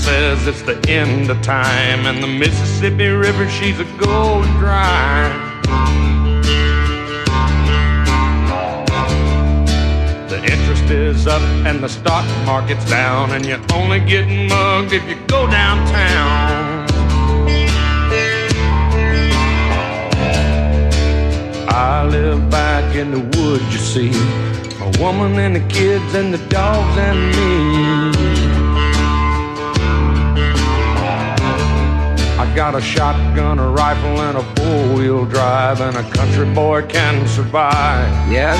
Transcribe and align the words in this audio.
says 0.00 0.46
it's 0.46 0.62
the 0.62 0.78
end 0.88 1.30
of 1.30 1.40
time, 1.42 2.06
and 2.06 2.22
the 2.22 2.26
Mississippi 2.26 3.08
River, 3.08 3.48
she's 3.48 3.78
a 3.78 3.84
going 3.98 4.50
dry. 4.58 5.28
The 10.28 10.40
interest 10.42 10.84
is 10.90 11.26
up 11.26 11.42
and 11.66 11.80
the 11.84 11.88
stock 11.88 12.24
market's 12.46 12.88
down, 12.88 13.32
and 13.32 13.44
you're 13.44 13.60
only 13.74 14.00
getting 14.00 14.48
mugged 14.48 14.92
if 14.92 15.06
you 15.08 15.16
go 15.26 15.46
downtown. 15.50 16.88
I 21.68 22.06
live 22.06 22.50
back 22.50 22.96
in 22.96 23.10
the 23.10 23.20
woods, 23.38 23.64
you 23.74 23.78
see. 23.78 24.12
A 24.80 24.90
woman 24.98 25.38
and 25.38 25.54
the 25.56 25.66
kids 25.68 26.14
and 26.14 26.32
the 26.32 26.42
dogs 26.48 26.96
and 26.98 27.20
me. 27.36 28.29
I 32.40 32.56
got 32.56 32.74
a 32.74 32.80
shotgun, 32.80 33.58
a 33.58 33.68
rifle, 33.68 34.22
and 34.22 34.38
a 34.38 34.42
four-wheel 34.56 35.26
drive, 35.26 35.82
and 35.82 35.94
a 35.94 36.02
country 36.10 36.46
boy 36.54 36.86
can 36.86 37.28
survive. 37.28 38.32
Yes, 38.32 38.56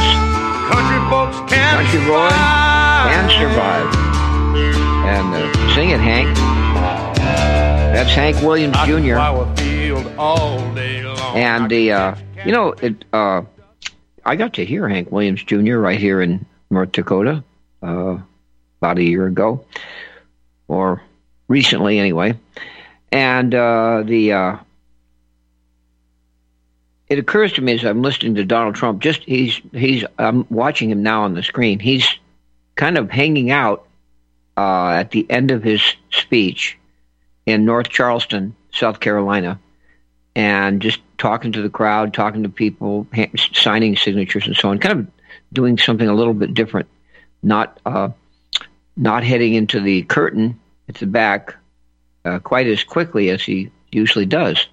Country 0.70 1.00
folks 1.08 1.50
can 1.50 1.76
country 1.82 2.00
boy 2.00 2.28
survive. 2.28 3.10
can 3.10 3.30
survive. 3.40 3.94
And 5.06 5.34
uh, 5.34 5.74
sing 5.74 5.88
it, 5.90 5.98
Hank. 6.00 6.36
That's 7.94 8.10
Hank 8.12 8.42
Williams 8.42 8.76
I 8.76 8.86
Jr. 8.86 9.14
plow 9.14 9.40
a 9.40 9.56
field 9.56 10.06
all 10.18 10.58
day 10.74 11.02
long. 11.02 11.36
And 11.36 11.70
the, 11.70 11.92
uh, 11.92 12.14
you 12.44 12.52
know, 12.52 12.72
it, 12.82 13.02
uh, 13.14 13.42
I 14.26 14.36
got 14.36 14.52
to 14.54 14.64
hear 14.66 14.90
Hank 14.90 15.10
Williams 15.10 15.42
Jr. 15.42 15.78
right 15.78 15.98
here 15.98 16.20
in 16.20 16.44
North 16.70 16.92
Dakota 16.92 17.42
uh, 17.82 18.18
about 18.82 18.98
a 18.98 19.02
year 19.02 19.26
ago, 19.26 19.64
or 20.68 21.02
recently 21.48 21.98
anyway. 21.98 22.34
And 23.12 23.54
uh, 23.54 24.02
the 24.04 24.32
uh, 24.32 24.56
it 27.08 27.18
occurs 27.18 27.52
to 27.54 27.62
me 27.62 27.74
as 27.74 27.84
I'm 27.84 28.02
listening 28.02 28.36
to 28.36 28.44
Donald 28.44 28.76
Trump, 28.76 29.02
just 29.02 29.22
he's 29.24 29.60
he's 29.72 30.04
I'm 30.18 30.46
watching 30.48 30.90
him 30.90 31.02
now 31.02 31.24
on 31.24 31.34
the 31.34 31.42
screen. 31.42 31.78
He's 31.80 32.06
kind 32.76 32.96
of 32.96 33.10
hanging 33.10 33.50
out 33.50 33.86
uh, 34.56 34.90
at 34.90 35.10
the 35.10 35.28
end 35.28 35.50
of 35.50 35.62
his 35.62 35.82
speech 36.10 36.78
in 37.46 37.64
North 37.64 37.88
Charleston, 37.88 38.54
South 38.72 39.00
Carolina 39.00 39.58
and 40.34 40.80
just 40.80 41.00
talking 41.18 41.52
to 41.52 41.62
the 41.62 41.70
crowd, 41.70 42.14
talking 42.14 42.42
to 42.42 42.48
people, 42.48 43.06
ha- 43.14 43.30
signing 43.52 43.96
signatures 43.96 44.46
and 44.46 44.56
so 44.56 44.70
on, 44.70 44.78
kind 44.78 45.00
of 45.00 45.06
doing 45.52 45.76
something 45.78 46.08
a 46.08 46.14
little 46.14 46.34
bit 46.34 46.54
different, 46.54 46.88
not 47.42 47.80
uh, 47.84 48.10
not 48.96 49.24
heading 49.24 49.54
into 49.54 49.80
the 49.80 50.02
curtain 50.02 50.58
at 50.88 50.96
the 50.96 51.06
back 51.06 51.56
uh, 52.24 52.38
quite 52.38 52.66
as 52.66 52.84
quickly 52.84 53.30
as 53.30 53.42
he 53.42 53.70
usually 53.90 54.26
does. 54.26 54.66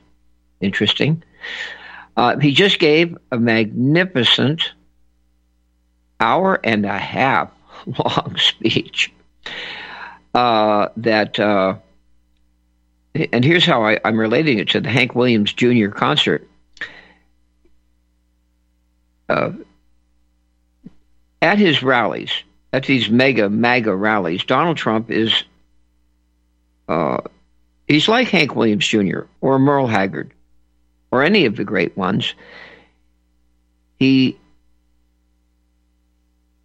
Interesting. 0.62 1.24
Uh, 2.16 2.38
he 2.40 2.52
just 2.52 2.80
gave 2.80 3.18
a 3.32 3.38
magnificent 3.38 4.72
hour 6.20 6.60
and 6.64 6.86
a 6.86 6.98
half 6.98 7.52
long 7.86 8.36
speech 8.38 9.12
uh, 10.34 10.90
that. 10.98 11.40
Uh, 11.40 11.76
and 13.34 13.44
here's 13.44 13.66
how 13.66 13.84
I, 13.84 14.00
I'm 14.06 14.20
relating 14.20 14.60
it 14.60 14.70
to 14.70 14.82
the 14.82 14.90
Hank 14.90 15.16
Williams 15.16 15.52
Jr. 15.54 15.88
concert. 15.88 16.48
Uh, 19.28 19.52
at 21.42 21.58
his 21.58 21.82
rallies, 21.84 22.32
at 22.74 22.86
these 22.86 23.10
mega, 23.10 23.50
MAGA 23.50 23.96
rallies, 23.96 24.44
Donald 24.44 24.78
Trump 24.78 25.10
is, 25.10 25.44
uh, 26.88 27.18
he's 27.88 28.08
like 28.08 28.28
Hank 28.28 28.56
Williams 28.56 28.88
Jr. 28.88 29.22
or 29.42 29.60
Merle 29.60 29.88
Haggard 29.88 30.34
or 31.12 31.24
any 31.24 31.46
of 31.46 31.56
the 31.56 31.64
great 31.64 31.96
ones. 31.98 32.34
He, 34.00 34.38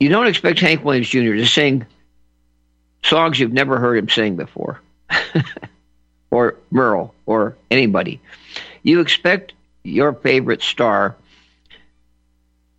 you 0.00 0.08
don't 0.08 0.26
expect 0.26 0.60
Hank 0.60 0.84
Williams 0.84 1.08
Jr. 1.08 1.34
to 1.34 1.46
sing 1.46 1.86
songs 3.02 3.38
you've 3.38 3.52
never 3.52 3.78
heard 3.78 3.98
him 3.98 4.08
sing 4.08 4.36
before. 4.36 4.80
or 6.30 6.56
Merle 6.70 7.14
or 7.26 7.56
anybody. 7.70 8.20
You 8.82 9.00
expect 9.00 9.52
your 9.84 10.12
favorite 10.12 10.62
star 10.62 11.16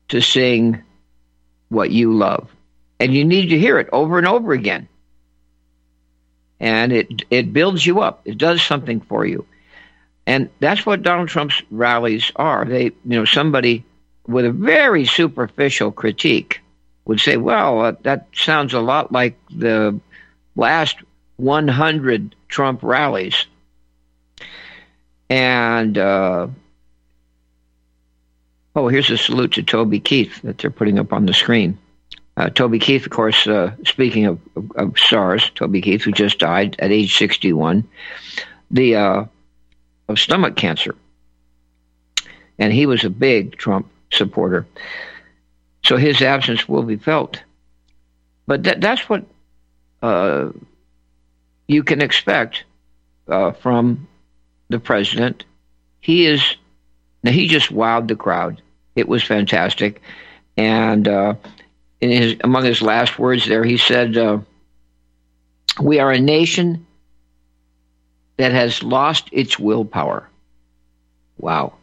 to 0.10 0.22
sing 0.22 0.84
what 1.70 1.92
you 1.92 2.14
love. 2.14 2.50
And 3.00 3.14
you 3.14 3.26
need 3.26 3.50
to 3.50 3.60
hear 3.60 3.80
it 3.80 3.90
over 3.92 4.18
and 4.18 4.28
over 4.28 4.54
again. 4.54 4.88
And 6.64 6.94
it 6.94 7.24
it 7.30 7.52
builds 7.52 7.86
you 7.86 8.00
up. 8.00 8.22
It 8.26 8.38
does 8.38 8.62
something 8.62 9.02
for 9.02 9.26
you. 9.26 9.46
And 10.26 10.50
that's 10.60 10.86
what 10.86 11.04
Donald 11.04 11.28
Trump's 11.28 11.62
rallies 11.70 12.32
are. 12.38 12.64
They, 12.64 12.86
you 12.86 12.94
know, 13.04 13.26
somebody 13.26 13.84
with 14.26 14.46
a 14.46 14.52
very 14.52 15.06
superficial 15.06 15.92
critique 15.92 16.62
would 17.06 17.20
say, 17.20 17.36
"Well, 17.36 17.82
uh, 17.82 17.94
that 18.04 18.28
sounds 18.34 18.74
a 18.74 18.80
lot 18.80 19.12
like 19.12 19.38
the 19.50 20.00
last 20.56 20.98
100 21.38 22.36
Trump 22.48 22.84
rallies. 22.84 23.46
And, 25.30 25.98
uh, 25.98 26.48
oh, 28.76 28.88
here's 28.88 29.10
a 29.10 29.18
salute 29.18 29.54
to 29.54 29.64
Toby 29.64 30.00
Keith 30.00 30.42
that 30.44 30.60
they're 30.60 30.70
putting 30.70 31.00
up 31.00 31.12
on 31.14 31.26
the 31.26 31.34
screen. 31.34 31.78
Uh, 32.36 32.50
Toby 32.50 32.80
Keith, 32.80 33.06
of 33.06 33.12
course, 33.12 33.46
uh, 33.46 33.76
speaking 33.86 34.26
of, 34.26 34.40
of, 34.56 34.72
of, 34.76 35.00
stars, 35.00 35.52
Toby 35.54 35.82
Keith, 35.82 36.02
who 36.02 36.12
just 36.12 36.40
died 36.40 36.76
at 36.80 36.92
age 36.92 37.16
61, 37.18 37.88
the 38.72 38.96
uh, 38.96 39.26
of 40.10 40.20
stomach 40.20 40.56
cancer. 40.56 40.96
And 42.58 42.74
he 42.74 42.86
was 42.86 43.04
a 43.04 43.10
big 43.10 43.58
Trump 43.58 43.88
supporter. 44.12 44.66
So 45.84 45.98
his 45.98 46.22
absence 46.22 46.68
will 46.68 46.84
be 46.84 46.96
felt. 46.96 47.42
But 48.48 48.64
that, 48.64 48.82
that's 48.82 49.08
what 49.08 49.26
uh, 50.02 50.50
you 51.68 51.84
can 51.84 52.02
expect 52.02 52.64
uh, 53.28 53.52
from 53.52 54.08
the 54.70 54.80
president. 54.80 55.46
He 56.00 56.26
is 56.26 56.56
now 57.24 57.32
he 57.32 57.48
just 57.48 57.70
wowed 57.70 58.08
the 58.08 58.16
crowd. 58.16 58.62
It 58.96 59.08
was 59.08 59.24
fantastic, 59.24 60.02
and 60.58 61.08
uh, 61.08 61.36
in 62.04 62.22
his 62.22 62.36
among 62.44 62.66
his 62.66 62.82
last 62.82 63.18
words 63.18 63.46
there, 63.48 63.64
he 63.64 63.78
said, 63.78 64.18
uh, 64.18 64.40
"We 65.80 66.00
are 66.00 66.12
a 66.12 66.20
nation 66.20 66.86
that 68.38 68.52
has 68.52 68.84
lost 68.84 69.30
its 69.32 69.58
willpower." 69.58 70.30
Wow. 71.38 71.74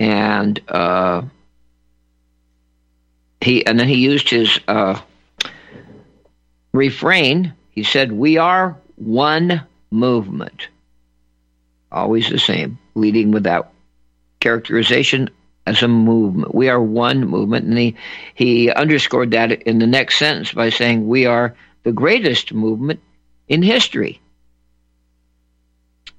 And 0.00 0.60
uh, 0.68 1.22
he 3.40 3.66
and 3.66 3.78
then 3.78 3.88
he 3.88 3.96
used 3.96 4.30
his 4.30 4.60
uh, 4.68 5.00
refrain 6.72 7.54
he 7.78 7.84
said, 7.84 8.10
We 8.10 8.38
are 8.38 8.76
one 8.96 9.64
movement. 9.92 10.66
Always 11.92 12.28
the 12.28 12.40
same, 12.40 12.76
leading 12.96 13.30
with 13.30 13.44
that 13.44 13.70
characterization 14.40 15.30
as 15.68 15.82
a 15.82 15.88
movement. 15.88 16.54
We 16.54 16.68
are 16.70 16.80
one 16.80 17.26
movement. 17.26 17.66
And 17.66 17.76
he, 17.76 17.94
he 18.34 18.72
underscored 18.72 19.32
that 19.32 19.62
in 19.62 19.78
the 19.78 19.86
next 19.86 20.16
sentence 20.16 20.52
by 20.52 20.70
saying, 20.70 21.06
We 21.06 21.26
are 21.26 21.54
the 21.82 21.92
greatest 21.92 22.52
movement 22.52 23.00
in 23.48 23.62
history. 23.62 24.20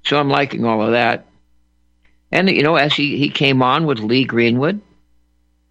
So 0.04 0.18
I'm 0.18 0.30
liking 0.30 0.64
all 0.64 0.82
of 0.82 0.92
that. 0.92 1.26
And, 2.32 2.48
you 2.48 2.62
know, 2.62 2.76
as 2.76 2.94
he, 2.94 3.16
he 3.16 3.28
came 3.28 3.60
on 3.62 3.86
with 3.86 3.98
Lee 3.98 4.24
Greenwood, 4.24 4.80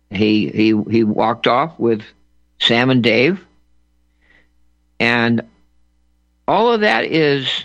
he, 0.09 0.49
he, 0.49 0.83
he 0.89 1.03
walked 1.03 1.47
off 1.47 1.79
with 1.79 2.01
Sam 2.59 2.89
and 2.89 3.01
Dave. 3.01 3.45
And 4.99 5.43
all 6.47 6.73
of 6.73 6.81
that 6.81 7.05
is 7.05 7.63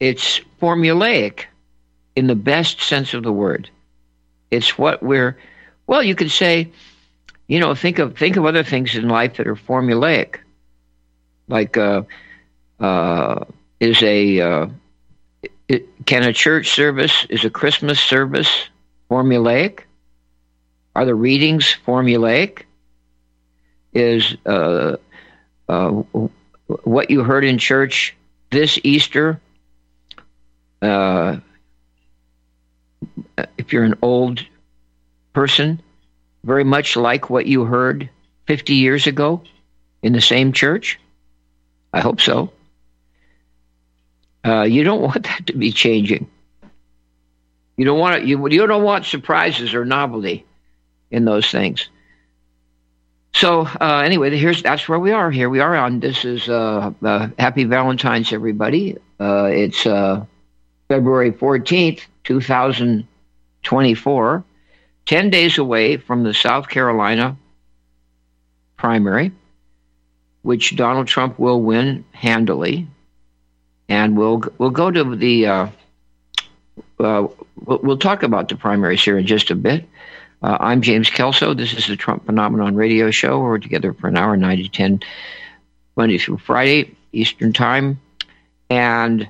it's 0.00 0.40
formulaic 0.60 1.44
in 2.18 2.26
the 2.26 2.34
best 2.34 2.80
sense 2.80 3.14
of 3.14 3.22
the 3.22 3.30
word. 3.30 3.70
It's 4.50 4.76
what 4.76 5.04
we're 5.04 5.38
well 5.86 6.02
you 6.02 6.16
could 6.16 6.32
say 6.32 6.72
you 7.46 7.60
know 7.60 7.76
think 7.76 8.00
of 8.00 8.18
think 8.18 8.36
of 8.36 8.44
other 8.44 8.64
things 8.64 8.96
in 8.96 9.08
life 9.08 9.36
that 9.36 9.46
are 9.46 9.54
formulaic. 9.54 10.40
Like 11.46 11.76
uh, 11.76 12.02
uh, 12.80 13.44
is 13.78 14.02
a 14.02 14.40
uh, 14.40 14.66
it, 15.68 16.06
can 16.06 16.24
a 16.24 16.32
church 16.32 16.70
service 16.70 17.24
is 17.30 17.44
a 17.44 17.50
christmas 17.50 18.00
service 18.00 18.68
formulaic? 19.08 19.84
Are 20.96 21.04
the 21.04 21.14
readings 21.14 21.76
formulaic? 21.86 22.64
Is 23.92 24.36
uh, 24.44 24.96
uh, 25.68 25.90
what 26.66 27.10
you 27.12 27.22
heard 27.22 27.44
in 27.44 27.58
church 27.58 28.16
this 28.50 28.76
Easter. 28.82 29.40
Uh, 33.36 33.46
if 33.56 33.72
you're 33.72 33.84
an 33.84 33.98
old 34.02 34.44
person, 35.32 35.80
very 36.44 36.64
much 36.64 36.96
like 36.96 37.30
what 37.30 37.46
you 37.46 37.64
heard 37.64 38.08
50 38.46 38.74
years 38.74 39.06
ago. 39.06 39.42
in 40.00 40.12
the 40.12 40.20
same 40.20 40.52
church? 40.52 40.98
I 41.92 42.00
hope 42.00 42.20
so. 42.20 42.52
Uh, 44.44 44.62
you 44.62 44.84
don't 44.84 45.02
want 45.08 45.24
that 45.24 45.46
to 45.46 45.52
be 45.52 45.72
changing. 45.72 46.30
You 47.76 47.84
don't 47.84 47.98
want 47.98 48.22
it, 48.22 48.28
you, 48.28 48.48
you 48.48 48.66
don't 48.66 48.82
want 48.82 49.04
surprises 49.04 49.74
or 49.74 49.84
novelty 49.84 50.44
in 51.10 51.24
those 51.24 51.50
things. 51.50 51.88
So 53.34 53.62
uh, 53.80 54.02
anyway, 54.04 54.36
here's 54.36 54.62
that's 54.62 54.88
where 54.88 54.98
we 54.98 55.12
are. 55.12 55.30
Here 55.30 55.48
we 55.48 55.60
are 55.60 55.76
on. 55.76 56.00
This 56.00 56.24
is 56.24 56.48
uh, 56.48 56.92
uh 57.04 57.28
Happy 57.38 57.64
Valentine's, 57.64 58.32
everybody. 58.32 58.96
Uh, 59.20 59.44
it's 59.44 59.86
uh, 59.86 60.24
February 60.88 61.30
fourteenth, 61.30 62.04
two 62.28 62.40
thousand 62.42 63.08
twenty-four. 63.62 64.44
Ten 65.06 65.30
days 65.30 65.56
away 65.56 65.96
from 65.96 66.22
the 66.22 66.34
South 66.34 66.68
Carolina 66.68 67.38
primary, 68.76 69.32
which 70.42 70.76
Donald 70.76 71.06
Trump 71.06 71.38
will 71.38 71.62
win 71.62 72.04
handily, 72.12 72.86
and 73.88 74.16
we'll 74.16 74.42
we'll 74.58 74.70
go 74.70 74.90
to 74.90 75.16
the. 75.16 75.46
Uh, 75.46 75.68
we'll, 76.98 77.34
we'll 77.64 77.96
talk 77.96 78.22
about 78.22 78.50
the 78.50 78.56
primaries 78.56 79.02
here 79.02 79.16
in 79.16 79.26
just 79.26 79.50
a 79.50 79.54
bit. 79.54 79.88
Uh, 80.42 80.58
I'm 80.60 80.82
James 80.82 81.08
Kelso. 81.08 81.54
This 81.54 81.72
is 81.72 81.86
the 81.86 81.96
Trump 81.96 82.26
Phenomenon 82.26 82.76
Radio 82.76 83.10
Show. 83.10 83.40
We're 83.40 83.58
together 83.58 83.94
for 83.94 84.06
an 84.08 84.16
hour, 84.16 84.36
9 84.36 84.58
to 84.58 84.68
10, 84.68 85.00
Monday 85.96 86.18
through 86.18 86.38
Friday, 86.38 86.94
Eastern 87.10 87.52
Time. 87.52 88.00
And 88.70 89.28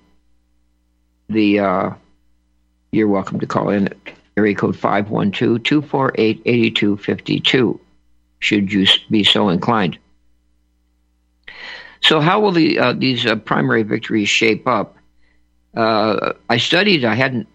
the 1.30 1.60
uh, 1.60 1.90
you're 2.92 3.08
welcome 3.08 3.40
to 3.40 3.46
call 3.46 3.70
in 3.70 3.88
at 3.88 3.96
area 4.36 4.54
code 4.54 4.76
512 4.76 5.62
248 5.62 6.42
8252, 6.44 7.80
should 8.38 8.72
you 8.72 8.86
be 9.10 9.24
so 9.24 9.48
inclined. 9.48 9.98
So, 12.00 12.20
how 12.20 12.40
will 12.40 12.52
the, 12.52 12.78
uh, 12.78 12.92
these 12.92 13.26
uh, 13.26 13.36
primary 13.36 13.82
victories 13.82 14.28
shape 14.28 14.66
up? 14.66 14.96
Uh, 15.76 16.34
I 16.48 16.58
studied, 16.58 17.04
I 17.04 17.14
hadn't 17.14 17.48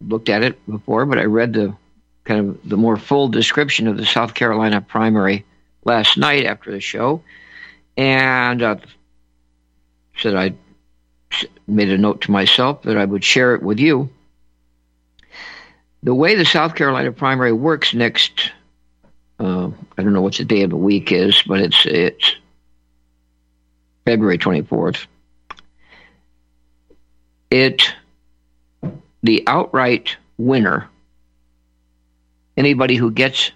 looked 0.00 0.28
at 0.28 0.42
it 0.42 0.64
before, 0.68 1.06
but 1.06 1.18
I 1.18 1.24
read 1.24 1.52
the 1.52 1.76
kind 2.24 2.40
of 2.50 2.68
the 2.68 2.76
more 2.76 2.96
full 2.96 3.28
description 3.28 3.88
of 3.88 3.96
the 3.96 4.06
South 4.06 4.34
Carolina 4.34 4.80
primary 4.80 5.44
last 5.84 6.16
night 6.16 6.44
after 6.46 6.70
the 6.70 6.80
show, 6.80 7.22
and 7.96 8.62
uh, 8.62 8.76
said 10.16 10.34
I 10.34 10.54
made 11.66 11.90
a 11.90 11.98
note 11.98 12.22
to 12.22 12.30
myself 12.30 12.82
that 12.82 12.96
I 12.96 13.04
would 13.04 13.24
share 13.24 13.54
it 13.54 13.62
with 13.62 13.78
you. 13.78 14.10
The 16.02 16.14
way 16.14 16.34
the 16.34 16.44
South 16.44 16.74
Carolina 16.74 17.12
primary 17.12 17.52
works 17.52 17.94
next, 17.94 18.52
uh, 19.38 19.70
I 19.96 20.02
don't 20.02 20.12
know 20.12 20.22
what 20.22 20.34
the 20.34 20.44
day 20.44 20.62
of 20.62 20.70
the 20.70 20.76
week 20.76 21.12
is, 21.12 21.42
but 21.42 21.60
it's 21.60 21.86
it's 21.86 22.36
February 24.04 24.38
twenty 24.38 24.62
fourth. 24.62 25.06
It 27.50 27.94
the 29.22 29.44
outright 29.46 30.16
winner 30.38 30.88
anybody 32.56 32.96
who 32.96 33.10
gets 33.10 33.50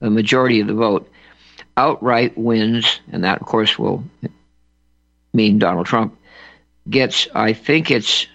a 0.00 0.10
majority 0.10 0.60
of 0.60 0.66
the 0.66 0.74
vote 0.74 1.10
outright 1.76 2.36
wins, 2.36 3.00
and 3.12 3.24
that, 3.24 3.40
of 3.40 3.46
course, 3.46 3.78
will 3.78 4.04
mean 5.32 5.58
Donald 5.58 5.86
Trump 5.86 6.16
gets, 6.88 7.28
I 7.34 7.52
think 7.52 7.90
it's, 7.90 8.26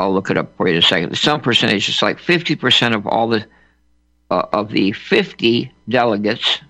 I'll 0.00 0.14
look 0.14 0.30
it 0.30 0.38
up 0.38 0.56
for 0.56 0.66
you 0.66 0.74
in 0.74 0.78
a 0.78 0.82
second, 0.82 1.16
some 1.18 1.42
percentage, 1.42 1.88
it's 1.90 2.00
like 2.00 2.18
50% 2.18 2.94
of 2.94 3.06
all 3.06 3.28
the, 3.28 3.44
uh, 4.30 4.46
of 4.52 4.70
the 4.70 4.92
50 4.92 5.70
delegates 5.88 6.60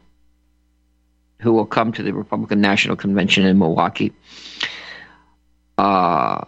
who 1.41 1.53
will 1.53 1.67
come 1.67 1.93
to 1.93 2.03
the 2.03 2.13
Republican 2.13 2.61
National 2.61 2.97
Convention 2.97 3.47
in 3.47 3.57
Milwaukee 3.57 4.13
uh, 5.79 6.45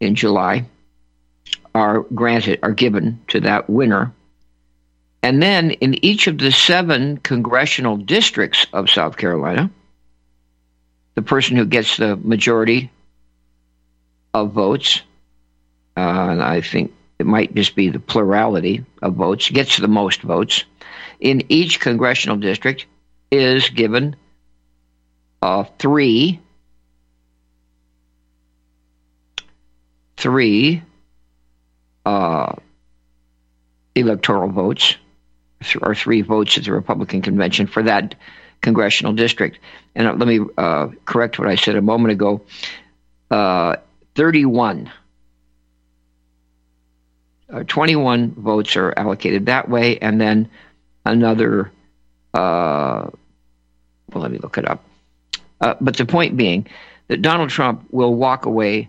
in 0.00 0.14
July 0.14 0.64
are 1.74 2.00
granted, 2.00 2.60
are 2.62 2.72
given 2.72 3.20
to 3.28 3.40
that 3.40 3.68
winner. 3.68 4.12
And 5.22 5.42
then 5.42 5.72
in 5.72 6.02
each 6.04 6.26
of 6.26 6.38
the 6.38 6.50
seven 6.50 7.18
congressional 7.18 7.98
districts 7.98 8.66
of 8.72 8.88
South 8.88 9.18
Carolina, 9.18 9.70
the 11.16 11.22
person 11.22 11.56
who 11.56 11.66
gets 11.66 11.98
the 11.98 12.16
majority 12.16 12.90
of 14.32 14.52
votes, 14.52 15.02
uh, 15.96 16.28
and 16.30 16.42
I 16.42 16.60
think 16.60 16.92
it 17.18 17.26
might 17.26 17.54
just 17.54 17.74
be 17.76 17.88
the 17.88 18.00
plurality 18.00 18.84
of 19.02 19.14
votes, 19.14 19.50
gets 19.50 19.76
the 19.76 19.88
most 19.88 20.22
votes 20.22 20.64
in 21.20 21.42
each 21.48 21.80
congressional 21.80 22.36
district 22.36 22.86
is 23.30 23.68
given 23.70 24.16
uh, 25.42 25.64
three 25.78 26.40
three 30.16 30.82
uh, 32.06 32.54
electoral 33.94 34.50
votes 34.50 34.96
or 35.82 35.94
three 35.94 36.22
votes 36.22 36.58
at 36.58 36.64
the 36.64 36.72
Republican 36.72 37.22
convention 37.22 37.66
for 37.66 37.82
that 37.82 38.14
congressional 38.60 39.12
district. 39.12 39.58
And 39.94 40.06
uh, 40.06 40.12
let 40.14 40.28
me 40.28 40.40
uh, 40.56 40.88
correct 41.04 41.38
what 41.38 41.48
I 41.48 41.54
said 41.54 41.76
a 41.76 41.82
moment 41.82 42.12
ago. 42.12 42.42
Uh, 43.30 43.76
31. 44.14 44.90
Uh, 47.52 47.62
21 47.64 48.32
votes 48.32 48.76
are 48.76 48.92
allocated 48.96 49.46
that 49.46 49.68
way, 49.68 49.98
and 49.98 50.20
then 50.20 50.48
another. 51.04 51.70
Uh, 52.32 53.10
well, 54.12 54.22
let 54.22 54.30
me 54.30 54.38
look 54.38 54.58
it 54.58 54.68
up. 54.68 54.84
Uh, 55.60 55.74
but 55.80 55.96
the 55.96 56.06
point 56.06 56.36
being 56.36 56.66
that 57.08 57.22
Donald 57.22 57.50
Trump 57.50 57.86
will 57.90 58.14
walk 58.14 58.46
away. 58.46 58.88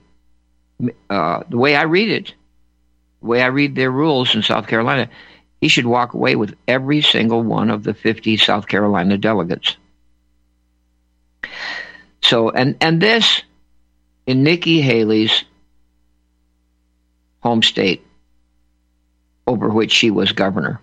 the 0.80 1.46
way 1.50 1.76
I 1.76 1.84
read 1.84 2.10
it, 2.10 2.34
the 3.22 3.28
way 3.28 3.42
I 3.42 3.48
read 3.48 3.76
their 3.76 3.92
rules 3.92 4.36
in 4.36 4.42
South 4.42 4.68
Carolina, 4.68 5.10
he 5.62 5.68
should 5.68 5.86
walk 5.86 6.14
away 6.14 6.36
with 6.36 6.56
every 6.68 7.02
single 7.02 7.42
one 7.42 7.70
of 7.70 7.84
the 7.84 7.94
50 7.94 8.38
South 8.38 8.68
Carolina 8.68 9.18
delegates. 9.18 9.78
So, 12.22 12.50
and, 12.50 12.76
and 12.82 13.02
this 13.02 13.42
in 14.26 14.44
Nikki 14.44 14.82
Haley's 14.82 15.44
home 17.42 17.62
state 17.62 18.05
over 19.48 19.70
which 19.70 19.92
she 19.92 20.12
was 20.12 20.32
governor. 20.32 20.80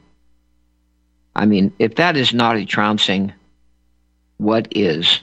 I 1.34 1.46
mean, 1.46 1.72
if 1.78 1.96
that 1.96 2.16
is 2.16 2.32
not 2.32 2.56
a 2.56 2.64
trouncing, 2.64 3.32
what 4.36 4.68
is? 4.70 5.20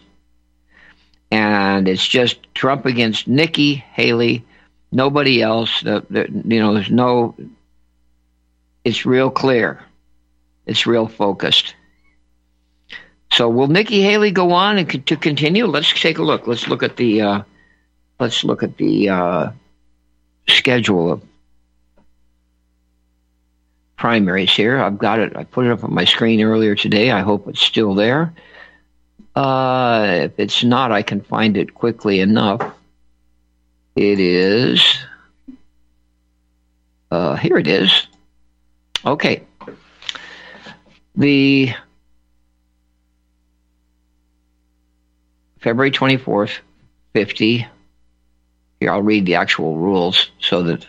And 1.32 1.88
it's 1.88 2.08
just 2.08 2.40
Trump 2.56 2.86
against 2.86 3.28
Nikki 3.28 3.76
Haley, 3.76 4.44
nobody 4.92 5.42
else. 5.42 5.82
The, 5.82 6.06
the, 6.10 6.28
you 6.46 6.60
know, 6.60 6.74
there's 6.74 6.90
no 6.90 7.36
it's 8.84 9.06
real 9.06 9.30
clear. 9.30 9.84
It's 10.66 10.88
real 10.88 11.08
focused. 11.08 11.76
So 13.32 13.50
will 13.50 13.68
Nikki 13.68 14.02
Haley 14.02 14.32
go 14.32 14.52
on 14.52 14.78
and 14.78 15.08
to 15.08 15.16
continue? 15.16 15.66
Let's 15.66 15.94
take 15.94 16.18
a 16.18 16.24
look. 16.24 16.48
Let's 16.48 16.68
look 16.68 16.82
at 16.82 16.98
the 16.98 17.22
uh, 17.22 17.42
let's 18.20 18.44
look 18.44 18.64
at 18.64 18.78
the 18.78 19.10
uh, 19.10 19.52
schedule 20.48 21.12
of 21.12 21.22
primaries 24.00 24.56
here. 24.56 24.80
I've 24.80 24.98
got 24.98 25.20
it. 25.20 25.36
I 25.36 25.44
put 25.44 25.66
it 25.66 25.72
up 25.72 25.84
on 25.84 25.94
my 25.94 26.06
screen 26.06 26.42
earlier 26.42 26.74
today. 26.74 27.12
I 27.12 27.20
hope 27.20 27.50
it's 27.50 27.62
still 27.62 27.94
there. 27.94 28.34
Uh, 29.36 30.22
if 30.24 30.40
it's 30.40 30.64
not, 30.64 30.94
I 30.94 31.02
can 31.02 31.20
find 31.20 31.58
it 31.58 31.74
quickly 31.74 32.22
enough. 32.22 32.62
It 33.98 34.22
is. 34.22 34.82
Uh, 37.12 37.36
here 37.36 37.58
it 37.58 37.68
is. 37.68 38.08
Okay. 39.06 39.44
The 41.16 41.74
February 45.60 45.92
24th, 45.92 46.60
50. 47.14 47.68
Here, 48.80 48.92
I'll 48.92 49.02
read 49.02 49.26
the 49.26 49.36
actual 49.36 49.78
rules 49.78 50.32
so 50.40 50.64
that 50.64 50.88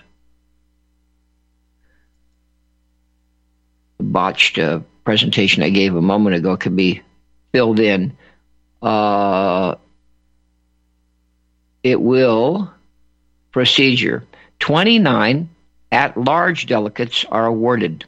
botched 4.10 4.58
uh, 4.58 4.80
presentation 5.04 5.62
I 5.62 5.70
gave 5.70 5.94
a 5.94 6.02
moment 6.02 6.36
ago 6.36 6.56
can 6.56 6.76
be 6.76 7.02
filled 7.52 7.80
in. 7.80 8.16
Uh, 8.82 9.76
it 11.82 12.00
will 12.00 12.72
procedure 13.52 14.24
29 14.60 15.48
at 15.92 16.16
large 16.16 16.66
delegates 16.66 17.24
are 17.24 17.46
awarded 17.46 18.04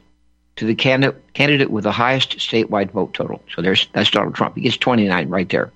to 0.55 0.65
the 0.65 0.75
candidate, 0.75 1.33
candidate 1.33 1.71
with 1.71 1.83
the 1.83 1.91
highest 1.91 2.37
statewide 2.37 2.91
vote 2.91 3.13
total. 3.13 3.43
So 3.55 3.61
there's 3.61 3.87
that's 3.93 4.11
Donald 4.11 4.35
Trump. 4.35 4.55
He 4.55 4.61
gets 4.61 4.77
29 4.77 5.29
right 5.29 5.49
there. 5.49 5.71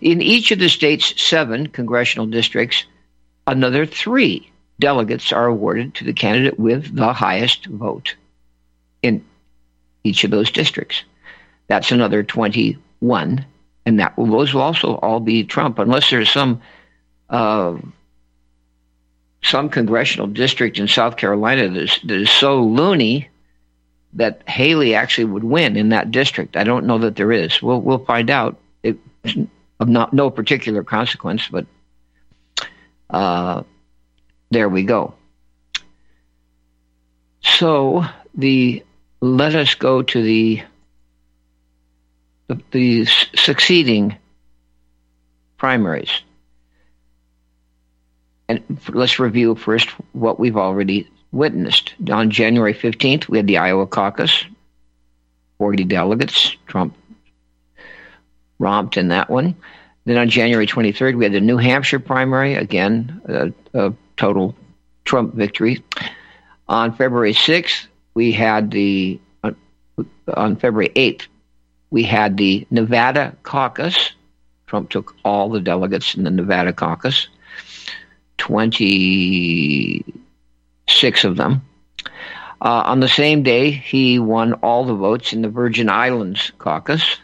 In 0.00 0.20
each 0.22 0.50
of 0.50 0.58
the 0.58 0.68
state's 0.68 1.20
seven 1.20 1.68
congressional 1.68 2.26
districts, 2.26 2.84
another 3.46 3.86
three 3.86 4.50
delegates 4.78 5.32
are 5.32 5.46
awarded 5.46 5.94
to 5.94 6.04
the 6.04 6.12
candidate 6.12 6.58
with 6.58 6.94
the 6.94 7.12
highest 7.12 7.66
vote 7.66 8.16
in 9.02 9.24
each 10.04 10.24
of 10.24 10.30
those 10.30 10.50
districts. 10.50 11.02
That's 11.68 11.92
another 11.92 12.22
21 12.22 13.46
and 13.84 14.00
that 14.00 14.16
will, 14.16 14.26
those 14.26 14.54
will 14.54 14.62
also 14.62 14.96
all 14.96 15.20
be 15.20 15.44
Trump, 15.44 15.78
unless 15.78 16.10
there's 16.10 16.30
some 16.30 16.60
uh, 17.30 17.76
some 19.42 19.68
congressional 19.68 20.26
district 20.26 20.78
in 20.78 20.86
South 20.86 21.16
Carolina 21.16 21.68
that 21.68 21.82
is, 21.82 21.98
that 22.04 22.20
is 22.20 22.30
so 22.30 22.62
loony 22.62 23.28
that 24.12 24.48
Haley 24.48 24.94
actually 24.94 25.24
would 25.24 25.42
win 25.42 25.76
in 25.76 25.88
that 25.88 26.10
district. 26.10 26.56
I 26.56 26.64
don't 26.64 26.86
know 26.86 26.98
that 26.98 27.16
there 27.16 27.32
is. 27.32 27.60
We'll 27.62 27.80
we'll 27.80 28.04
find 28.04 28.30
out. 28.30 28.58
It's 28.82 28.98
of 29.80 29.88
not 29.88 30.12
no 30.12 30.30
particular 30.30 30.84
consequence, 30.84 31.48
but 31.48 31.66
uh, 33.10 33.62
there 34.50 34.68
we 34.68 34.84
go. 34.84 35.14
So 37.42 38.04
the 38.34 38.84
let 39.22 39.54
us 39.54 39.74
go 39.76 40.02
to 40.02 40.22
the 40.22 40.62
the, 42.48 42.60
the 42.72 43.06
succeeding 43.06 44.16
primaries. 45.56 46.10
And 48.48 48.80
let's 48.92 49.18
review 49.18 49.54
first 49.54 49.88
what 50.12 50.40
we've 50.40 50.56
already 50.56 51.08
witnessed. 51.30 51.94
On 52.10 52.30
January 52.30 52.74
15th, 52.74 53.28
we 53.28 53.38
had 53.38 53.46
the 53.46 53.58
Iowa 53.58 53.86
caucus, 53.86 54.44
40 55.58 55.84
delegates. 55.84 56.56
Trump 56.66 56.94
romped 58.58 58.96
in 58.96 59.08
that 59.08 59.30
one. 59.30 59.54
Then 60.04 60.18
on 60.18 60.28
January 60.28 60.66
23rd, 60.66 61.16
we 61.16 61.24
had 61.24 61.32
the 61.32 61.40
New 61.40 61.56
Hampshire 61.56 62.00
primary, 62.00 62.54
again, 62.54 63.22
a, 63.26 63.52
a 63.72 63.94
total 64.16 64.56
Trump 65.04 65.34
victory. 65.34 65.82
On 66.68 66.94
February 66.94 67.34
6th, 67.34 67.86
we 68.14 68.32
had 68.32 68.70
the, 68.70 69.20
uh, 69.42 69.52
on 70.34 70.56
February 70.56 70.90
8th, 70.94 71.26
we 71.90 72.04
had 72.04 72.36
the 72.36 72.66
Nevada 72.70 73.36
caucus. 73.42 74.12
Trump 74.66 74.90
took 74.90 75.16
all 75.24 75.48
the 75.50 75.60
delegates 75.60 76.14
in 76.14 76.24
the 76.24 76.30
Nevada 76.30 76.72
caucus, 76.72 77.28
26 78.38 81.24
of 81.24 81.36
them. 81.36 81.62
Uh, 82.60 82.82
on 82.86 83.00
the 83.00 83.08
same 83.08 83.42
day, 83.42 83.70
he 83.70 84.18
won 84.18 84.54
all 84.54 84.84
the 84.84 84.94
votes 84.94 85.32
in 85.32 85.42
the 85.42 85.48
Virgin 85.48 85.90
Islands 85.90 86.52
caucus. 86.58 87.16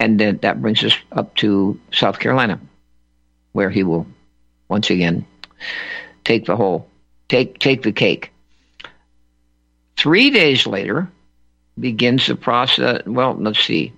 And 0.00 0.18
then 0.18 0.38
that 0.42 0.60
brings 0.60 0.82
us 0.82 0.96
up 1.12 1.34
to 1.36 1.78
South 1.92 2.18
Carolina, 2.18 2.60
where 3.52 3.70
he 3.70 3.84
will 3.84 4.06
once 4.68 4.90
again 4.90 5.24
take 6.24 6.46
the 6.46 6.56
whole, 6.56 6.88
take, 7.28 7.58
take 7.58 7.82
the 7.82 7.92
cake. 7.92 8.32
Three 10.04 10.28
days 10.28 10.66
later, 10.66 11.10
begins 11.80 12.26
the 12.26 12.36
process. 12.36 13.00
Well, 13.06 13.38
let's 13.40 13.64
see. 13.64 13.94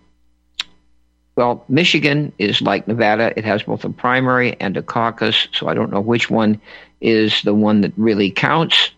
Well, 1.35 1.65
Michigan 1.69 2.33
is 2.39 2.63
like 2.63 2.87
Nevada. 2.87 3.37
It 3.37 3.45
has 3.45 3.65
both 3.65 3.85
a 3.85 3.91
primary 3.91 4.55
and 4.61 4.77
a 4.77 4.83
caucus, 4.83 5.49
so 5.51 5.67
I 5.67 5.75
don't 5.75 5.91
know 5.91 6.01
which 6.01 6.31
one 6.31 6.61
is 7.01 7.43
the 7.43 7.53
one 7.53 7.81
that 7.81 7.93
really 7.97 8.31
counts. 8.31 8.93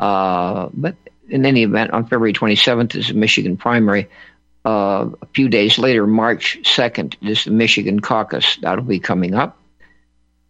Uh, 0.00 0.70
but 0.72 0.96
in 1.28 1.44
any 1.44 1.62
event, 1.62 1.90
on 1.90 2.04
February 2.04 2.32
27th 2.32 2.96
is 2.96 3.08
the 3.08 3.14
Michigan 3.14 3.58
primary. 3.58 4.08
Uh, 4.64 5.10
a 5.20 5.26
few 5.34 5.50
days 5.50 5.76
later, 5.76 6.06
March 6.06 6.58
2nd, 6.62 7.16
is 7.20 7.44
the 7.44 7.50
Michigan 7.50 8.00
caucus. 8.00 8.56
That'll 8.62 8.82
be 8.82 8.98
coming 8.98 9.34
up. 9.34 9.58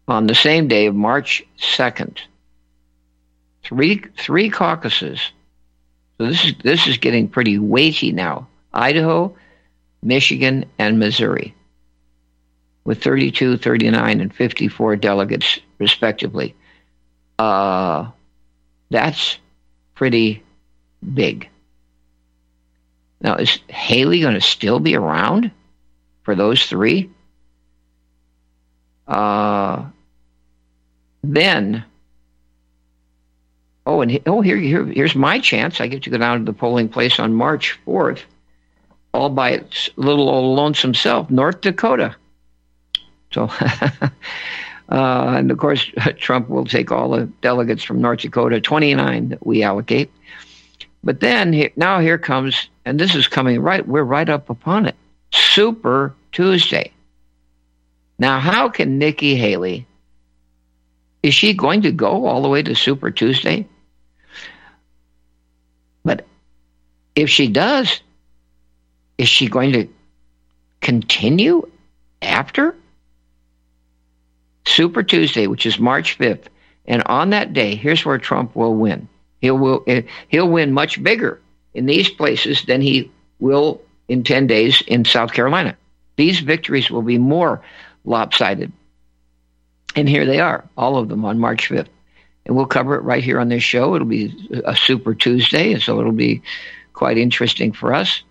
On 0.06 0.28
the 0.28 0.36
same 0.36 0.68
day 0.68 0.86
of 0.86 0.94
March 0.94 1.42
2nd, 1.58 2.18
three, 3.64 4.04
three 4.16 4.50
caucuses 4.50 5.32
so 6.18 6.26
this 6.26 6.44
is 6.44 6.54
this 6.62 6.86
is 6.86 6.98
getting 6.98 7.28
pretty 7.28 7.58
weighty 7.58 8.12
now. 8.12 8.46
Idaho, 8.72 9.34
Michigan, 10.02 10.64
and 10.78 10.98
Missouri, 10.98 11.54
with 12.84 13.02
32, 13.02 13.56
39, 13.56 14.20
and 14.20 14.34
54 14.34 14.96
delegates 14.96 15.58
respectively. 15.78 16.54
Uh, 17.38 18.10
that's 18.90 19.38
pretty 19.94 20.42
big. 21.14 21.48
Now, 23.20 23.36
is 23.36 23.58
Haley 23.68 24.20
going 24.20 24.34
to 24.34 24.40
still 24.40 24.80
be 24.80 24.94
around 24.96 25.50
for 26.22 26.34
those 26.34 26.66
three? 26.66 27.10
Uh, 29.08 29.86
then 31.22 31.84
Oh, 33.86 34.00
and 34.00 34.18
oh, 34.26 34.40
here, 34.40 34.56
here, 34.56 34.84
here's 34.86 35.14
my 35.14 35.38
chance. 35.38 35.80
I 35.80 35.86
get 35.88 36.02
to 36.04 36.10
go 36.10 36.18
down 36.18 36.38
to 36.38 36.44
the 36.44 36.56
polling 36.56 36.88
place 36.88 37.18
on 37.20 37.34
March 37.34 37.78
4th, 37.86 38.20
all 39.12 39.28
by 39.28 39.50
its 39.50 39.90
little 39.96 40.28
old 40.28 40.56
lonesome 40.56 40.94
self, 40.94 41.30
North 41.30 41.60
Dakota. 41.60 42.16
So, 43.30 43.44
uh, 43.50 44.08
and 44.88 45.50
of 45.50 45.58
course, 45.58 45.84
Trump 46.16 46.48
will 46.48 46.64
take 46.64 46.90
all 46.90 47.10
the 47.10 47.26
delegates 47.42 47.84
from 47.84 48.00
North 48.00 48.20
Dakota, 48.20 48.60
29 48.60 49.28
that 49.30 49.46
we 49.46 49.62
allocate. 49.62 50.10
But 51.02 51.20
then 51.20 51.70
now 51.76 52.00
here 52.00 52.16
comes, 52.16 52.68
and 52.86 52.98
this 52.98 53.14
is 53.14 53.28
coming 53.28 53.60
right, 53.60 53.86
we're 53.86 54.02
right 54.02 54.28
up 54.28 54.48
upon 54.48 54.86
it. 54.86 54.96
Super 55.30 56.14
Tuesday. 56.32 56.90
Now, 58.18 58.38
how 58.38 58.70
can 58.70 58.98
Nikki 58.98 59.34
Haley, 59.34 59.86
is 61.22 61.34
she 61.34 61.52
going 61.52 61.82
to 61.82 61.92
go 61.92 62.26
all 62.26 62.40
the 62.40 62.48
way 62.48 62.62
to 62.62 62.74
Super 62.74 63.10
Tuesday? 63.10 63.66
But 66.04 66.26
if 67.14 67.30
she 67.30 67.48
does, 67.48 68.00
is 69.18 69.28
she 69.28 69.48
going 69.48 69.72
to 69.72 69.88
continue 70.80 71.70
after 72.20 72.74
Super 74.66 75.02
Tuesday, 75.02 75.46
which 75.46 75.66
is 75.66 75.78
March 75.78 76.18
5th? 76.18 76.46
And 76.86 77.02
on 77.06 77.30
that 77.30 77.52
day, 77.52 77.76
here's 77.76 78.04
where 78.04 78.18
Trump 78.18 78.54
will 78.56 78.74
win. 78.74 79.08
He'll 79.40 79.58
will 79.58 79.84
eh, 79.86 80.02
he'll 80.28 80.48
win 80.48 80.72
much 80.72 81.02
bigger 81.02 81.40
in 81.74 81.86
these 81.86 82.10
places 82.10 82.62
than 82.64 82.80
he 82.80 83.10
will 83.38 83.80
in 84.08 84.22
10 84.22 84.46
days 84.46 84.82
in 84.86 85.04
South 85.04 85.32
Carolina. 85.32 85.76
These 86.16 86.40
victories 86.40 86.90
will 86.90 87.02
be 87.02 87.18
more 87.18 87.62
lopsided. 88.04 88.72
And 89.96 90.08
here 90.08 90.26
they 90.26 90.40
are, 90.40 90.64
all 90.76 90.96
of 90.96 91.08
them 91.08 91.24
on 91.24 91.38
March 91.38 91.68
5th 91.68 91.88
and 92.46 92.56
we'll 92.56 92.66
cover 92.66 92.94
it 92.96 93.02
right 93.02 93.24
here 93.24 93.40
on 93.40 93.48
this 93.48 93.62
show. 93.62 93.94
It'll 93.94 94.06
be 94.06 94.62
a 94.64 94.76
Super 94.76 95.14
Tuesday, 95.14 95.72
and 95.72 95.82
so 95.82 96.00
it'll 96.00 96.12
be 96.12 96.42
quite 96.94 97.18
interesting 97.18 97.72
for 97.72 97.92
us. 97.92 98.22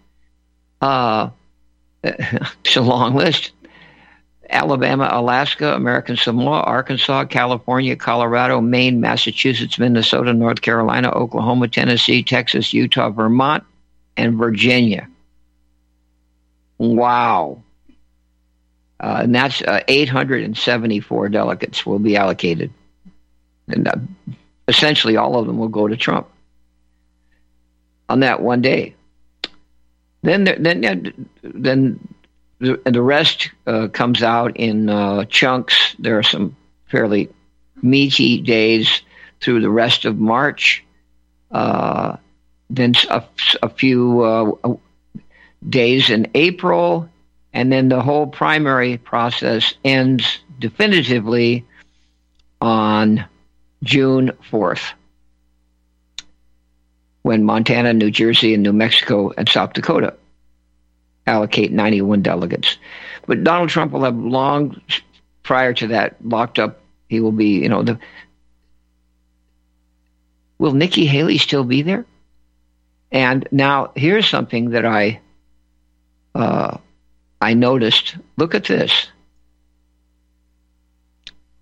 Uh, 0.82 1.30
it's 2.04 2.76
a 2.76 2.82
long 2.82 3.16
list. 3.16 3.52
Alabama, 4.50 5.10
Alaska, 5.12 5.74
American 5.74 6.18
Samoa, 6.18 6.62
Arkansas, 6.62 7.26
California, 7.26 7.96
Colorado, 7.96 8.62
Maine, 8.62 9.00
Massachusetts, 9.00 9.80
Minnesota, 9.80 10.34
North 10.34 10.62
Carolina, 10.62 11.10
Oklahoma, 11.12 11.68
Tennessee, 11.68 12.24
Texas, 12.24 12.74
Utah, 12.74 13.10
Vermont, 13.10 13.64
and 14.18 14.36
Virginia. 14.36 15.08
Wow. 16.78 17.64
Uh, 19.00 19.22
and 19.24 19.34
that's 19.36 19.62
uh, 19.62 19.82
874 19.88 21.30
delegates 21.30 21.86
will 21.86 22.00
be 22.00 22.16
allocated. 22.16 22.72
And 23.68 23.88
uh, 23.88 23.96
essentially, 24.68 25.18
all 25.18 25.38
of 25.40 25.48
them 25.48 25.58
will 25.58 25.70
go 25.70 25.88
to 25.88 25.98
Trump 25.98 26.28
on 28.10 28.22
that 28.22 28.42
one 28.42 28.62
day. 28.62 28.96
Then, 30.22 30.46
then, 30.46 31.28
then 31.42 32.08
the, 32.60 32.82
the 32.86 33.02
rest 33.02 33.52
uh, 33.68 33.88
comes 33.90 34.24
out 34.24 34.56
in 34.58 34.90
uh, 34.90 35.26
chunks. 35.26 35.96
There 36.00 36.18
are 36.18 36.24
some 36.24 36.56
fairly 36.88 37.30
meaty 37.82 38.42
days 38.42 39.02
through 39.42 39.62
the 39.62 39.70
rest 39.70 40.06
of 40.06 40.18
March. 40.18 40.84
Uh, 41.52 42.18
then 42.70 42.94
a, 43.10 43.24
a 43.62 43.70
few 43.70 44.22
uh, 44.22 44.76
days 45.68 46.10
in 46.10 46.28
April, 46.34 47.10
and 47.54 47.72
then 47.72 47.90
the 47.90 48.02
whole 48.02 48.28
primary 48.28 48.98
process 48.98 49.74
ends 49.84 50.40
definitively 50.60 51.66
on 52.62 53.26
June 53.84 54.32
4th, 54.50 54.94
when 57.24 57.44
Montana, 57.44 57.94
New 57.94 58.12
Jersey, 58.12 58.54
and 58.54 58.62
New 58.64 58.74
Mexico 58.74 59.32
and 59.36 59.50
South 59.50 59.74
Dakota 59.74 60.16
allocate 61.26 61.72
91 61.72 62.22
delegates. 62.22 62.78
But 63.26 63.44
Donald 63.44 63.70
Trump 63.70 63.94
will 63.94 64.04
have 64.04 64.16
long 64.16 64.82
prior 65.42 65.74
to 65.74 65.88
that 65.88 66.18
locked 66.24 66.60
up. 66.60 66.82
He 67.08 67.20
will 67.20 67.32
be, 67.32 67.62
you 67.64 67.70
know, 67.70 67.84
the. 67.84 68.00
Will 70.60 70.74
Nikki 70.74 71.06
Haley 71.06 71.38
still 71.38 71.64
be 71.64 71.82
there? 71.82 72.06
And 73.12 73.48
now 73.52 73.92
here's 73.96 74.28
something 74.28 74.72
that 74.72 74.86
I 74.86 75.22
uh, 76.36 76.78
I 77.40 77.54
noticed. 77.54 78.18
Look 78.38 78.56
at 78.56 78.66
this 78.66 79.08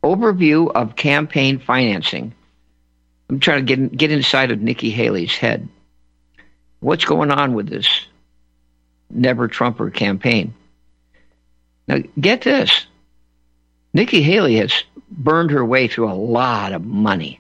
overview 0.04 0.72
of 0.72 0.96
campaign 0.96 1.60
financing. 1.60 2.34
I'm 3.32 3.40
trying 3.40 3.66
to 3.66 3.76
get 3.76 3.98
get 3.98 4.12
inside 4.12 4.52
of 4.52 4.62
Nikki 4.62 4.92
Haley's 4.92 5.36
head. 5.36 5.70
What's 6.82 7.06
going 7.06 7.32
on 7.32 7.54
with 7.54 7.70
this? 7.70 7.88
Never 9.10 9.48
Trumper 9.48 9.90
campaign. 9.90 10.54
Now, 11.88 12.00
get 12.20 12.42
this 12.42 12.86
Nikki 13.94 14.22
Haley 14.22 14.58
has 14.58 14.84
burned 15.10 15.52
her 15.52 15.64
way 15.64 15.88
through 15.88 16.12
a 16.12 16.14
lot 16.14 16.74
of 16.74 16.84
money. 16.84 17.40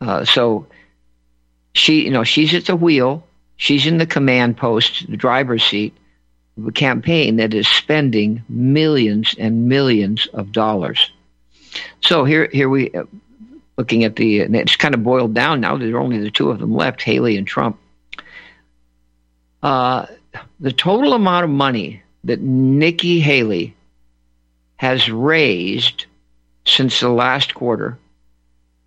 Uh, 0.00 0.24
so 0.24 0.66
she, 1.74 2.04
you 2.04 2.10
know, 2.10 2.24
she's 2.24 2.54
at 2.54 2.66
the 2.66 2.76
wheel. 2.76 3.26
She's 3.56 3.86
in 3.86 3.98
the 3.98 4.06
command 4.06 4.56
post, 4.56 5.08
the 5.08 5.16
driver's 5.16 5.64
seat 5.64 5.96
of 6.58 6.66
a 6.66 6.72
campaign 6.72 7.36
that 7.36 7.54
is 7.54 7.68
spending 7.68 8.42
millions 8.48 9.34
and 9.38 9.68
millions 9.68 10.26
of 10.26 10.52
dollars. 10.52 11.10
So 12.00 12.24
here, 12.24 12.48
here 12.52 12.68
we, 12.68 12.90
looking 13.76 14.04
at 14.04 14.16
the, 14.16 14.40
and 14.40 14.54
it's 14.54 14.76
kind 14.76 14.94
of 14.94 15.02
boiled 15.02 15.34
down 15.34 15.60
now. 15.60 15.76
There 15.76 15.94
are 15.94 16.00
only 16.00 16.18
the 16.18 16.30
two 16.30 16.50
of 16.50 16.58
them 16.58 16.74
left, 16.74 17.02
Haley 17.02 17.36
and 17.36 17.46
Trump. 17.46 17.78
Uh, 19.62 20.06
the 20.60 20.72
total 20.72 21.14
amount 21.14 21.44
of 21.44 21.50
money 21.50 22.02
that 22.24 22.40
Nikki 22.40 23.20
Haley 23.20 23.74
has 24.76 25.10
raised 25.10 26.06
since 26.64 27.00
the 27.00 27.08
last 27.08 27.54
quarter, 27.54 27.98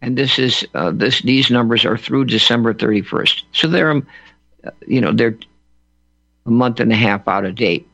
and 0.01 0.17
this 0.17 0.37
is 0.37 0.65
uh, 0.73 0.91
this 0.91 1.21
these 1.21 1.49
numbers 1.49 1.85
are 1.85 1.97
through 1.97 2.25
December 2.25 2.73
31st. 2.73 3.43
So 3.51 3.67
they're, 3.67 3.91
um, 3.91 4.07
you 4.85 5.01
know, 5.01 5.11
they're 5.11 5.37
a 6.45 6.51
month 6.51 6.79
and 6.79 6.91
a 6.91 6.95
half 6.95 7.27
out 7.27 7.45
of 7.45 7.55
date. 7.55 7.87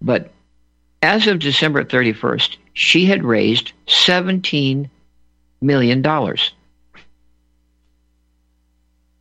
But 0.00 0.30
as 1.02 1.26
of 1.26 1.38
December 1.38 1.84
31st, 1.84 2.56
she 2.74 3.06
had 3.06 3.24
raised 3.24 3.72
17 3.86 4.88
million 5.62 6.02
dollars 6.02 6.52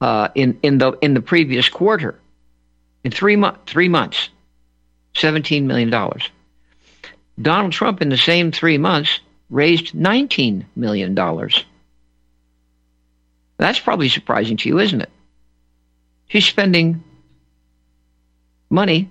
uh, 0.02 0.30
in 0.36 0.60
in 0.64 0.78
the 0.78 0.92
in 1.02 1.14
the 1.14 1.22
previous 1.22 1.70
quarter. 1.70 2.20
In 3.04 3.12
three 3.12 3.36
month 3.36 3.58
three 3.66 3.88
months, 3.88 4.30
17 5.16 5.68
million 5.68 5.90
dollars. 5.90 6.30
Donald 7.42 7.72
Trump, 7.72 8.02
in 8.02 8.10
the 8.10 8.18
same 8.18 8.52
three 8.52 8.78
months, 8.78 9.20
raised 9.50 9.94
$19 9.94 10.66
million. 10.76 11.16
That's 13.58 13.80
probably 13.80 14.10
surprising 14.10 14.58
to 14.58 14.70
you, 14.70 14.80
isn't 14.80 15.02
it? 15.02 15.10
He's 16.28 16.46
spending 16.46 17.04
money 18.70 19.10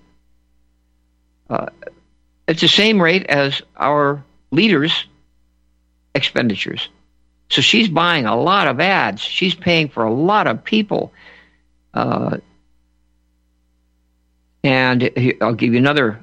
uh, 1.48 1.66
at 2.48 2.58
the 2.58 2.68
same 2.68 3.00
rate 3.00 3.26
as 3.26 3.62
our 3.76 4.24
leaders' 4.50 5.04
expenditures. 6.14 6.88
So 7.50 7.60
she's 7.60 7.88
buying 7.88 8.26
a 8.26 8.36
lot 8.36 8.68
of 8.68 8.80
ads. 8.80 9.20
She's 9.20 9.54
paying 9.54 9.88
for 9.88 10.04
a 10.04 10.12
lot 10.12 10.46
of 10.46 10.64
people. 10.64 11.12
Uh, 11.92 12.38
and 14.62 15.10
I'll 15.40 15.54
give 15.54 15.72
you 15.72 15.78
another 15.78 16.20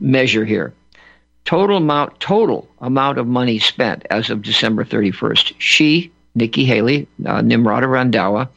measure 0.00 0.44
here 0.44 0.74
total 1.44 1.76
amount 1.78 2.20
total 2.20 2.68
amount 2.80 3.18
of 3.18 3.26
money 3.26 3.58
spent 3.58 4.06
as 4.10 4.30
of 4.30 4.42
December 4.42 4.84
31st. 4.84 5.54
She, 5.58 6.12
Nikki 6.34 6.64
Haley, 6.64 7.08
uh, 7.24 7.40
Nimrata 7.40 7.86
Randhawa, 7.86 8.48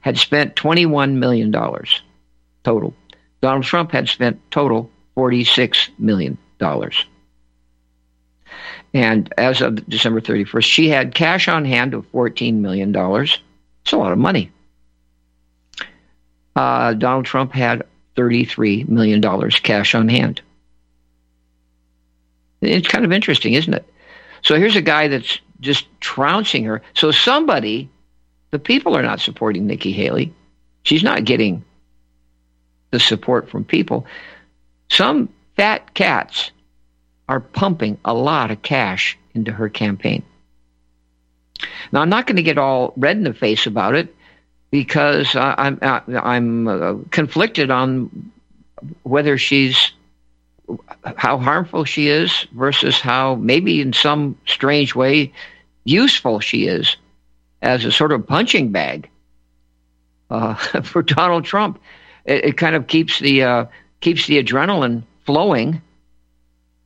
had 0.00 0.18
spent 0.18 0.56
21 0.56 1.18
million 1.18 1.50
dollars 1.50 2.02
total. 2.64 2.94
Donald 3.40 3.64
Trump 3.64 3.92
had 3.92 4.08
spent 4.08 4.40
total 4.50 4.90
46 5.14 5.90
million 5.98 6.38
dollars. 6.58 7.04
And 8.94 9.32
as 9.36 9.60
of 9.60 9.86
December 9.88 10.20
31st, 10.20 10.64
she 10.64 10.88
had 10.88 11.14
cash 11.14 11.48
on 11.48 11.64
hand 11.64 11.94
of 11.94 12.10
$14 12.12 12.54
million. 12.54 12.94
It's 12.94 13.92
a 13.92 13.96
lot 13.96 14.12
of 14.12 14.18
money. 14.18 14.50
Uh, 16.56 16.94
Donald 16.94 17.24
Trump 17.24 17.52
had 17.52 17.86
$33 18.16 18.88
million 18.88 19.22
cash 19.50 19.94
on 19.94 20.08
hand. 20.08 20.40
It's 22.60 22.88
kind 22.88 23.04
of 23.04 23.12
interesting, 23.12 23.54
isn't 23.54 23.74
it? 23.74 23.86
So 24.42 24.56
here's 24.56 24.76
a 24.76 24.82
guy 24.82 25.08
that's 25.08 25.38
just 25.60 25.86
trouncing 26.00 26.64
her. 26.64 26.82
So 26.94 27.10
somebody, 27.10 27.88
the 28.50 28.58
people 28.58 28.96
are 28.96 29.02
not 29.02 29.20
supporting 29.20 29.66
Nikki 29.66 29.92
Haley. 29.92 30.34
She's 30.82 31.02
not 31.02 31.24
getting 31.24 31.64
the 32.90 32.98
support 32.98 33.48
from 33.48 33.64
people. 33.64 34.06
Some 34.88 35.28
fat 35.56 35.94
cats 35.94 36.50
are 37.28 37.40
pumping 37.40 37.98
a 38.04 38.14
lot 38.14 38.50
of 38.50 38.62
cash 38.62 39.18
into 39.34 39.52
her 39.52 39.68
campaign. 39.68 40.22
Now, 41.92 42.02
I'm 42.02 42.08
not 42.08 42.26
going 42.26 42.36
to 42.36 42.42
get 42.42 42.58
all 42.58 42.92
red 42.96 43.16
in 43.16 43.24
the 43.24 43.34
face 43.34 43.66
about 43.66 43.94
it 43.94 44.14
because 44.70 45.34
I'm 45.34 45.78
I'm 45.82 46.68
uh, 46.68 46.94
conflicted 47.10 47.70
on 47.70 48.30
whether 49.02 49.38
she's 49.38 49.92
how 51.16 51.38
harmful 51.38 51.84
she 51.84 52.08
is 52.08 52.46
versus 52.52 53.00
how 53.00 53.34
maybe 53.36 53.80
in 53.80 53.92
some 53.92 54.38
strange 54.46 54.94
way 54.94 55.32
useful 55.84 56.40
she 56.40 56.66
is 56.66 56.96
as 57.62 57.84
a 57.84 57.92
sort 57.92 58.12
of 58.12 58.26
punching 58.26 58.70
bag 58.70 59.08
uh, 60.30 60.54
for 60.82 61.02
Donald 61.02 61.44
Trump. 61.44 61.80
It, 62.24 62.44
it, 62.44 62.56
kind 62.58 62.76
of 62.76 62.86
keeps 62.86 63.18
the 63.18 63.42
uh, 63.42 63.64
keeps 64.00 64.26
the 64.26 64.42
adrenaline 64.42 65.02
flowing. 65.24 65.80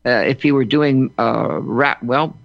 Uh, 0.04 0.24
if 0.26 0.42
he 0.42 0.52
were 0.52 0.64
doing 0.64 1.12
uh, 1.18 1.58
rap, 1.60 2.02
well, 2.02 2.36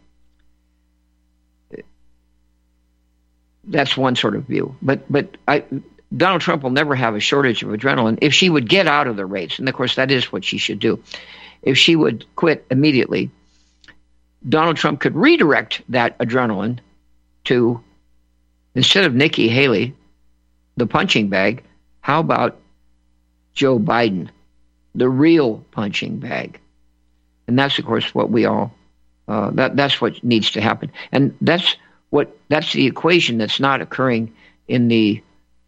that's 3.63 3.97
one 3.97 4.15
sort 4.15 4.35
of 4.35 4.43
view. 4.43 4.75
But 4.81 5.11
but 5.11 5.37
I, 5.47 5.63
Donald 6.15 6.41
Trump 6.41 6.63
will 6.63 6.69
never 6.69 6.95
have 6.95 7.15
a 7.15 7.19
shortage 7.19 7.63
of 7.63 7.69
adrenaline 7.69 8.19
if 8.21 8.33
she 8.33 8.49
would 8.49 8.69
get 8.69 8.87
out 8.87 9.07
of 9.07 9.15
the 9.17 9.25
race. 9.25 9.59
And 9.59 9.67
of 9.67 9.75
course, 9.75 9.95
that 9.95 10.11
is 10.11 10.31
what 10.31 10.45
she 10.45 10.57
should 10.57 10.79
do. 10.79 11.03
If 11.61 11.77
she 11.77 11.95
would 11.95 12.25
quit 12.35 12.65
immediately, 12.71 13.29
Donald 14.47 14.77
Trump 14.77 15.01
could 15.01 15.15
redirect 15.15 15.81
that 15.89 16.17
adrenaline 16.19 16.79
to, 17.45 17.83
instead 18.75 19.05
of 19.05 19.15
Nikki 19.15 19.49
Haley, 19.49 19.95
the 20.77 20.87
punching 20.87 21.29
bag, 21.29 21.63
how 21.99 22.19
about 22.19 22.57
Joe 23.53 23.79
Biden, 23.79 24.29
the 24.95 25.09
real 25.09 25.65
punching 25.71 26.19
bag? 26.19 26.59
And 27.47 27.57
that's, 27.57 27.79
of 27.79 27.85
course, 27.85 28.13
what 28.13 28.29
we 28.29 28.45
all, 28.45 28.73
uh, 29.27 29.51
that, 29.51 29.75
that's 29.75 30.01
what 30.01 30.23
needs 30.23 30.51
to 30.51 30.61
happen. 30.61 30.91
And 31.11 31.35
that's 31.41 31.75
what, 32.09 32.37
that's 32.49 32.73
the 32.73 32.85
equation 32.85 33.37
that's 33.37 33.59
not 33.59 33.81
occurring 33.81 34.33
in 34.67 34.87
the 34.87 35.21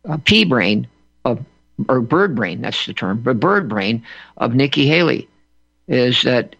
uh, 0.07 0.17
pea 0.23 0.45
brain 0.45 0.87
of, 1.25 1.43
or 1.87 2.01
bird 2.01 2.35
brain, 2.35 2.61
that's 2.61 2.85
the 2.85 2.93
term, 2.93 3.21
but 3.21 3.39
bird 3.39 3.69
brain 3.69 4.03
of 4.37 4.53
Nikki 4.53 4.87
Haley 4.87 5.29
is 5.87 6.21
that 6.23 6.55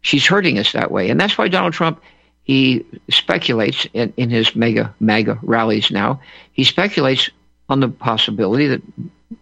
she's 0.00 0.26
hurting 0.26 0.58
us 0.58 0.72
that 0.72 0.90
way. 0.90 1.10
And 1.10 1.20
that's 1.20 1.36
why 1.36 1.48
Donald 1.48 1.74
Trump, 1.74 2.02
he 2.42 2.84
speculates 3.10 3.86
in, 3.92 4.12
in 4.16 4.30
his 4.30 4.56
mega, 4.56 4.94
MAGA 5.00 5.38
rallies 5.42 5.90
now, 5.90 6.20
he 6.52 6.64
speculates 6.64 7.30
on 7.68 7.80
the 7.80 7.88
possibility 7.88 8.66
that 8.68 8.82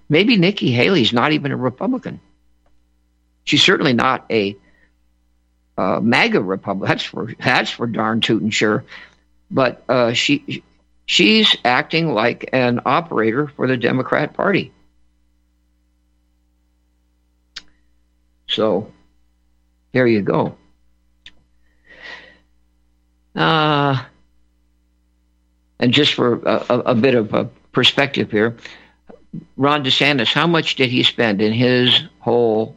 maybe 0.09 0.37
Nikki 0.37 0.71
Haley's 0.71 1.13
not 1.13 1.33
even 1.33 1.53
a 1.53 1.57
Republican. 1.57 2.21
She's 3.45 3.63
certainly 3.63 3.95
not 3.95 4.27
a 4.31 4.57
uh, 5.79 6.01
MAGA 6.03 6.43
Republican. 6.43 6.89
That's 6.89 7.05
for 7.05 7.33
that's 7.39 7.71
for 7.71 7.87
darn 7.87 8.21
tootin' 8.21 8.51
sure. 8.51 8.85
But 9.51 9.83
uh, 9.89 10.13
she 10.13 10.63
she's 11.07 11.57
acting 11.65 12.13
like 12.13 12.51
an 12.53 12.81
operator 12.85 13.47
for 13.47 13.67
the 13.67 13.77
Democrat 13.77 14.35
Party. 14.35 14.73
So 18.49 18.93
there 19.93 20.07
you 20.07 20.23
go. 20.23 20.57
Uh, 23.37 24.03
and 25.79 25.93
just 25.93 26.15
for 26.15 26.43
a, 26.45 26.65
a, 26.69 26.79
a 26.79 26.95
bit 26.95 27.15
of 27.15 27.33
a 27.35 27.45
perspective 27.71 28.33
here, 28.33 28.57
Ron 29.57 29.85
DeSantis, 29.85 30.33
how 30.33 30.47
much 30.47 30.75
did 30.75 30.91
he 30.91 31.05
spend 31.05 31.41
in 31.41 31.53
his 31.53 32.03
whole 32.19 32.77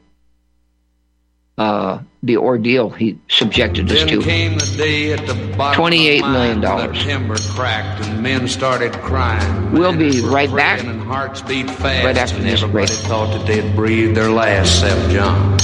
uh, 1.58 2.00
the 2.24 2.38
ordeal 2.38 2.90
he 2.90 3.20
subjected 3.28 3.92
us 3.92 4.04
to. 4.04 4.22
Came 4.22 4.58
the 4.58 4.74
day 4.78 5.14
at 5.14 5.26
the 5.28 5.34
$28 5.34 6.32
million. 6.32 6.62
dollars. 6.62 7.04
timber 7.04 7.36
cracked 7.38 8.06
and 8.06 8.22
men 8.24 8.48
started 8.48 8.94
crying. 8.94 9.72
We'll 9.72 9.96
be 9.98 10.22
right 10.22 10.54
back. 10.54 10.84
And 10.84 11.02
hearts 11.02 11.42
beat 11.42 11.70
fast. 11.70 12.06
Right 12.06 12.18
after 12.18 12.38
and 12.38 12.46
this 12.46 12.62
everybody 12.64 12.88
break. 12.88 13.00
thought 13.08 13.32
that 13.38 13.46
they'd 13.48 13.76
breathe 13.76 14.16
their 14.16 14.30
last, 14.32 14.84
except 14.84 15.12
John. 15.12 15.58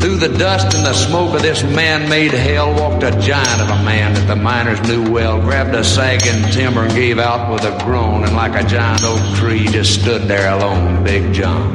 Through 0.00 0.16
the 0.18 0.38
dust 0.38 0.76
and 0.76 0.86
the 0.86 0.92
smoke 0.94 1.34
of 1.34 1.42
this 1.42 1.62
man-made 1.64 2.30
hell 2.32 2.72
walked 2.72 3.02
a 3.02 3.10
giant 3.20 3.60
of 3.60 3.68
a 3.68 3.82
man 3.82 4.14
that 4.14 4.26
the 4.28 4.36
miners 4.36 4.80
knew 4.88 5.10
well, 5.10 5.40
grabbed 5.40 5.74
a 5.74 5.82
sagging 5.82 6.40
timber 6.52 6.82
and 6.84 6.94
gave 6.94 7.18
out 7.18 7.52
with 7.52 7.64
a 7.64 7.76
groan, 7.84 8.22
and 8.24 8.34
like 8.36 8.54
a 8.54 8.66
giant 8.66 9.02
oak 9.04 9.36
tree 9.36 9.66
just 9.66 10.00
stood 10.00 10.22
there 10.22 10.52
alone, 10.56 11.02
Big 11.02 11.32
John. 11.32 11.74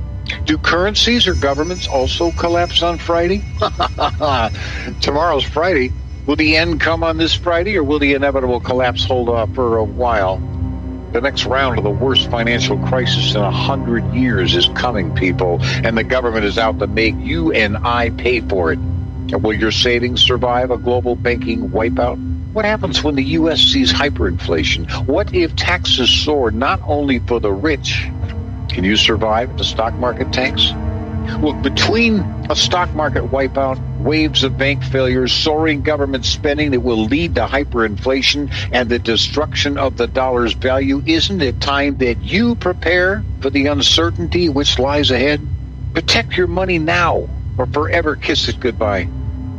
Do 0.45 0.57
currencies 0.57 1.27
or 1.27 1.33
governments 1.33 1.87
also 1.87 2.31
collapse 2.31 2.83
on 2.83 2.97
Friday? 2.97 3.43
Tomorrow's 5.01 5.43
Friday. 5.43 5.91
Will 6.25 6.35
the 6.35 6.55
end 6.55 6.79
come 6.79 7.03
on 7.03 7.17
this 7.17 7.33
Friday 7.33 7.77
or 7.77 7.83
will 7.83 7.99
the 7.99 8.13
inevitable 8.13 8.59
collapse 8.59 9.03
hold 9.03 9.29
off 9.29 9.53
for 9.55 9.77
a 9.77 9.83
while? 9.83 10.37
The 11.13 11.19
next 11.19 11.45
round 11.45 11.77
of 11.77 11.83
the 11.83 11.89
worst 11.89 12.29
financial 12.29 12.77
crisis 12.87 13.35
in 13.35 13.41
a 13.41 13.51
hundred 13.51 14.13
years 14.13 14.55
is 14.55 14.69
coming, 14.75 15.13
people, 15.13 15.59
and 15.61 15.97
the 15.97 16.03
government 16.03 16.45
is 16.45 16.57
out 16.57 16.79
to 16.79 16.87
make 16.87 17.15
you 17.17 17.51
and 17.51 17.77
I 17.77 18.11
pay 18.11 18.39
for 18.39 18.71
it. 18.71 18.79
And 18.79 19.43
will 19.43 19.53
your 19.53 19.71
savings 19.71 20.21
survive 20.21 20.71
a 20.71 20.77
global 20.77 21.15
banking 21.15 21.69
wipeout? 21.69 22.17
What 22.53 22.65
happens 22.65 23.01
when 23.01 23.15
the 23.15 23.23
U.S. 23.23 23.61
sees 23.61 23.93
hyperinflation? 23.93 25.07
What 25.07 25.33
if 25.33 25.55
taxes 25.55 26.09
soar 26.09 26.51
not 26.51 26.81
only 26.85 27.19
for 27.19 27.39
the 27.39 27.51
rich? 27.51 28.09
Can 28.71 28.83
you 28.83 28.95
survive 28.95 29.57
the 29.57 29.63
stock 29.63 29.93
market 29.95 30.31
tanks? 30.31 30.71
Look, 31.39 31.61
between 31.61 32.19
a 32.49 32.55
stock 32.55 32.93
market 32.93 33.23
wipeout, 33.25 33.79
waves 33.99 34.43
of 34.43 34.57
bank 34.57 34.83
failures, 34.83 35.31
soaring 35.31 35.81
government 35.81 36.25
spending 36.25 36.71
that 36.71 36.79
will 36.79 37.05
lead 37.05 37.35
to 37.35 37.45
hyperinflation, 37.45 38.51
and 38.71 38.89
the 38.89 38.99
destruction 38.99 39.77
of 39.77 39.97
the 39.97 40.07
dollar's 40.07 40.53
value, 40.53 41.01
isn't 41.05 41.41
it 41.41 41.61
time 41.61 41.97
that 41.97 42.21
you 42.21 42.55
prepare 42.55 43.23
for 43.39 43.49
the 43.49 43.67
uncertainty 43.67 44.49
which 44.49 44.79
lies 44.79 45.11
ahead? 45.11 45.45
Protect 45.93 46.35
your 46.35 46.47
money 46.47 46.79
now 46.79 47.29
or 47.57 47.65
forever 47.67 48.15
kiss 48.15 48.47
it 48.47 48.59
goodbye. 48.59 49.07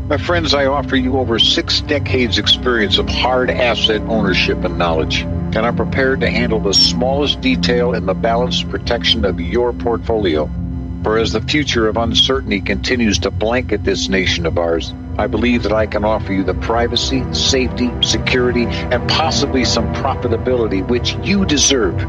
My 0.09 0.19
friends, 0.19 0.53
I 0.53 0.67
offer 0.67 0.97
you 0.97 1.19
over 1.19 1.39
six 1.39 1.81
decades 1.81 2.37
experience 2.37 2.99
of 2.99 3.09
hard 3.09 3.51
asset 3.51 4.03
ownership 4.03 4.65
and 4.65 4.77
knowledge, 4.77 5.21
and 5.21 5.59
I'm 5.59 5.77
prepared 5.77 6.21
to 6.21 6.31
handle 6.31 6.59
the 6.59 6.75
smallest 6.75 7.41
detail 7.41 7.95
in 7.95 8.05
the 8.07 8.13
balanced 8.13 8.69
protection 8.69 9.25
of 9.25 9.41
your 9.41 9.73
portfolio. 9.73 10.51
For 11.05 11.19
as 11.19 11.33
the 11.33 11.41
future 11.41 11.89
of 11.89 11.97
uncertainty 11.97 12.61
continues 12.61 13.21
to 13.21 13.31
blanket 13.31 13.85
this 13.85 14.09
nation 14.09 14.45
of 14.45 14.59
ours, 14.59 14.93
I 15.19 15.29
believe 15.29 15.63
that 15.63 15.73
I 15.73 15.87
can 15.87 16.05
offer 16.05 16.33
you 16.33 16.43
the 16.43 16.55
privacy, 16.55 17.25
safety, 17.33 17.91
security, 18.03 18.67
and 18.67 19.09
possibly 19.09 19.65
some 19.65 19.95
profitability 19.95 20.87
which 20.87 21.15
you 21.23 21.45
deserve. 21.45 22.05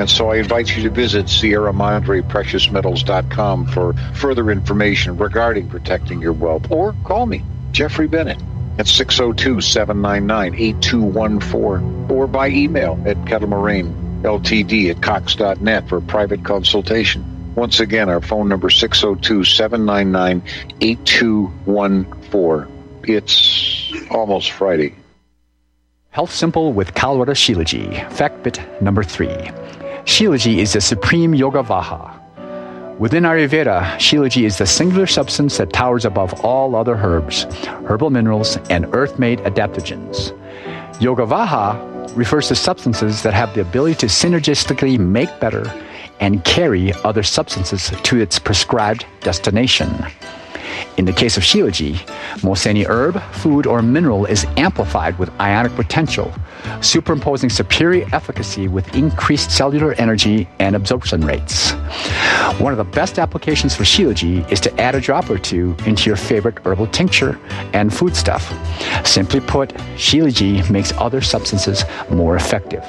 And 0.00 0.08
so 0.08 0.30
I 0.30 0.36
invite 0.36 0.74
you 0.74 0.82
to 0.84 0.88
visit 0.88 1.28
Sierra 1.28 1.74
Madre 1.74 2.22
PreciousMetals.com 2.22 3.66
for 3.66 3.92
further 4.14 4.50
information 4.50 5.18
regarding 5.18 5.68
protecting 5.68 6.22
your 6.22 6.32
wealth, 6.32 6.70
or 6.70 6.94
call 7.04 7.26
me, 7.26 7.44
Jeffrey 7.72 8.08
Bennett, 8.08 8.40
at 8.78 8.86
602 8.86 9.60
799 9.60 10.54
8214, 10.54 12.10
or 12.10 12.26
by 12.26 12.48
email 12.48 12.98
at 13.04 13.18
Kettlemoraine 13.26 14.22
Ltd 14.22 14.88
at 14.88 15.02
Cox.net 15.02 15.86
for 15.86 16.00
private 16.00 16.46
consultation. 16.46 17.52
Once 17.54 17.80
again, 17.80 18.08
our 18.08 18.22
phone 18.22 18.48
number 18.48 18.70
602 18.70 19.44
799 19.44 20.42
8214. 20.80 23.02
It's 23.04 23.92
almost 24.10 24.52
Friday. 24.52 24.94
Health 26.08 26.32
Simple 26.32 26.72
with 26.72 26.94
Kalwara 26.94 27.34
Shilaji, 27.34 28.10
fact 28.12 28.42
bit 28.42 28.58
number 28.80 29.02
three. 29.02 29.50
Shilaji 30.10 30.56
is 30.56 30.72
the 30.72 30.80
supreme 30.80 31.36
yoga 31.36 31.62
vaha. 31.62 32.98
Within 32.98 33.22
Ayurveda, 33.22 33.94
Shilaji 33.94 34.42
is 34.42 34.58
the 34.58 34.66
singular 34.66 35.06
substance 35.06 35.56
that 35.58 35.72
towers 35.72 36.04
above 36.04 36.44
all 36.44 36.74
other 36.74 36.96
herbs, 36.96 37.44
herbal 37.86 38.10
minerals, 38.10 38.56
and 38.70 38.92
earth 38.92 39.20
made 39.20 39.38
adaptogens. 39.38 40.36
Yoga 41.00 41.24
vaha 41.24 42.16
refers 42.16 42.48
to 42.48 42.56
substances 42.56 43.22
that 43.22 43.34
have 43.34 43.54
the 43.54 43.60
ability 43.60 43.94
to 43.94 44.06
synergistically 44.06 44.98
make 44.98 45.30
better 45.38 45.64
and 46.18 46.44
carry 46.44 46.92
other 47.04 47.22
substances 47.22 47.92
to 48.02 48.18
its 48.18 48.36
prescribed 48.36 49.06
destination. 49.20 49.88
In 50.96 51.04
the 51.04 51.12
case 51.12 51.36
of 51.36 51.42
Shilaji, 51.42 51.98
most 52.42 52.66
any 52.66 52.84
herb, 52.84 53.20
food, 53.32 53.66
or 53.66 53.82
mineral 53.82 54.26
is 54.26 54.44
amplified 54.56 55.18
with 55.18 55.30
ionic 55.40 55.74
potential, 55.74 56.32
superimposing 56.80 57.50
superior 57.50 58.06
efficacy 58.12 58.68
with 58.68 58.94
increased 58.94 59.50
cellular 59.50 59.94
energy 59.94 60.48
and 60.58 60.76
absorption 60.76 61.24
rates. 61.26 61.72
One 62.58 62.72
of 62.72 62.78
the 62.78 62.84
best 62.84 63.18
applications 63.18 63.74
for 63.74 63.84
Shilaji 63.84 64.50
is 64.50 64.60
to 64.60 64.80
add 64.80 64.94
a 64.94 65.00
drop 65.00 65.30
or 65.30 65.38
two 65.38 65.76
into 65.86 66.08
your 66.08 66.16
favorite 66.16 66.58
herbal 66.64 66.88
tincture 66.88 67.38
and 67.72 67.92
foodstuff. 67.92 68.52
Simply 69.06 69.40
put, 69.40 69.70
Shilaji 69.96 70.68
makes 70.70 70.92
other 70.92 71.20
substances 71.20 71.84
more 72.10 72.36
effective. 72.36 72.84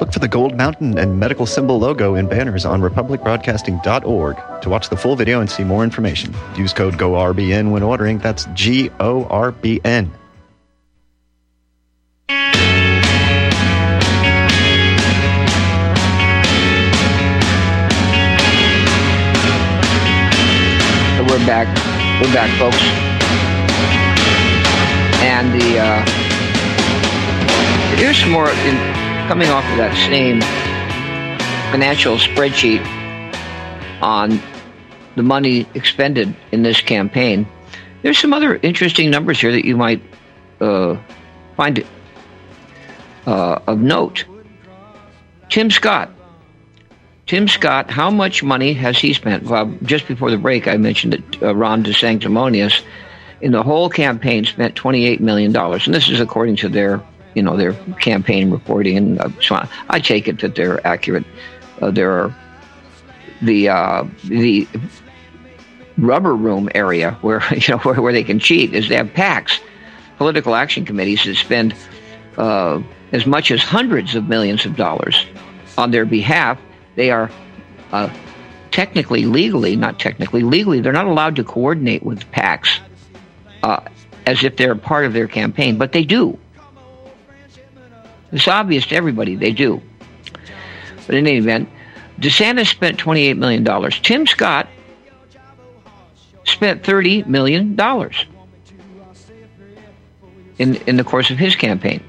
Look 0.00 0.12
for 0.12 0.20
the 0.20 0.28
Gold 0.28 0.56
Mountain 0.56 0.96
and 0.96 1.18
medical 1.18 1.44
symbol 1.44 1.80
logo 1.80 2.14
in 2.14 2.28
banners 2.28 2.64
on 2.64 2.80
republicbroadcasting.org 2.80 4.62
to 4.62 4.68
watch 4.68 4.88
the 4.90 4.96
full 4.96 5.16
video 5.16 5.40
and 5.40 5.50
see 5.50 5.64
more 5.64 5.82
information. 5.82 6.32
Use 6.56 6.72
code 6.72 6.94
GORBN 6.94 7.72
when 7.72 7.82
ordering. 7.82 8.18
That's 8.18 8.46
G 8.54 8.90
O 9.00 9.24
R 9.24 9.50
B 9.50 9.80
N. 9.84 10.12
We're 21.28 21.46
back. 21.46 21.66
We're 22.22 22.32
back, 22.32 22.56
folks. 22.58 22.82
And 25.20 25.60
the 25.60 25.78
uh, 25.78 26.04
here's 27.96 28.18
some 28.18 28.30
more 28.30 28.48
in, 28.48 29.07
coming 29.28 29.48
off 29.48 29.64
of 29.70 29.76
that 29.76 29.94
same 30.08 30.40
financial 31.70 32.16
spreadsheet 32.16 32.84
on 34.02 34.40
the 35.16 35.22
money 35.22 35.66
expended 35.74 36.34
in 36.50 36.62
this 36.62 36.80
campaign. 36.80 37.46
There's 38.02 38.18
some 38.18 38.32
other 38.32 38.56
interesting 38.56 39.10
numbers 39.10 39.40
here 39.40 39.52
that 39.52 39.64
you 39.64 39.76
might 39.76 40.02
uh, 40.60 40.96
find 41.56 41.84
uh, 43.26 43.60
of 43.66 43.78
note. 43.80 44.24
Tim 45.48 45.70
Scott 45.70 46.10
Tim 47.28 47.46
Scott, 47.46 47.90
how 47.90 48.10
much 48.10 48.42
money 48.42 48.72
has 48.72 48.98
he 48.98 49.12
spent? 49.12 49.44
Well, 49.44 49.74
just 49.82 50.08
before 50.08 50.30
the 50.30 50.38
break, 50.38 50.66
I 50.66 50.78
mentioned 50.78 51.12
that 51.12 51.42
uh, 51.42 51.54
Ron 51.54 51.84
DeSanctimonious, 51.84 52.82
in 53.42 53.52
the 53.52 53.62
whole 53.62 53.90
campaign, 53.90 54.46
spent 54.46 54.74
$28 54.74 55.20
million. 55.20 55.54
And 55.54 55.94
this 55.94 56.08
is 56.08 56.20
according 56.20 56.56
to 56.56 56.70
their, 56.70 57.02
you 57.38 57.42
know, 57.42 57.56
their 57.56 57.72
campaign 58.00 58.50
reporting. 58.50 58.96
And 58.96 59.20
uh, 59.20 59.28
so 59.40 59.64
I 59.88 60.00
take 60.00 60.26
it 60.26 60.40
that 60.40 60.56
they're 60.56 60.84
accurate. 60.86 61.24
Uh, 61.80 61.92
there 61.92 62.10
are 62.10 62.36
the, 63.40 63.68
uh, 63.68 64.04
the 64.24 64.66
rubber 65.96 66.34
room 66.34 66.68
area 66.74 67.12
where, 67.22 67.42
you 67.54 67.68
know, 67.68 67.78
where, 67.78 68.02
where 68.02 68.12
they 68.12 68.24
can 68.24 68.40
cheat 68.40 68.74
is 68.74 68.88
they 68.88 68.96
have 68.96 69.08
PACs, 69.08 69.60
political 70.16 70.56
action 70.56 70.84
committees 70.84 71.24
that 71.24 71.36
spend 71.36 71.74
uh, 72.36 72.82
as 73.12 73.24
much 73.24 73.52
as 73.52 73.62
hundreds 73.62 74.16
of 74.16 74.28
millions 74.28 74.66
of 74.66 74.74
dollars 74.74 75.24
on 75.76 75.92
their 75.92 76.04
behalf 76.04 76.58
they 76.96 77.12
are 77.12 77.30
uh, 77.92 78.12
technically, 78.72 79.24
legally, 79.24 79.76
not 79.76 80.00
technically, 80.00 80.42
legally, 80.42 80.80
they're 80.80 80.92
not 80.92 81.06
allowed 81.06 81.36
to 81.36 81.44
coordinate 81.44 82.02
with 82.02 82.28
PACs 82.32 82.80
uh, 83.62 83.80
as 84.26 84.42
if 84.42 84.56
they're 84.56 84.74
part 84.74 85.06
of 85.06 85.12
their 85.12 85.28
campaign, 85.28 85.78
but 85.78 85.92
they 85.92 86.02
do. 86.02 86.36
It's 88.32 88.48
obvious 88.48 88.86
to 88.88 88.96
everybody 88.96 89.36
they 89.36 89.52
do. 89.52 89.80
But 91.06 91.14
in 91.14 91.26
any 91.26 91.38
event, 91.38 91.68
DeSantis 92.20 92.66
spent 92.66 92.98
$28 92.98 93.36
million. 93.36 93.64
Tim 94.02 94.26
Scott 94.26 94.68
spent 96.44 96.82
$30 96.82 97.26
million 97.26 97.78
in, 100.58 100.74
in 100.74 100.96
the 100.96 101.04
course 101.04 101.30
of 101.30 101.38
his 101.38 101.56
campaign. 101.56 102.02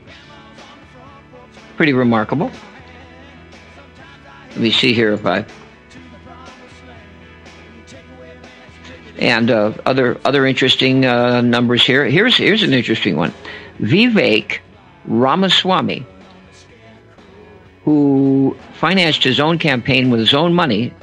Pretty 1.77 1.93
remarkable. 1.93 2.51
Let 4.49 4.59
me 4.59 4.71
see 4.71 4.93
here 4.93 5.13
if 5.13 5.25
I 5.25 5.45
and 9.19 9.51
uh, 9.51 9.73
other 9.85 10.19
other 10.25 10.45
interesting 10.45 11.05
uh, 11.05 11.41
numbers 11.41 11.85
here. 11.85 12.05
Here's 12.05 12.37
here's 12.37 12.63
an 12.63 12.73
interesting 12.73 13.15
one. 13.15 13.33
Vivek 13.79 14.59
Ramaswamy, 15.05 16.05
who 17.83 18.55
financed 18.73 19.23
his 19.23 19.39
own 19.39 19.57
campaign 19.57 20.09
with 20.09 20.19
his 20.19 20.33
own 20.33 20.53
money. 20.53 20.93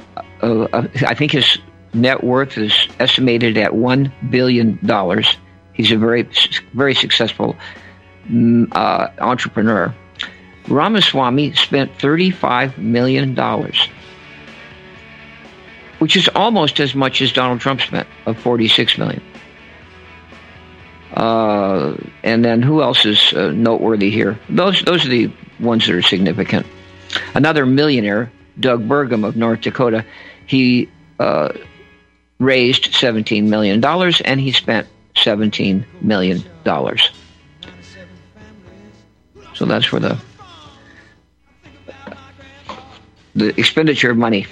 Uh, 0.41 0.63
uh 0.63 0.87
I 1.05 1.13
think 1.13 1.31
his 1.31 1.57
net 1.93 2.23
worth 2.23 2.57
is 2.57 2.87
estimated 2.99 3.57
at 3.57 3.75
one 3.75 4.11
billion 4.29 4.79
dollars. 4.85 5.37
He's 5.73 5.91
a 5.91 5.97
very 5.97 6.27
very 6.73 6.95
successful 6.95 7.55
mm, 8.29 8.67
uh, 8.73 9.09
entrepreneur. 9.19 9.93
Ramaswamy 10.67 11.53
spent 11.53 11.97
$35 11.97 12.77
million 12.77 13.33
which 15.99 16.15
is 16.15 16.29
almost 16.35 16.79
as 16.79 16.93
much 16.95 17.21
as 17.21 17.31
Donald 17.31 17.59
Trump 17.59 17.81
spent 17.81 18.07
of 18.25 18.37
46 18.39 18.97
million. 18.97 19.21
Uh, 21.17 21.97
and 22.21 22.45
then 22.45 22.61
who 22.61 22.83
else 22.83 23.03
is 23.03 23.33
uh, 23.33 23.51
noteworthy 23.51 24.11
here? 24.11 24.39
Those 24.49 24.83
those 24.83 25.03
are 25.03 25.09
the 25.09 25.31
ones 25.59 25.87
that 25.87 25.95
are 25.95 26.03
significant. 26.03 26.67
Another 27.33 27.65
millionaire, 27.65 28.31
Doug 28.59 28.87
Burgum 28.87 29.25
of 29.27 29.35
North 29.35 29.61
Dakota, 29.61 30.05
he 30.45 30.91
uh, 31.19 31.53
raised 32.37 32.93
17 32.93 33.49
million 33.49 33.81
dollars 33.81 34.21
and 34.21 34.39
he 34.39 34.51
spent 34.51 34.87
17 35.15 35.87
million 36.01 36.43
dollars. 36.63 37.09
So 39.55 39.65
that's 39.65 39.91
where 39.91 40.01
the 40.01 40.19
the 43.33 43.59
expenditure 43.59 44.11
of 44.11 44.17
money 44.17 44.45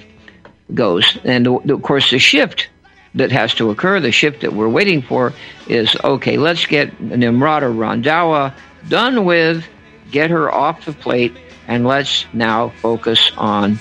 goes. 0.74 1.16
And 1.24 1.46
of 1.46 1.84
course, 1.84 2.10
the 2.10 2.18
shift 2.18 2.70
that 3.16 3.32
has 3.32 3.54
to 3.56 3.70
occur, 3.72 4.00
the 4.00 4.12
shift 4.12 4.42
that 4.42 4.54
we're 4.54 4.70
waiting 4.70 5.02
for, 5.02 5.34
is 5.68 5.96
okay, 6.04 6.38
let's 6.38 6.66
get 6.66 6.98
Nimrata 7.00 7.74
Randhawa 7.74 8.54
done 8.88 9.26
with, 9.26 9.66
get 10.12 10.30
her 10.30 10.52
off 10.52 10.86
the 10.86 10.94
plate, 10.94 11.36
and 11.68 11.86
let's 11.86 12.26
now 12.34 12.70
focus 12.82 13.32
on 13.38 13.80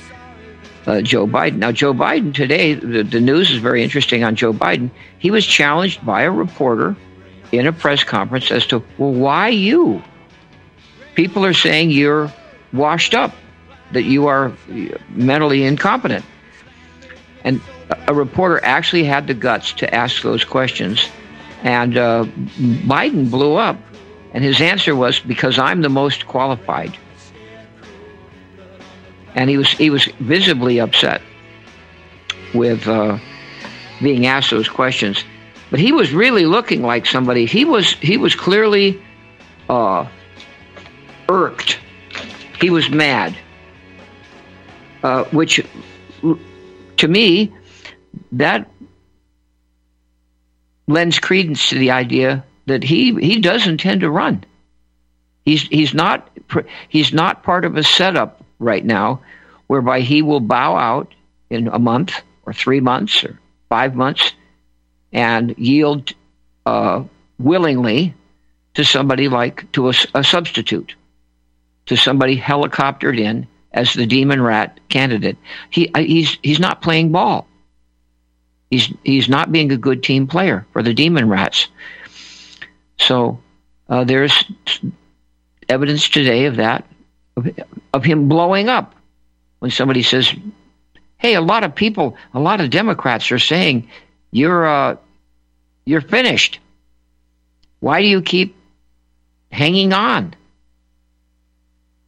uh, 0.86 1.02
Joe 1.02 1.26
Biden. 1.26 1.56
Now, 1.56 1.72
Joe 1.72 1.92
Biden 1.92 2.34
today, 2.34 2.74
the, 2.74 3.02
the 3.02 3.20
news 3.20 3.50
is 3.50 3.58
very 3.58 3.82
interesting 3.82 4.24
on 4.24 4.36
Joe 4.36 4.52
Biden. 4.52 4.90
He 5.18 5.30
was 5.30 5.44
challenged 5.44 6.04
by 6.04 6.22
a 6.22 6.30
reporter 6.30 6.96
in 7.52 7.66
a 7.66 7.72
press 7.72 8.04
conference 8.04 8.50
as 8.50 8.66
to, 8.66 8.82
well, 8.98 9.12
why 9.12 9.48
you? 9.48 10.02
People 11.14 11.44
are 11.44 11.54
saying 11.54 11.90
you're 11.90 12.32
washed 12.72 13.14
up, 13.14 13.34
that 13.92 14.02
you 14.02 14.26
are 14.26 14.52
mentally 15.10 15.64
incompetent. 15.64 16.24
And 17.44 17.60
a 18.06 18.14
reporter 18.14 18.60
actually 18.64 19.04
had 19.04 19.26
the 19.26 19.34
guts 19.34 19.72
to 19.74 19.94
ask 19.94 20.22
those 20.22 20.44
questions. 20.44 21.08
And 21.62 21.96
uh, 21.96 22.24
Biden 22.24 23.30
blew 23.30 23.54
up. 23.54 23.78
And 24.32 24.42
his 24.42 24.60
answer 24.60 24.96
was, 24.96 25.20
because 25.20 25.58
I'm 25.58 25.80
the 25.82 25.88
most 25.88 26.26
qualified. 26.26 26.96
And 29.34 29.48
he 29.48 29.56
was, 29.56 29.70
he 29.70 29.90
was 29.90 30.04
visibly 30.20 30.80
upset 30.80 31.22
with 32.52 32.86
uh, 32.86 33.18
being 34.02 34.26
asked 34.26 34.50
those 34.50 34.68
questions. 34.68 35.24
But 35.70 35.80
he 35.80 35.92
was 35.92 36.12
really 36.12 36.46
looking 36.46 36.82
like 36.82 37.06
somebody, 37.06 37.46
he 37.46 37.64
was, 37.64 37.92
he 37.94 38.16
was 38.16 38.34
clearly 38.34 39.02
uh, 39.68 40.06
irked. 41.28 41.78
He 42.60 42.70
was 42.70 42.90
mad. 42.90 43.36
Uh, 45.02 45.24
which 45.24 45.60
to 46.96 47.08
me, 47.08 47.52
that 48.32 48.68
lends 50.86 51.18
credence 51.18 51.68
to 51.70 51.78
the 51.78 51.90
idea 51.92 52.44
that 52.66 52.82
he 52.82 53.14
he 53.14 53.40
does 53.40 53.66
intend 53.66 54.02
to 54.02 54.10
run. 54.10 54.44
He's 55.44 55.62
he's 55.62 55.94
not 55.94 56.30
he's 56.88 57.12
not 57.12 57.42
part 57.42 57.64
of 57.64 57.76
a 57.76 57.82
setup 57.82 58.42
right 58.58 58.84
now 58.84 59.20
whereby 59.66 60.00
he 60.00 60.22
will 60.22 60.40
bow 60.40 60.76
out 60.76 61.14
in 61.50 61.68
a 61.68 61.78
month 61.78 62.20
or 62.44 62.52
three 62.52 62.80
months 62.80 63.24
or 63.24 63.38
five 63.68 63.94
months 63.94 64.32
and 65.12 65.56
yield 65.58 66.12
uh, 66.66 67.04
willingly 67.38 68.14
to 68.74 68.84
somebody 68.84 69.28
like 69.28 69.70
to 69.72 69.88
a, 69.88 69.94
a 70.14 70.24
substitute, 70.24 70.94
to 71.86 71.96
somebody 71.96 72.38
helicoptered 72.38 73.18
in 73.18 73.46
as 73.72 73.94
the 73.94 74.06
demon 74.06 74.40
rat 74.40 74.80
candidate. 74.88 75.36
He 75.70 75.90
uh, 75.94 76.00
he's 76.00 76.38
he's 76.42 76.60
not 76.60 76.82
playing 76.82 77.12
ball. 77.12 77.46
He's 78.70 78.92
he's 79.04 79.28
not 79.28 79.52
being 79.52 79.70
a 79.72 79.76
good 79.76 80.02
team 80.02 80.26
player 80.26 80.66
for 80.72 80.82
the 80.82 80.94
demon 80.94 81.28
rats. 81.28 81.68
So 82.98 83.40
uh, 83.88 84.04
there's 84.04 84.44
evidence 85.68 86.08
today 86.08 86.46
of 86.46 86.56
that 86.56 86.84
of, 87.36 87.48
of 87.92 88.04
him 88.04 88.28
blowing 88.28 88.68
up 88.68 88.94
when 89.58 89.70
somebody 89.70 90.02
says, 90.02 90.32
"Hey, 91.18 91.34
a 91.34 91.40
lot 91.40 91.64
of 91.64 91.74
people, 91.74 92.16
a 92.32 92.40
lot 92.40 92.60
of 92.60 92.70
Democrats 92.70 93.30
are 93.32 93.38
saying 93.38 93.88
you're 94.30 94.66
uh, 94.66 94.96
you're 95.84 96.00
finished. 96.00 96.60
Why 97.80 98.00
do 98.00 98.08
you 98.08 98.22
keep 98.22 98.56
hanging 99.50 99.92
on?" 99.92 100.34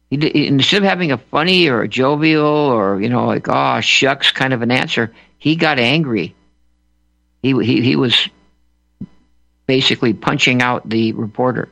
He, 0.09 0.47
instead 0.47 0.83
of 0.83 0.89
having 0.89 1.11
a 1.11 1.17
funny 1.17 1.67
or 1.67 1.81
a 1.81 1.87
jovial 1.87 2.45
or 2.45 3.01
you 3.01 3.09
know 3.09 3.25
like 3.25 3.47
oh 3.49 3.81
shucks 3.81 4.31
kind 4.31 4.53
of 4.53 4.61
an 4.61 4.71
answer, 4.71 5.13
he 5.37 5.55
got 5.55 5.79
angry. 5.79 6.35
He 7.47 7.65
he 7.65 7.81
he 7.81 7.95
was 7.95 8.29
basically 9.67 10.13
punching 10.13 10.61
out 10.61 10.87
the 10.89 11.13
reporter. 11.13 11.69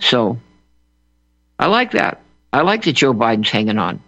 So 0.00 0.38
I 1.58 1.66
like 1.66 1.92
that. 1.92 2.20
I 2.52 2.62
like 2.62 2.82
that 2.84 2.92
Joe 2.92 3.14
Biden's 3.14 3.50
hanging 3.50 3.78
on. 3.78 4.00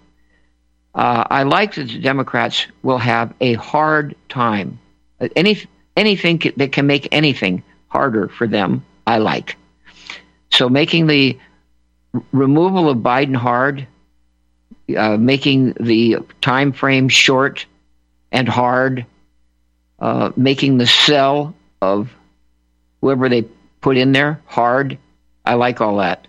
Uh, 0.94 1.24
I 1.30 1.42
like 1.44 1.74
that 1.74 1.88
the 1.88 2.00
Democrats 2.00 2.66
will 2.82 2.98
have 2.98 3.32
a 3.40 3.54
hard 3.54 4.16
time. 4.28 4.80
Any 5.36 5.62
anything 5.96 6.42
that 6.56 6.72
can 6.72 6.86
make 6.86 7.08
anything 7.12 7.62
harder 7.88 8.28
for 8.28 8.48
them, 8.48 8.84
I 9.06 9.18
like. 9.18 9.56
So 10.50 10.68
making 10.68 11.06
the 11.06 11.38
removal 12.32 12.88
of 12.88 12.98
Biden 12.98 13.36
hard, 13.36 13.86
uh, 14.96 15.16
making 15.16 15.74
the 15.78 16.18
time 16.40 16.72
frame 16.72 17.08
short 17.08 17.66
and 18.32 18.48
hard, 18.48 19.06
uh, 19.98 20.32
making 20.36 20.78
the 20.78 20.86
cell 20.86 21.54
of 21.80 22.10
whoever 23.00 23.28
they 23.28 23.42
put 23.80 23.96
in 23.96 24.12
there 24.12 24.40
hard. 24.46 24.98
I 25.44 25.54
like 25.54 25.80
all 25.80 25.98
that. 25.98 26.26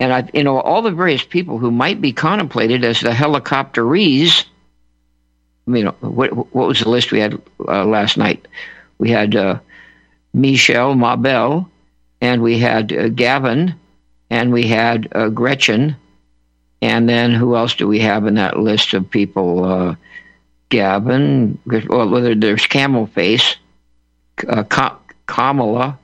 And 0.00 0.12
I, 0.12 0.28
you 0.32 0.44
know, 0.44 0.60
all 0.60 0.82
the 0.82 0.90
various 0.90 1.24
people 1.24 1.58
who 1.58 1.70
might 1.70 2.00
be 2.00 2.12
contemplated 2.12 2.84
as 2.84 3.00
the 3.00 3.10
helicopterees. 3.10 4.44
I 5.66 5.70
mean, 5.70 5.86
what 5.86 6.32
what 6.54 6.68
was 6.68 6.80
the 6.80 6.88
list 6.88 7.12
we 7.12 7.20
had 7.20 7.40
uh, 7.66 7.84
last 7.84 8.16
night? 8.16 8.46
We 8.98 9.10
had 9.10 9.34
uh, 9.34 9.58
Michelle 10.32 10.94
Mabel, 10.94 11.68
and 12.20 12.42
we 12.42 12.58
had 12.58 12.92
uh, 12.92 13.08
Gavin, 13.08 13.74
and 14.30 14.52
we 14.52 14.66
had 14.68 15.08
uh, 15.12 15.28
Gretchen, 15.28 15.96
and 16.80 17.08
then 17.08 17.32
who 17.32 17.56
else 17.56 17.74
do 17.74 17.88
we 17.88 18.00
have 18.00 18.26
in 18.26 18.34
that 18.34 18.58
list 18.58 18.94
of 18.94 19.10
people? 19.10 19.96
Gavin, 20.68 21.58
well, 21.66 22.08
whether 22.08 22.34
there's 22.34 22.66
Camel 22.66 23.06
Face, 23.06 23.56
uh, 24.46 24.64
Kamala. 25.26 25.98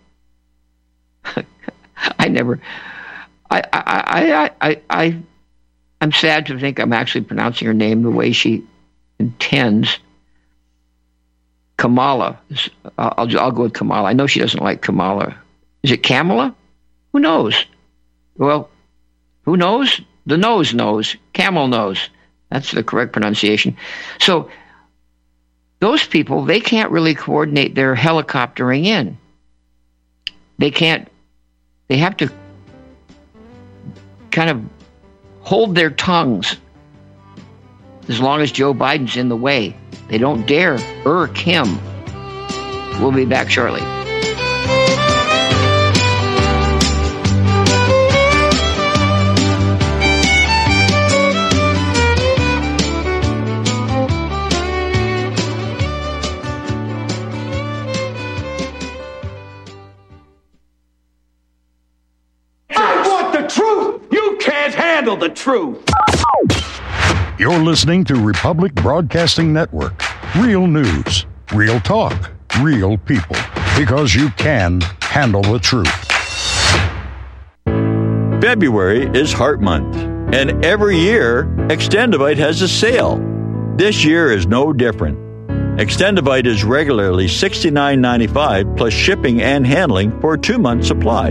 I 2.18 2.28
never. 2.28 2.60
I, 3.50 3.62
I, 3.72 3.72
I, 3.72 4.50
I, 4.60 4.80
I, 4.90 5.18
I'm 6.00 6.12
sad 6.12 6.46
to 6.46 6.58
think 6.58 6.78
I'm 6.78 6.92
actually 6.92 7.22
pronouncing 7.22 7.66
her 7.66 7.74
name 7.74 8.02
the 8.02 8.10
way 8.10 8.32
she 8.32 8.64
intends. 9.18 9.98
Kamala. 11.76 12.38
I'll, 12.98 13.38
I'll 13.38 13.50
go 13.50 13.64
with 13.64 13.74
Kamala. 13.74 14.08
I 14.08 14.12
know 14.12 14.26
she 14.26 14.40
doesn't 14.40 14.62
like 14.62 14.82
Kamala. 14.82 15.36
Is 15.82 15.92
it 15.92 16.02
Kamala? 16.02 16.54
Who 17.12 17.20
knows? 17.20 17.64
Well, 18.36 18.70
who 19.44 19.56
knows? 19.56 20.00
The 20.26 20.38
nose 20.38 20.72
knows. 20.72 21.16
Camel 21.32 21.68
knows. 21.68 22.08
That's 22.54 22.70
the 22.70 22.84
correct 22.84 23.12
pronunciation. 23.12 23.76
So 24.20 24.48
those 25.80 26.06
people, 26.06 26.44
they 26.44 26.60
can't 26.60 26.92
really 26.92 27.16
coordinate 27.16 27.74
their 27.74 27.96
helicoptering 27.96 28.84
in. 28.84 29.18
They 30.58 30.70
can't, 30.70 31.08
they 31.88 31.96
have 31.96 32.16
to 32.18 32.32
kind 34.30 34.50
of 34.50 34.62
hold 35.40 35.74
their 35.74 35.90
tongues 35.90 36.56
as 38.08 38.20
long 38.20 38.40
as 38.40 38.52
Joe 38.52 38.72
Biden's 38.72 39.16
in 39.16 39.28
the 39.28 39.36
way. 39.36 39.76
They 40.06 40.18
don't 40.18 40.46
dare 40.46 40.78
irk 41.04 41.36
him. 41.36 41.80
We'll 43.00 43.10
be 43.10 43.24
back 43.24 43.50
shortly. 43.50 43.80
Handle 65.14 65.28
the 65.28 65.34
truth. 65.34 65.90
You're 67.38 67.58
listening 67.58 68.04
to 68.04 68.14
Republic 68.14 68.74
Broadcasting 68.74 69.52
Network. 69.52 70.02
Real 70.36 70.66
news, 70.66 71.26
real 71.52 71.80
talk, 71.80 72.30
real 72.60 72.96
people. 72.98 73.36
Because 73.76 74.14
you 74.14 74.30
can 74.30 74.80
handle 75.00 75.42
the 75.42 75.58
truth. 75.58 75.88
February 78.40 79.06
is 79.18 79.32
Heart 79.32 79.60
Month, 79.62 79.96
and 80.34 80.64
every 80.64 80.98
year, 80.98 81.44
Extendivite 81.68 82.36
has 82.36 82.60
a 82.62 82.68
sale. 82.68 83.18
This 83.76 84.04
year 84.04 84.30
is 84.30 84.46
no 84.46 84.72
different. 84.72 85.18
Extendivite 85.78 86.46
is 86.46 86.62
regularly 86.62 87.26
$69.95 87.26 88.76
plus 88.76 88.92
shipping 88.92 89.42
and 89.42 89.66
handling 89.66 90.20
for 90.20 90.34
a 90.34 90.38
two 90.38 90.58
month 90.58 90.84
supply. 90.84 91.30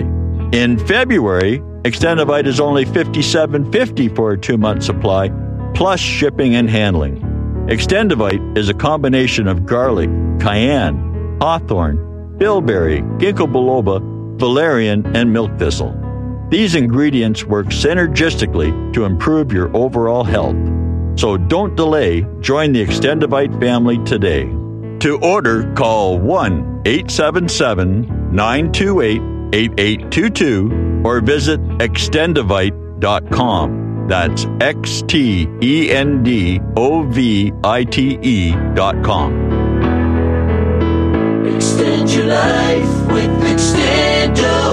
In 0.51 0.77
February, 0.85 1.61
Extendovite 1.83 2.47
is 2.47 2.61
only 2.61 2.85
$57.50 2.85 4.15
for 4.15 4.31
a 4.31 4.37
two 4.37 4.57
month 4.57 4.83
supply 4.83 5.29
plus 5.73 5.99
shipping 5.99 6.55
and 6.55 6.69
handling. 6.69 7.19
Extendovite 7.67 8.57
is 8.57 8.69
a 8.69 8.73
combination 8.73 9.47
of 9.49 9.65
garlic, 9.65 10.09
cayenne, 10.39 11.37
hawthorn, 11.41 12.37
bilberry, 12.37 13.01
ginkgo 13.19 13.51
biloba, 13.51 13.99
valerian, 14.39 15.05
and 15.13 15.33
milk 15.33 15.57
thistle. 15.59 15.93
These 16.49 16.75
ingredients 16.75 17.43
work 17.43 17.67
synergistically 17.67 18.93
to 18.93 19.03
improve 19.03 19.51
your 19.51 19.75
overall 19.75 20.23
health. 20.23 20.55
So 21.19 21.35
don't 21.35 21.75
delay, 21.75 22.25
join 22.39 22.71
the 22.71 22.85
Extendovite 22.85 23.59
family 23.59 23.97
today. 24.05 24.45
To 24.99 25.19
order, 25.21 25.69
call 25.73 26.17
1 26.17 26.83
877 26.85 28.33
928 28.33 29.21
8822 29.53 30.92
or 31.03 31.21
visit 31.21 31.59
extendovite.com. 31.79 34.07
That's 34.07 34.45
X 34.59 35.03
T 35.07 35.47
E 35.61 35.91
N 35.91 36.23
D 36.23 36.59
O 36.75 37.03
V 37.03 37.53
I 37.63 37.83
T 37.85 38.19
E 38.21 38.51
dot 38.73 39.01
com. 39.03 39.33
Extend 41.55 42.11
your 42.11 42.25
life 42.25 43.07
with 43.07 43.31
Extendovite. 43.43 44.72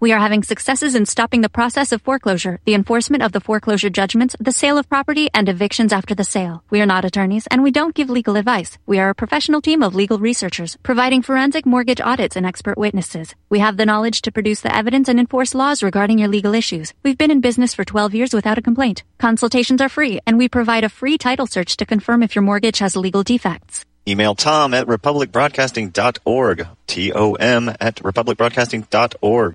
We 0.00 0.12
are 0.12 0.18
having 0.18 0.42
successes 0.42 0.94
in 0.94 1.06
stopping 1.06 1.40
the 1.40 1.48
process 1.48 1.92
of 1.92 2.02
foreclosure, 2.02 2.60
the 2.64 2.74
enforcement 2.74 3.22
of 3.22 3.32
the 3.32 3.40
foreclosure 3.40 3.90
judgments, 3.90 4.36
the 4.38 4.52
sale 4.52 4.76
of 4.78 4.88
property, 4.88 5.28
and 5.32 5.48
evictions 5.48 5.92
after 5.92 6.14
the 6.14 6.24
sale. 6.24 6.62
We 6.70 6.80
are 6.80 6.86
not 6.86 7.04
attorneys 7.04 7.46
and 7.46 7.62
we 7.62 7.70
don't 7.70 7.94
give 7.94 8.10
legal 8.10 8.36
advice. 8.36 8.78
We 8.86 8.98
are 8.98 9.10
a 9.10 9.14
professional 9.14 9.60
team 9.60 9.82
of 9.82 9.94
legal 9.94 10.18
researchers 10.18 10.76
providing 10.82 11.22
forensic 11.22 11.64
mortgage 11.66 12.00
audits 12.00 12.36
and 12.36 12.44
expert 12.44 12.76
witnesses. 12.76 13.34
We 13.48 13.60
have 13.60 13.76
the 13.76 13.86
knowledge 13.86 14.22
to 14.22 14.32
produce 14.32 14.60
the 14.60 14.74
evidence 14.74 15.08
and 15.08 15.20
enforce 15.20 15.54
laws 15.54 15.82
regarding 15.82 16.18
your 16.18 16.28
legal 16.28 16.54
issues. 16.54 16.92
We've 17.02 17.18
been 17.18 17.30
in 17.30 17.40
business 17.40 17.74
for 17.74 17.84
12 17.84 18.14
years 18.14 18.34
without 18.34 18.58
a 18.58 18.62
complaint. 18.62 19.04
Consultations 19.18 19.80
are 19.80 19.88
free 19.88 20.20
and 20.26 20.38
we 20.38 20.48
provide 20.48 20.84
a 20.84 20.88
free 20.88 21.18
title 21.18 21.46
search 21.46 21.76
to 21.78 21.86
confirm 21.86 22.22
if 22.22 22.34
your 22.34 22.42
mortgage 22.42 22.78
has 22.80 22.96
legal 22.96 23.22
defects. 23.22 23.84
Email 24.08 24.34
Tom 24.34 24.74
at 24.74 24.86
republicbroadcasting.org. 24.86 26.66
T 26.86 27.12
O 27.12 27.34
M 27.34 27.68
at 27.80 27.96
republicbroadcasting.org. 27.96 29.54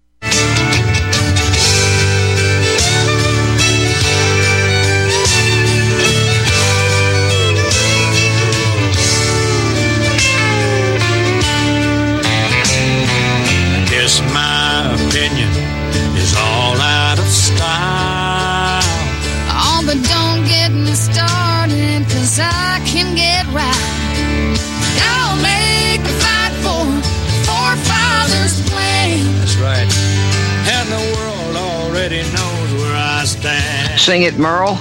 Sing 34.06 34.22
it, 34.22 34.38
Merle. 34.38 34.78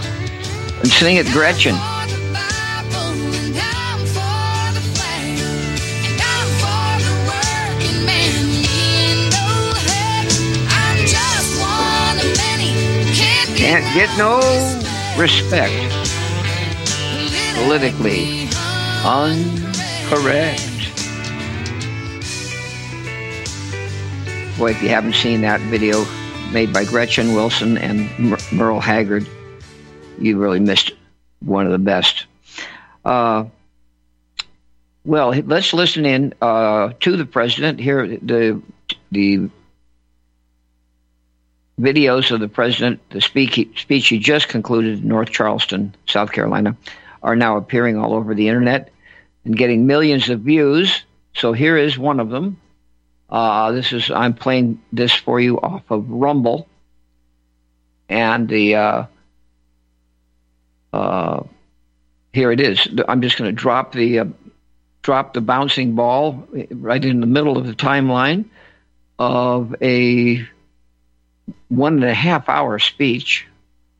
And 0.80 0.88
sing 0.88 1.16
it, 1.16 1.26
Gretchen. 1.28 1.74
Can't 13.56 13.94
get 13.94 14.14
no 14.18 14.40
respect. 15.16 15.72
Politically 17.54 18.48
uncorrect. 19.06 20.60
Boy, 24.58 24.72
if 24.72 24.82
you 24.82 24.90
haven't 24.90 25.14
seen 25.14 25.40
that 25.40 25.62
video 25.62 26.04
made 26.54 26.72
by 26.72 26.84
Gretchen 26.84 27.34
Wilson 27.34 27.76
and 27.76 28.08
Mer- 28.16 28.38
Merle 28.52 28.80
Haggard, 28.80 29.28
you 30.20 30.38
really 30.38 30.60
missed 30.60 30.92
one 31.40 31.66
of 31.66 31.72
the 31.72 31.78
best. 31.78 32.26
Uh, 33.04 33.46
well, 35.04 35.30
let's 35.30 35.74
listen 35.74 36.06
in 36.06 36.32
uh, 36.40 36.92
to 37.00 37.16
the 37.16 37.26
president. 37.26 37.80
Here, 37.80 38.06
the 38.06 38.62
the 39.10 39.50
videos 41.78 42.30
of 42.30 42.38
the 42.38 42.48
president, 42.48 43.00
the 43.10 43.20
speak, 43.20 43.76
speech 43.76 44.08
he 44.08 44.18
just 44.18 44.48
concluded 44.48 45.00
in 45.02 45.08
North 45.08 45.30
Charleston, 45.30 45.92
South 46.06 46.30
Carolina, 46.30 46.76
are 47.22 47.34
now 47.34 47.56
appearing 47.56 47.98
all 47.98 48.14
over 48.14 48.32
the 48.32 48.48
internet 48.48 48.90
and 49.44 49.56
getting 49.56 49.86
millions 49.86 50.30
of 50.30 50.40
views. 50.40 51.02
So 51.34 51.52
here 51.52 51.76
is 51.76 51.98
one 51.98 52.20
of 52.20 52.30
them. 52.30 52.58
Uh, 53.34 53.72
this 53.72 53.92
is 53.92 54.12
I'm 54.12 54.34
playing 54.34 54.80
this 54.92 55.12
for 55.12 55.40
you 55.40 55.58
off 55.60 55.82
of 55.90 56.08
Rumble, 56.08 56.68
and 58.08 58.48
the 58.48 58.76
uh, 58.76 59.06
uh, 60.92 61.42
here 62.32 62.52
it 62.52 62.60
is. 62.60 62.86
I'm 63.08 63.22
just 63.22 63.36
going 63.36 63.50
to 63.50 63.52
drop 63.52 63.90
the 63.90 64.20
uh, 64.20 64.24
drop 65.02 65.34
the 65.34 65.40
bouncing 65.40 65.96
ball 65.96 66.46
right 66.70 67.04
in 67.04 67.18
the 67.18 67.26
middle 67.26 67.58
of 67.58 67.66
the 67.66 67.74
timeline 67.74 68.44
of 69.18 69.74
a 69.82 70.46
one 71.66 71.94
and 71.94 72.04
a 72.04 72.14
half 72.14 72.48
hour 72.48 72.78
speech. 72.78 73.48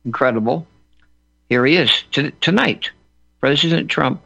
Incredible. 0.05 0.65
Here 1.49 1.65
he 1.65 1.75
is 1.75 2.05
t- 2.09 2.31
tonight, 2.39 2.91
President 3.41 3.91
Trump, 3.91 4.21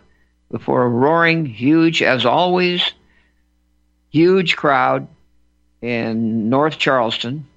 before 0.52 0.84
a 0.84 0.88
roaring, 0.88 1.48
huge, 1.48 2.04
as 2.04 2.28
always, 2.28 2.92
huge 4.10 4.56
crowd 4.56 5.08
in 5.82 6.50
North 6.50 6.78
Charleston. 6.78 7.48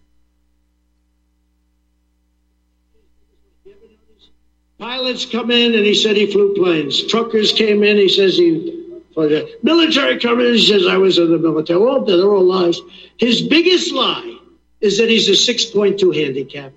Pilots 4.78 5.26
come 5.26 5.50
in 5.50 5.74
and 5.74 5.84
he 5.84 5.94
said 5.94 6.16
he 6.16 6.30
flew 6.30 6.54
planes. 6.54 7.06
Truckers 7.06 7.52
came 7.52 7.84
in, 7.84 7.96
he 7.96 8.08
says 8.08 8.36
he 8.36 8.80
for 9.14 9.28
the 9.28 9.58
military 9.62 10.18
come 10.18 10.40
in, 10.40 10.54
he 10.54 10.66
says 10.66 10.86
I 10.86 10.96
was 10.96 11.18
in 11.18 11.30
the 11.30 11.38
military. 11.38 11.78
All 11.78 12.04
they're 12.04 12.24
all 12.24 12.42
lies. 12.42 12.80
His 13.18 13.42
biggest 13.42 13.92
lie 13.92 14.38
is 14.80 14.98
that 14.98 15.08
he's 15.08 15.28
a 15.28 15.32
6.2 15.32 16.14
handicap. 16.14 16.72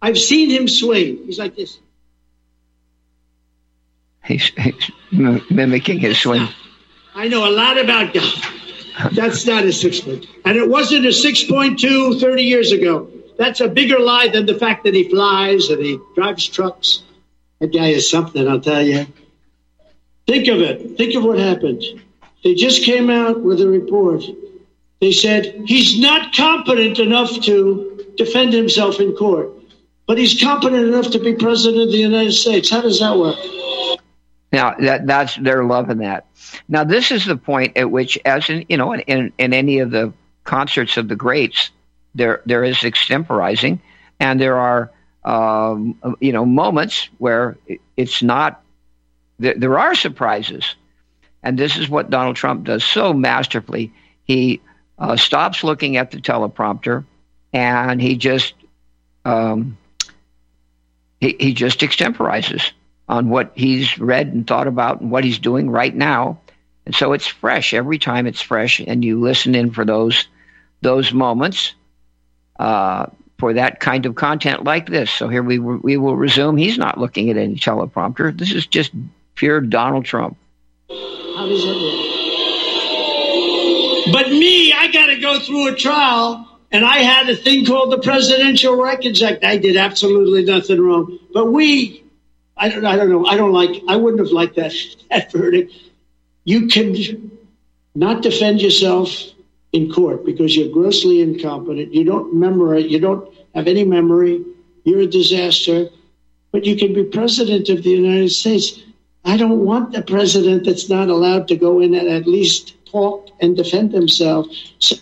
I've 0.00 0.18
seen 0.18 0.50
him 0.50 0.68
swing. 0.68 1.18
He's 1.26 1.38
like 1.38 1.56
this. 1.56 1.78
He's, 4.24 4.46
he's 4.56 4.90
mimicking 5.10 5.98
his 5.98 6.18
swing. 6.18 6.48
I 7.14 7.28
know 7.28 7.48
a 7.48 7.52
lot 7.52 7.78
about 7.78 8.14
golf. 8.14 8.59
That's 9.12 9.46
not 9.46 9.64
a 9.64 9.72
six 9.72 10.00
point. 10.00 10.26
And 10.44 10.56
it 10.56 10.68
wasn't 10.68 11.06
a 11.06 11.10
6.2 11.10 12.20
30 12.20 12.42
years 12.42 12.72
ago. 12.72 13.10
That's 13.38 13.60
a 13.60 13.68
bigger 13.68 13.98
lie 13.98 14.28
than 14.28 14.46
the 14.46 14.54
fact 14.54 14.84
that 14.84 14.94
he 14.94 15.08
flies 15.08 15.70
and 15.70 15.84
he 15.84 15.98
drives 16.14 16.46
trucks. 16.46 17.02
That 17.60 17.72
guy 17.72 17.88
is 17.88 18.10
something, 18.10 18.46
I'll 18.46 18.60
tell 18.60 18.82
you. 18.82 19.06
Think 20.26 20.48
of 20.48 20.60
it. 20.60 20.96
Think 20.96 21.14
of 21.14 21.24
what 21.24 21.38
happened. 21.38 21.82
They 22.44 22.54
just 22.54 22.84
came 22.84 23.10
out 23.10 23.40
with 23.40 23.60
a 23.60 23.68
report. 23.68 24.24
They 25.00 25.12
said 25.12 25.62
he's 25.66 25.98
not 25.98 26.34
competent 26.34 26.98
enough 26.98 27.40
to 27.42 28.06
defend 28.16 28.52
himself 28.52 29.00
in 29.00 29.14
court, 29.14 29.50
but 30.06 30.18
he's 30.18 30.40
competent 30.40 30.86
enough 30.86 31.10
to 31.12 31.18
be 31.18 31.34
president 31.34 31.82
of 31.82 31.90
the 31.90 31.98
United 31.98 32.32
States. 32.32 32.70
How 32.70 32.82
does 32.82 33.00
that 33.00 33.16
work? 33.16 33.38
Now 34.52 34.74
that 34.78 35.06
that's 35.06 35.36
they're 35.36 35.64
loving 35.64 35.98
that. 35.98 36.26
Now 36.68 36.84
this 36.84 37.12
is 37.12 37.24
the 37.24 37.36
point 37.36 37.76
at 37.76 37.90
which, 37.90 38.18
as 38.24 38.50
in 38.50 38.66
you 38.68 38.76
know, 38.76 38.94
in, 38.94 39.32
in 39.38 39.52
any 39.52 39.78
of 39.78 39.90
the 39.90 40.12
concerts 40.44 40.96
of 40.96 41.08
the 41.08 41.16
greats, 41.16 41.70
there 42.14 42.42
there 42.46 42.64
is 42.64 42.78
extemporizing, 42.78 43.78
and 44.18 44.40
there 44.40 44.56
are 44.56 44.90
um, 45.24 46.16
you 46.20 46.32
know 46.32 46.44
moments 46.44 47.08
where 47.18 47.58
it's 47.96 48.22
not. 48.22 48.62
There, 49.38 49.54
there 49.54 49.78
are 49.78 49.94
surprises, 49.94 50.74
and 51.42 51.56
this 51.56 51.76
is 51.76 51.88
what 51.88 52.10
Donald 52.10 52.36
Trump 52.36 52.64
does 52.64 52.84
so 52.84 53.12
masterfully. 53.12 53.92
He 54.24 54.60
uh, 54.98 55.16
stops 55.16 55.62
looking 55.62 55.96
at 55.96 56.10
the 56.10 56.18
teleprompter, 56.18 57.04
and 57.52 58.02
he 58.02 58.16
just 58.16 58.54
um, 59.24 59.78
he, 61.20 61.36
he 61.38 61.54
just 61.54 61.80
extemporizes 61.80 62.72
on 63.10 63.28
what 63.28 63.50
he's 63.56 63.98
read 63.98 64.28
and 64.28 64.46
thought 64.46 64.68
about 64.68 65.00
and 65.00 65.10
what 65.10 65.24
he's 65.24 65.40
doing 65.40 65.68
right 65.68 65.94
now. 65.94 66.40
And 66.86 66.94
so 66.94 67.12
it's 67.12 67.26
fresh 67.26 67.74
every 67.74 67.98
time 67.98 68.28
it's 68.28 68.40
fresh, 68.40 68.80
and 68.80 69.04
you 69.04 69.20
listen 69.20 69.54
in 69.54 69.72
for 69.72 69.84
those 69.84 70.28
those 70.80 71.12
moments 71.12 71.74
uh, 72.58 73.06
for 73.38 73.54
that 73.54 73.80
kind 73.80 74.06
of 74.06 74.14
content 74.14 74.64
like 74.64 74.88
this. 74.88 75.10
So 75.10 75.28
here 75.28 75.42
we 75.42 75.58
we 75.58 75.96
will 75.96 76.16
resume. 76.16 76.56
He's 76.56 76.78
not 76.78 76.98
looking 76.98 77.30
at 77.30 77.36
any 77.36 77.56
teleprompter. 77.56 78.36
This 78.36 78.52
is 78.52 78.66
just 78.66 78.92
pure 79.34 79.60
Donald 79.60 80.04
Trump. 80.04 80.38
How 80.88 81.46
does 81.48 81.66
work? 81.66 81.76
But 84.12 84.30
me, 84.30 84.72
I 84.72 84.88
got 84.92 85.06
to 85.06 85.18
go 85.18 85.40
through 85.40 85.68
a 85.68 85.74
trial, 85.74 86.48
and 86.70 86.84
I 86.84 86.98
had 86.98 87.28
a 87.28 87.36
thing 87.36 87.66
called 87.66 87.92
the 87.92 87.98
Presidential 87.98 88.80
Records 88.80 89.20
Act. 89.20 89.44
I 89.44 89.58
did 89.58 89.76
absolutely 89.76 90.44
nothing 90.44 90.80
wrong. 90.80 91.18
But 91.32 91.52
we 91.52 92.04
I 92.60 92.68
don't, 92.68 92.84
I 92.84 92.94
don't 92.94 93.08
know. 93.08 93.24
I 93.26 93.36
don't 93.36 93.52
like. 93.52 93.82
I 93.88 93.96
wouldn't 93.96 94.20
have 94.20 94.32
liked 94.32 94.56
that 94.56 94.74
that 95.10 95.32
verdict. 95.32 95.72
You 96.44 96.68
can 96.68 97.40
not 97.94 98.22
defend 98.22 98.60
yourself 98.60 99.10
in 99.72 99.90
court 99.90 100.24
because 100.24 100.56
you're 100.56 100.72
grossly 100.72 101.20
incompetent. 101.22 101.94
You 101.94 102.04
don't 102.04 102.34
memorize. 102.34 102.84
You 102.86 103.00
don't 103.00 103.32
have 103.54 103.66
any 103.66 103.84
memory. 103.84 104.44
You're 104.84 105.00
a 105.00 105.06
disaster. 105.06 105.88
But 106.52 106.64
you 106.64 106.76
can 106.76 106.92
be 106.92 107.04
president 107.04 107.68
of 107.68 107.82
the 107.82 107.90
United 107.90 108.30
States. 108.30 108.82
I 109.24 109.36
don't 109.36 109.64
want 109.64 109.94
a 109.96 110.02
president 110.02 110.64
that's 110.64 110.88
not 110.88 111.08
allowed 111.08 111.48
to 111.48 111.56
go 111.56 111.80
in 111.80 111.94
and 111.94 112.08
at 112.08 112.26
least 112.26 112.74
talk 112.86 113.28
and 113.40 113.56
defend 113.56 113.92
himself. 113.92 114.46
So- 114.78 114.96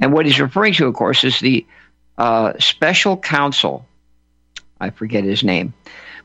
and 0.00 0.12
what 0.12 0.24
he's 0.26 0.40
referring 0.40 0.72
to, 0.74 0.86
of 0.86 0.94
course, 0.94 1.24
is 1.24 1.38
the 1.40 1.66
uh, 2.16 2.54
special 2.58 3.18
counsel. 3.18 3.86
I 4.80 4.90
forget 4.90 5.24
his 5.24 5.44
name 5.44 5.74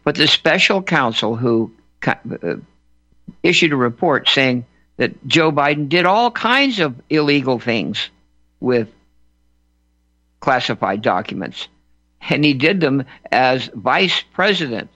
but 0.06 0.16
the 0.16 0.28
special 0.28 0.82
counsel 0.82 1.36
who 1.36 1.74
uh, 2.08 2.56
issued 3.43 3.74
a 3.74 3.76
report 3.76 4.30
saying 4.30 4.66
that 4.97 5.28
Joe 5.28 5.51
Biden 5.51 5.89
did 5.89 6.06
all 6.06 6.32
kinds 6.32 6.80
of 6.80 6.95
illegal 7.10 7.60
things 7.60 8.10
with 8.60 8.88
classified 10.39 11.01
documents. 11.01 11.68
And 12.30 12.45
he 12.45 12.53
did 12.53 12.80
them 12.80 13.06
as 13.32 13.70
vice 13.74 14.24
president. 14.34 14.89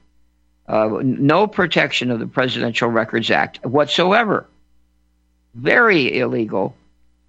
Uh, 0.68 1.00
no 1.02 1.48
protection 1.48 2.12
of 2.12 2.20
the 2.20 2.28
Presidential 2.28 2.88
Records 2.88 3.32
Act 3.32 3.66
whatsoever. 3.66 4.46
Very 5.56 6.20
illegal. 6.20 6.76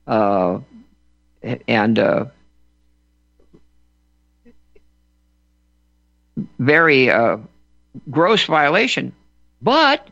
Uh, 0.06 0.60
and 1.66 1.98
uh, 1.98 2.26
very 6.58 7.10
uh, 7.10 7.38
gross 8.10 8.44
violation. 8.44 9.12
But 9.62 10.06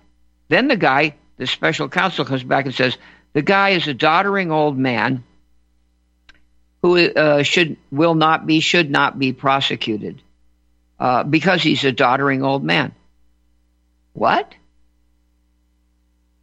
then 0.49 0.69
the 0.69 0.77
guy, 0.77 1.15
the 1.37 1.47
special 1.47 1.89
counsel, 1.89 2.25
comes 2.25 2.43
back 2.43 2.67
and 2.67 2.75
says 2.75 2.97
the 3.33 3.43
guy 3.43 3.71
is 3.71 3.87
a 3.89 3.95
doddering 3.95 4.51
old 4.51 4.77
man 4.77 5.25
who 6.83 6.97
uh, 6.97 7.43
should 7.43 7.77
will 7.91 8.15
not 8.15 8.47
be 8.47 8.61
should 8.61 8.91
not 8.91 9.19
be 9.19 9.33
prosecuted 9.33 10.23
uh, 10.99 11.25
because 11.25 11.63
he's 11.63 11.85
a 11.85 11.93
doddering 11.93 12.43
old 12.43 12.63
man. 12.63 12.95
What? 14.13 14.55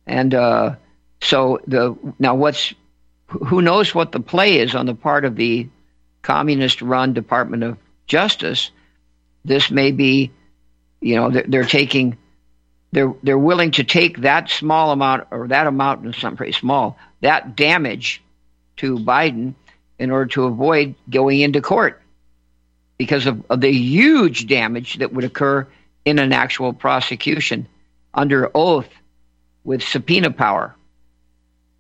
And 0.06 0.34
uh, 0.34 0.76
so 1.22 1.60
the 1.68 1.98
now 2.20 2.36
what's 2.36 2.74
who 3.28 3.62
knows 3.62 3.94
what 3.96 4.12
the 4.12 4.20
play 4.20 4.60
is 4.60 4.76
on 4.76 4.86
the 4.86 4.96
part 4.96 5.26
of 5.26 5.36
the 5.36 5.68
communist-run 6.22 7.14
Department 7.14 7.64
of 7.64 7.78
Justice? 8.08 8.72
This 9.44 9.72
may 9.72 9.92
be 9.92 10.32
you 11.06 11.16
know, 11.16 11.30
they're, 11.30 11.46
they're 11.48 11.64
taking, 11.64 12.18
they're 12.92 13.14
they're 13.22 13.38
willing 13.38 13.70
to 13.72 13.84
take 13.84 14.22
that 14.22 14.50
small 14.50 14.92
amount 14.92 15.28
or 15.30 15.48
that 15.50 15.68
amount, 15.68 16.04
in 16.04 16.14
some 16.14 16.36
pretty 16.36 16.54
small, 16.54 16.98
that 17.22 17.56
damage 17.56 18.24
to 18.78 18.98
Biden 18.98 19.54
in 20.00 20.10
order 20.10 20.26
to 20.26 20.46
avoid 20.46 20.96
going 21.08 21.42
into 21.42 21.62
court 21.62 22.02
because 22.98 23.28
of, 23.28 23.46
of 23.52 23.62
the 23.62 23.72
huge 23.72 24.48
damage 24.48 24.96
that 24.96 25.14
would 25.14 25.24
occur 25.24 25.68
in 26.06 26.18
an 26.18 26.34
actual 26.34 26.74
prosecution 26.74 27.68
under 28.12 28.50
oath 28.56 28.90
with 29.64 29.84
subpoena 29.84 30.32
power. 30.32 30.76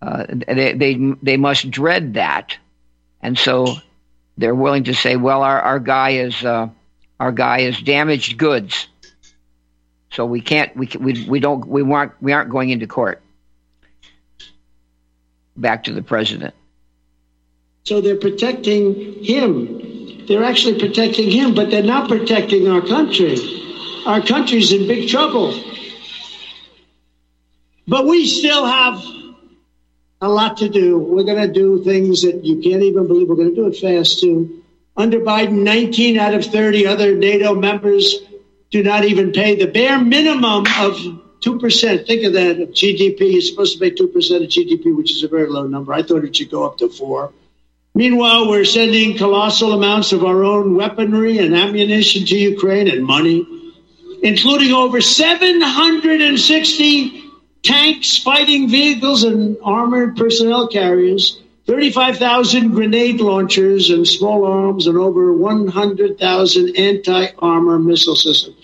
Uh, 0.04 0.26
they, 0.30 0.74
they 0.74 1.14
they 1.24 1.38
must 1.38 1.72
dread 1.72 2.14
that, 2.14 2.60
and 3.24 3.40
so 3.40 3.76
they're 4.38 4.54
willing 4.54 4.84
to 4.84 4.94
say, 4.94 5.16
"Well, 5.16 5.42
our 5.42 5.60
our 5.60 5.80
guy 5.80 6.12
is 6.12 6.46
uh, 6.46 6.70
our 7.20 7.32
guy 7.32 7.62
is 7.62 7.82
damaged 7.82 8.38
goods." 8.38 8.88
So 10.16 10.26
we 10.26 10.40
can't 10.40 10.74
we 10.78 10.88
we 10.98 11.26
we 11.28 11.40
don't 11.42 11.68
we 11.68 11.82
aren't 11.84 12.14
we 12.22 12.32
aren't 12.32 12.50
going 12.50 12.70
into 12.70 12.88
court. 12.88 13.22
Back 15.58 15.84
to 15.86 15.94
the 15.94 16.02
president. 16.02 16.54
So 17.84 18.00
they're 18.00 18.16
protecting 18.16 19.22
him. 19.22 20.26
They're 20.26 20.46
actually 20.46 20.80
protecting 20.80 21.30
him, 21.30 21.54
but 21.54 21.70
they're 21.70 21.84
not 21.84 22.08
protecting 22.08 22.70
our 22.70 22.82
country. 22.82 23.38
Our 24.06 24.22
country's 24.22 24.72
in 24.72 24.88
big 24.88 25.10
trouble. 25.10 25.54
But 27.86 28.08
we 28.08 28.26
still 28.26 28.66
have 28.66 29.04
a 30.22 30.30
lot 30.30 30.58
to 30.58 30.70
do. 30.70 30.98
We're 30.98 31.24
going 31.24 31.46
to 31.46 31.52
do 31.52 31.84
things 31.84 32.24
that 32.24 32.44
you 32.44 32.62
can't 32.62 32.82
even 32.82 33.06
believe. 33.06 33.28
We're 33.28 33.36
going 33.36 33.54
to 33.54 33.56
do 33.56 33.68
it 33.68 33.78
fast, 33.78 34.20
too. 34.20 34.64
Under 34.98 35.20
Biden, 35.20 35.64
19 35.64 36.18
out 36.18 36.34
of 36.34 36.46
30 36.46 36.88
other 36.88 37.16
NATO 37.16 37.54
members 37.54 38.20
do 38.76 38.84
not 38.84 39.06
even 39.06 39.32
pay 39.32 39.56
the 39.56 39.68
bare 39.68 39.98
minimum 39.98 40.66
of 40.80 40.98
2%. 41.40 42.06
Think 42.06 42.26
of 42.26 42.34
that. 42.34 42.60
If 42.60 42.72
GDP 42.72 43.38
is 43.38 43.50
supposed 43.50 43.72
to 43.74 43.80
pay 43.80 43.92
2% 43.92 44.04
of 44.04 44.50
GDP, 44.50 44.94
which 44.94 45.12
is 45.12 45.24
a 45.24 45.30
very 45.30 45.48
low 45.48 45.66
number. 45.66 45.94
I 45.94 46.04
thought 46.04 46.26
it 46.26 46.36
should 46.36 46.52
go 46.52 46.66
up 46.66 46.78
to 46.80 46.90
4 46.90 47.32
Meanwhile, 47.98 48.50
we're 48.50 48.66
sending 48.66 49.18
colossal 49.18 49.72
amounts 49.72 50.12
of 50.12 50.26
our 50.26 50.44
own 50.44 50.76
weaponry 50.76 51.38
and 51.38 51.56
ammunition 51.56 52.26
to 52.26 52.38
Ukraine 52.38 52.90
and 52.90 53.06
money, 53.06 53.48
including 54.22 54.74
over 54.74 55.00
760 55.00 57.24
tanks, 57.64 58.18
fighting 58.18 58.70
vehicles, 58.70 59.24
and 59.24 59.56
armored 59.64 60.18
personnel 60.18 60.68
carriers 60.68 61.40
35,000 61.68 62.72
grenade 62.72 63.20
launchers 63.20 63.90
and 63.90 64.08
small 64.08 64.46
arms 64.46 64.86
and 64.88 64.98
over 64.98 65.34
100,000 65.34 66.76
anti 66.78 67.28
armor 67.40 67.80
missile 67.80 68.16
systems. 68.16 68.56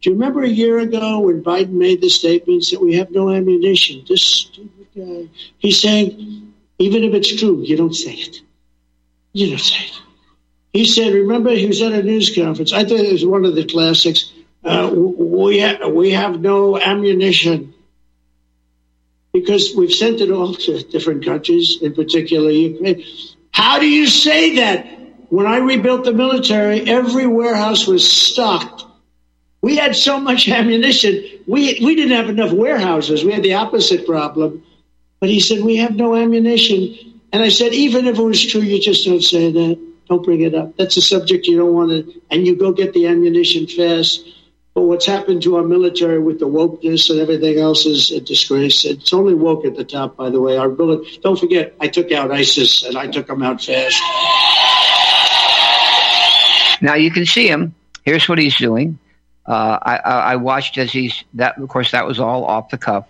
Do 0.00 0.10
you 0.10 0.14
remember 0.14 0.42
a 0.42 0.48
year 0.48 0.78
ago 0.78 1.20
when 1.20 1.42
Biden 1.42 1.72
made 1.72 2.00
the 2.00 2.08
statements 2.10 2.70
that 2.70 2.80
we 2.80 2.94
have 2.94 3.10
no 3.10 3.30
ammunition? 3.30 4.04
This 4.08 4.22
stupid 4.22 4.86
guy. 4.96 5.28
He's 5.58 5.80
saying, 5.80 6.52
even 6.78 7.04
if 7.04 7.14
it's 7.14 7.34
true, 7.38 7.62
you 7.62 7.76
don't 7.76 7.94
say 7.94 8.12
it. 8.12 8.36
You 9.32 9.50
don't 9.50 9.58
say 9.58 9.84
it. 9.84 10.00
He 10.72 10.84
said, 10.84 11.12
remember, 11.12 11.50
he 11.50 11.66
was 11.66 11.82
at 11.82 11.92
a 11.92 12.02
news 12.02 12.34
conference. 12.34 12.72
I 12.72 12.84
thought 12.84 13.00
it 13.00 13.12
was 13.12 13.26
one 13.26 13.44
of 13.44 13.54
the 13.54 13.64
classics. 13.64 14.32
uh, 14.64 14.90
we 14.92 15.60
ha- 15.60 15.88
we 15.88 16.10
have 16.12 16.40
no 16.40 16.78
ammunition 16.78 17.72
because 19.32 19.74
we've 19.76 19.92
sent 19.92 20.20
it 20.20 20.30
all 20.30 20.54
to 20.54 20.82
different 20.84 21.24
countries, 21.24 21.78
in 21.80 21.94
particular 21.94 22.50
Ukraine. 22.50 23.04
How 23.52 23.78
do 23.78 23.88
you 23.88 24.06
say 24.06 24.56
that? 24.56 24.98
When 25.28 25.46
I 25.46 25.58
rebuilt 25.58 26.04
the 26.04 26.12
military, 26.12 26.80
every 26.88 27.26
warehouse 27.26 27.86
was 27.86 28.10
stocked. 28.10 28.84
We 29.62 29.76
had 29.76 29.94
so 29.94 30.18
much 30.18 30.48
ammunition. 30.60 31.24
We 31.46 31.78
we 31.82 31.94
didn't 31.94 32.16
have 32.16 32.28
enough 32.28 32.52
warehouses. 32.52 33.24
We 33.24 33.32
had 33.32 33.42
the 33.42 33.54
opposite 33.54 34.06
problem. 34.06 34.64
But 35.20 35.28
he 35.28 35.38
said 35.38 35.62
we 35.62 35.76
have 35.76 35.94
no 35.96 36.16
ammunition. 36.16 36.96
And 37.32 37.42
I 37.42 37.50
said, 37.50 37.74
even 37.74 38.06
if 38.06 38.18
it 38.18 38.22
was 38.22 38.44
true, 38.44 38.62
you 38.62 38.80
just 38.80 39.06
don't 39.06 39.22
say 39.22 39.52
that. 39.52 39.78
Don't 40.08 40.24
bring 40.24 40.40
it 40.40 40.54
up. 40.54 40.76
That's 40.76 40.96
a 40.96 41.02
subject 41.02 41.46
you 41.46 41.58
don't 41.58 41.74
want 41.74 41.90
to. 41.90 42.20
And 42.30 42.44
you 42.44 42.56
go 42.56 42.72
get 42.72 42.92
the 42.92 43.06
ammunition 43.06 43.68
fast. 43.68 44.26
But 44.74 44.82
what's 44.82 45.06
happened 45.06 45.42
to 45.42 45.56
our 45.56 45.64
military 45.64 46.20
with 46.20 46.38
the 46.38 46.46
wokeness 46.46 47.10
and 47.10 47.18
everything 47.18 47.58
else 47.58 47.86
is 47.86 48.12
a 48.12 48.20
disgrace. 48.20 48.84
It's 48.84 49.12
only 49.12 49.34
woke 49.34 49.64
at 49.64 49.74
the 49.74 49.84
top, 49.84 50.16
by 50.16 50.30
the 50.30 50.40
way. 50.40 50.56
Our 50.56 50.68
don't 50.68 51.38
forget, 51.38 51.74
I 51.80 51.88
took 51.88 52.12
out 52.12 52.30
ISIS 52.30 52.84
and 52.84 52.96
I 52.96 53.08
took 53.08 53.26
them 53.26 53.42
out 53.42 53.62
fast. 53.62 54.00
Now 56.80 56.94
you 56.94 57.10
can 57.10 57.26
see 57.26 57.48
him. 57.48 57.74
Here's 58.04 58.28
what 58.28 58.38
he's 58.38 58.56
doing. 58.56 58.98
Uh, 59.46 59.78
I, 59.82 59.96
I 59.96 60.36
watched 60.36 60.78
as 60.78 60.92
he's 60.92 61.24
that. 61.34 61.58
Of 61.58 61.68
course, 61.68 61.90
that 61.90 62.06
was 62.06 62.20
all 62.20 62.44
off 62.44 62.70
the 62.70 62.78
cuff. 62.78 63.06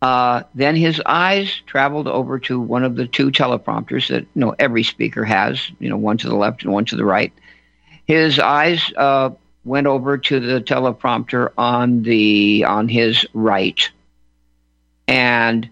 Uh, 0.00 0.42
then 0.54 0.76
his 0.76 1.02
eyes 1.04 1.50
traveled 1.66 2.08
over 2.08 2.38
to 2.38 2.60
one 2.60 2.84
of 2.84 2.96
the 2.96 3.06
two 3.06 3.30
teleprompters 3.30 4.08
that 4.08 4.22
you 4.22 4.40
know 4.40 4.54
every 4.58 4.82
speaker 4.82 5.24
has. 5.24 5.70
You 5.78 5.90
know, 5.90 5.96
one 5.96 6.16
to 6.18 6.28
the 6.28 6.34
left 6.34 6.62
and 6.62 6.72
one 6.72 6.86
to 6.86 6.96
the 6.96 7.04
right. 7.04 7.32
His 8.06 8.38
eyes 8.38 8.90
uh, 8.96 9.30
went 9.66 9.88
over 9.88 10.16
to 10.16 10.38
the 10.38 10.60
teleprompter 10.60 11.50
on 11.58 12.02
the 12.02 12.64
on 12.64 12.88
his 12.88 13.26
right, 13.34 13.90
and 15.08 15.68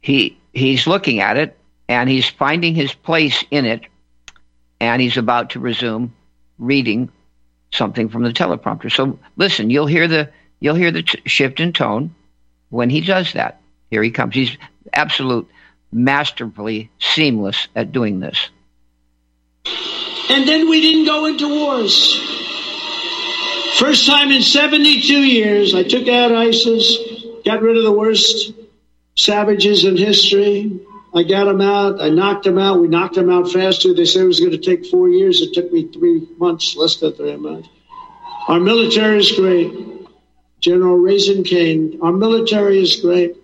he 0.00 0.36
he's 0.52 0.86
looking 0.86 1.20
at 1.20 1.36
it 1.36 1.56
and 1.88 2.10
he's 2.10 2.28
finding 2.28 2.74
his 2.74 2.92
place 2.92 3.44
in 3.50 3.64
it, 3.64 3.82
and 4.80 5.00
he's 5.00 5.16
about 5.16 5.50
to 5.50 5.60
resume 5.60 6.12
reading 6.58 7.08
something 7.72 8.08
from 8.08 8.24
the 8.24 8.32
teleprompter. 8.32 8.92
So 8.92 9.18
listen, 9.36 9.70
you'll 9.70 9.86
hear 9.86 10.08
the 10.08 10.30
you'll 10.58 10.74
hear 10.74 10.90
the 10.90 11.04
t- 11.04 11.22
shift 11.26 11.60
in 11.60 11.72
tone 11.72 12.14
when 12.68 12.90
he 12.90 13.00
does 13.00 13.32
that. 13.34 13.60
Here 13.90 14.02
he 14.02 14.10
comes. 14.10 14.34
He's 14.34 14.56
absolute 14.92 15.48
masterfully 15.92 16.90
seamless 16.98 17.68
at 17.76 17.92
doing 17.92 18.20
this. 18.20 18.50
And 20.30 20.48
then 20.48 20.68
we 20.68 20.80
didn't 20.80 21.06
go 21.06 21.26
into 21.26 21.48
wars. 21.48 22.39
First 23.80 24.06
time 24.06 24.30
in 24.30 24.42
72 24.42 25.22
years, 25.22 25.74
I 25.74 25.82
took 25.82 26.06
out 26.06 26.32
ISIS, 26.32 26.98
got 27.46 27.62
rid 27.62 27.78
of 27.78 27.82
the 27.82 27.90
worst 27.90 28.52
savages 29.16 29.86
in 29.86 29.96
history. 29.96 30.80
I 31.14 31.22
got 31.22 31.46
them 31.46 31.62
out. 31.62 31.98
I 31.98 32.10
knocked 32.10 32.44
them 32.44 32.58
out. 32.58 32.78
We 32.78 32.88
knocked 32.88 33.14
them 33.14 33.30
out 33.30 33.50
faster. 33.50 33.94
They 33.94 34.04
said 34.04 34.24
it 34.24 34.26
was 34.26 34.38
going 34.38 34.52
to 34.52 34.58
take 34.58 34.84
four 34.84 35.08
years. 35.08 35.40
It 35.40 35.54
took 35.54 35.72
me 35.72 35.90
three 35.90 36.28
months, 36.36 36.76
less 36.76 36.96
than 36.96 37.14
three 37.14 37.34
months. 37.36 37.70
Our 38.48 38.60
military 38.60 39.18
is 39.18 39.32
great. 39.32 39.72
General 40.60 40.98
Razin 40.98 41.42
Caine. 41.42 42.00
Our 42.02 42.12
military 42.12 42.82
is 42.82 42.96
great. 42.96 43.34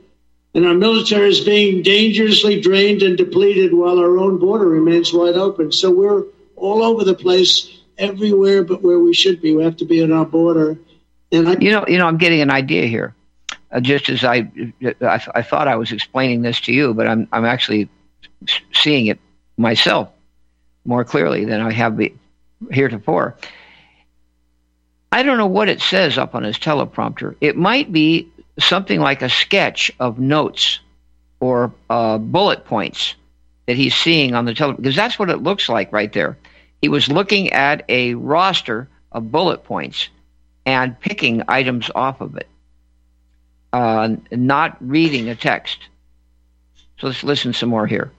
And 0.53 0.67
our 0.67 0.75
military 0.75 1.31
is 1.31 1.41
being 1.41 1.83
dangerously 1.83 2.61
drained 2.61 3.01
and 3.01 3.17
depleted 3.17 3.73
while 3.73 3.99
our 3.99 4.19
own 4.19 4.39
border 4.39 4.69
remains 4.69 5.15
wide 5.15 5.37
open. 5.37 5.73
So 5.73 5.91
we're 5.91 6.25
all 6.57 6.83
over 6.83 7.05
the 7.05 7.15
place 7.15 7.76
everywhere 7.99 8.63
but 8.65 8.83
where 8.83 8.99
we 8.99 9.15
should 9.15 9.41
be. 9.41 9.55
We 9.55 9.65
have 9.65 9.77
to 9.79 9.85
be 9.85 10.03
at 10.03 10.11
our 10.11 10.27
border. 10.27 10.79
And 11.33 11.49
I, 11.49 11.57
you 11.59 11.71
know, 11.71 11.85
you 11.87 11.99
know, 11.99 12.07
I'm 12.07 12.19
getting 12.19 12.41
an 12.41 12.51
idea 12.51 12.87
here. 12.87 13.15
Uh, 13.71 13.81
just 13.81 14.09
as 14.09 14.23
I, 14.23 14.51
I, 15.01 15.21
I, 15.35 15.43
thought 15.43 15.67
I 15.67 15.75
was 15.75 15.91
explaining 15.91 16.43
this 16.43 16.61
to 16.63 16.73
you, 16.73 16.95
but 16.95 17.09
I'm, 17.09 17.27
I'm 17.33 17.45
actually 17.45 17.89
seeing 18.73 19.09
it 19.09 19.19
myself 19.57 20.09
more 20.85 21.05
clearly 21.05 21.45
than 21.45 21.61
I 21.61 21.73
have 21.73 21.97
be, 21.97 22.15
heretofore. 22.71 23.37
I 25.11 25.23
don't 25.23 25.39
know 25.39 25.49
what 25.49 25.69
it 25.69 25.81
says 25.81 26.17
up 26.17 26.35
on 26.35 26.45
his 26.45 26.59
teleprompter. 26.59 27.35
It 27.41 27.57
might 27.57 27.91
be 27.91 28.31
something 28.59 29.01
like 29.01 29.23
a 29.23 29.29
sketch 29.29 29.91
of 29.99 30.19
notes 30.19 30.79
or 31.41 31.73
uh, 31.91 32.19
bullet 32.19 32.65
points 32.65 33.15
that 33.67 33.77
he's 33.77 33.95
seeing 33.95 34.35
on 34.35 34.45
the 34.45 34.55
teleprompter, 34.55 34.77
because 34.77 34.97
that's 34.97 35.19
what 35.19 35.31
it 35.31 35.43
looks 35.43 35.69
like 35.69 35.93
right 35.93 36.13
there. 36.13 36.39
He 36.81 36.89
was 36.89 37.09
looking 37.09 37.53
at 37.53 37.85
a 37.89 38.15
roster 38.15 38.89
of 39.13 39.31
bullet 39.33 39.65
points 39.65 40.09
and 40.65 40.99
picking 41.01 41.43
items 41.49 41.91
off 41.95 42.21
of 42.21 42.37
it, 42.37 42.49
uh, 43.73 44.17
not 44.33 44.77
reading 44.81 45.29
a 45.29 45.37
text. 45.37 45.79
So 46.99 47.09
let's 47.09 47.25
listen 47.25 47.53
some 47.53 47.69
more 47.69 47.87
here. 47.87 48.13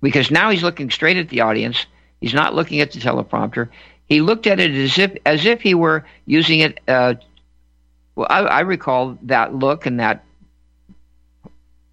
Because 0.00 0.30
now 0.30 0.50
he's 0.50 0.62
looking 0.62 0.90
straight 0.90 1.16
at 1.16 1.28
the 1.28 1.42
audience. 1.42 1.86
He's 2.20 2.34
not 2.34 2.54
looking 2.54 2.80
at 2.80 2.92
the 2.92 3.00
teleprompter. 3.00 3.68
He 4.06 4.20
looked 4.20 4.46
at 4.46 4.60
it 4.60 4.72
as 4.72 4.98
if 4.98 5.16
as 5.24 5.44
if 5.44 5.60
he 5.60 5.74
were 5.74 6.04
using 6.26 6.60
it. 6.60 6.80
Uh, 6.88 7.14
well, 8.16 8.26
I, 8.30 8.40
I 8.40 8.60
recall 8.60 9.18
that 9.22 9.54
look 9.54 9.86
and 9.86 10.00
that 10.00 10.24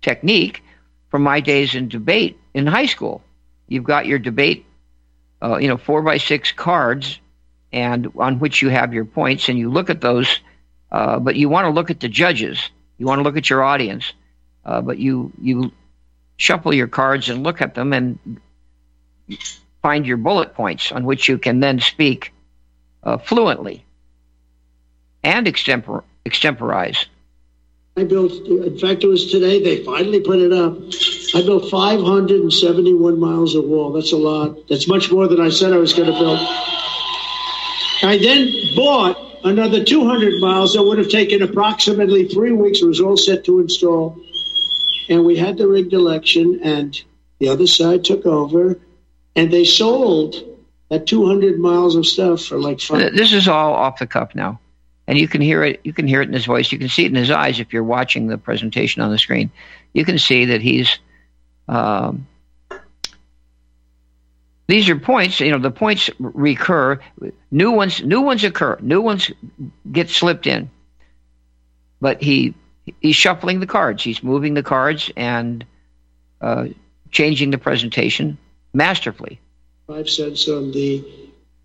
technique 0.01 0.63
from 1.09 1.21
my 1.21 1.39
days 1.39 1.75
in 1.75 1.89
debate 1.89 2.39
in 2.53 2.65
high 2.65 2.85
school. 2.85 3.21
You've 3.67 3.83
got 3.83 4.05
your 4.05 4.19
debate 4.19 4.65
uh, 5.41 5.57
you 5.57 5.67
know, 5.67 5.77
four 5.77 6.01
by 6.01 6.17
six 6.17 6.51
cards, 6.51 7.19
and 7.71 8.11
on 8.17 8.39
which 8.39 8.61
you 8.61 8.69
have 8.69 8.93
your 8.93 9.05
points, 9.05 9.49
and 9.49 9.57
you 9.57 9.69
look 9.69 9.89
at 9.89 10.01
those. 10.01 10.39
Uh, 10.91 11.19
but 11.19 11.35
you 11.35 11.49
want 11.49 11.65
to 11.65 11.71
look 11.71 11.91
at 11.91 11.99
the 11.99 12.07
judges. 12.07 12.69
You 12.97 13.05
want 13.05 13.19
to 13.19 13.23
look 13.23 13.37
at 13.37 13.49
your 13.49 13.63
audience, 13.63 14.13
uh, 14.65 14.81
but 14.81 14.97
you 14.97 15.31
you 15.41 15.71
shuffle 16.37 16.73
your 16.73 16.87
cards 16.87 17.29
and 17.29 17.43
look 17.43 17.61
at 17.61 17.75
them 17.75 17.93
and 17.93 18.39
find 19.81 20.05
your 20.05 20.17
bullet 20.17 20.53
points 20.53 20.91
on 20.91 21.03
which 21.03 21.27
you 21.27 21.37
can 21.37 21.59
then 21.59 21.79
speak 21.79 22.33
uh, 23.03 23.17
fluently 23.17 23.85
and 25.23 25.47
extempor- 25.47 26.03
extemporize. 26.25 27.05
I 27.97 28.03
built, 28.03 28.31
in 28.31 28.77
fact, 28.77 29.03
it 29.03 29.07
was 29.07 29.31
today, 29.31 29.61
they 29.61 29.83
finally 29.83 30.19
put 30.21 30.39
it 30.39 30.53
up. 30.53 30.77
I 31.35 31.41
built 31.41 31.69
571 31.69 33.19
miles 33.19 33.55
of 33.55 33.65
wall. 33.65 33.91
That's 33.91 34.11
a 34.11 34.17
lot. 34.17 34.67
That's 34.69 34.87
much 34.87 35.11
more 35.11 35.27
than 35.27 35.41
I 35.41 35.49
said 35.49 35.73
I 35.73 35.77
was 35.77 35.93
going 35.93 36.11
to 36.11 36.17
build. 36.17 36.39
I 38.03 38.17
then 38.21 38.51
bought 38.75 39.17
another 39.43 39.83
200 39.83 40.39
miles 40.39 40.73
that 40.73 40.83
would 40.83 40.97
have 40.97 41.09
taken 41.09 41.41
approximately 41.41 42.27
three 42.27 42.51
weeks. 42.51 42.81
It 42.81 42.85
was 42.85 43.01
all 43.01 43.17
set 43.17 43.43
to 43.45 43.59
install. 43.59 44.17
And 45.09 45.25
we 45.25 45.37
had 45.37 45.57
the 45.57 45.67
rigged 45.67 45.93
election, 45.93 46.59
and 46.63 46.99
the 47.39 47.49
other 47.49 47.67
side 47.67 48.03
took 48.03 48.25
over, 48.25 48.79
and 49.35 49.51
they 49.51 49.63
sold 49.63 50.35
that 50.89 51.07
200 51.07 51.59
miles 51.59 51.95
of 51.95 52.05
stuff 52.05 52.43
for 52.43 52.57
like 52.57 52.79
five. 52.79 53.15
This 53.15 53.33
is 53.33 53.47
all 53.47 53.73
off 53.73 53.99
the 53.99 54.07
cuff 54.07 54.35
now 54.35 54.59
and 55.07 55.17
you 55.17 55.27
can 55.27 55.41
hear 55.41 55.63
it. 55.63 55.79
You 55.83 55.93
can 55.93 56.07
hear 56.07 56.21
it 56.21 56.27
in 56.27 56.33
his 56.33 56.45
voice. 56.45 56.71
You 56.71 56.77
can 56.77 56.89
see 56.89 57.05
it 57.05 57.09
in 57.09 57.15
his 57.15 57.31
eyes 57.31 57.59
if 57.59 57.71
you're 57.71 57.83
watching 57.83 58.27
the 58.27 58.37
presentation 58.37 59.01
on 59.01 59.09
the 59.09 59.17
screen. 59.17 59.49
You 59.93 60.05
can 60.05 60.19
see 60.19 60.45
that 60.45 60.61
he's. 60.61 60.99
Um, 61.67 62.27
these 64.67 64.89
are 64.89 64.97
points. 64.97 65.39
You 65.39 65.51
know, 65.51 65.59
the 65.59 65.71
points 65.71 66.09
recur. 66.19 66.99
New 67.51 67.71
ones, 67.71 68.03
new 68.03 68.21
ones 68.21 68.43
occur. 68.43 68.77
New 68.81 69.01
ones 69.01 69.31
get 69.89 70.09
slipped 70.09 70.45
in. 70.45 70.69
But 71.99 72.21
he 72.21 72.53
he's 73.01 73.15
shuffling 73.15 73.59
the 73.59 73.67
cards. 73.67 74.03
He's 74.03 74.21
moving 74.21 74.53
the 74.53 74.63
cards 74.63 75.11
and 75.15 75.65
uh, 76.41 76.67
changing 77.11 77.51
the 77.51 77.57
presentation 77.57 78.37
masterfully. 78.73 79.39
Five 79.87 80.09
cents 80.09 80.47
on 80.47 80.71
the 80.71 81.03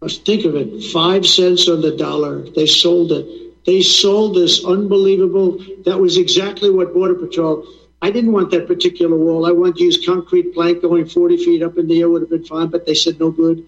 think 0.09 0.45
of 0.45 0.57
it, 0.57 0.83
five 0.93 1.27
cents 1.27 1.69
on 1.69 1.81
the 1.81 1.97
dollar. 1.97 2.43
They 2.51 2.67
sold 2.67 3.13
it. 3.13 3.65
They 3.65 3.83
sold 3.83 4.35
this 4.35 4.65
unbelievable. 4.65 5.65
That 5.85 5.99
was 5.99 6.17
exactly 6.17 6.71
what 6.71 6.93
Border 6.93 7.15
Patrol. 7.15 7.65
I 8.03 8.11
didn't 8.11 8.33
want 8.33 8.51
that 8.51 8.67
particular 8.67 9.17
wall. 9.17 9.47
I 9.47 9.53
wanted 9.53 9.77
to 9.77 9.85
use 9.85 10.05
concrete 10.05 10.53
plank 10.53 10.83
going 10.83 11.07
40 11.07 11.37
feet 11.37 11.63
up 11.63 11.79
in 11.79 11.87
the 11.87 12.01
air 12.01 12.11
would 12.11 12.23
have 12.23 12.31
been 12.31 12.45
fine, 12.45 12.67
but 12.67 12.85
they 12.85 12.95
said 12.95 13.21
no 13.21 13.31
good. 13.31 13.65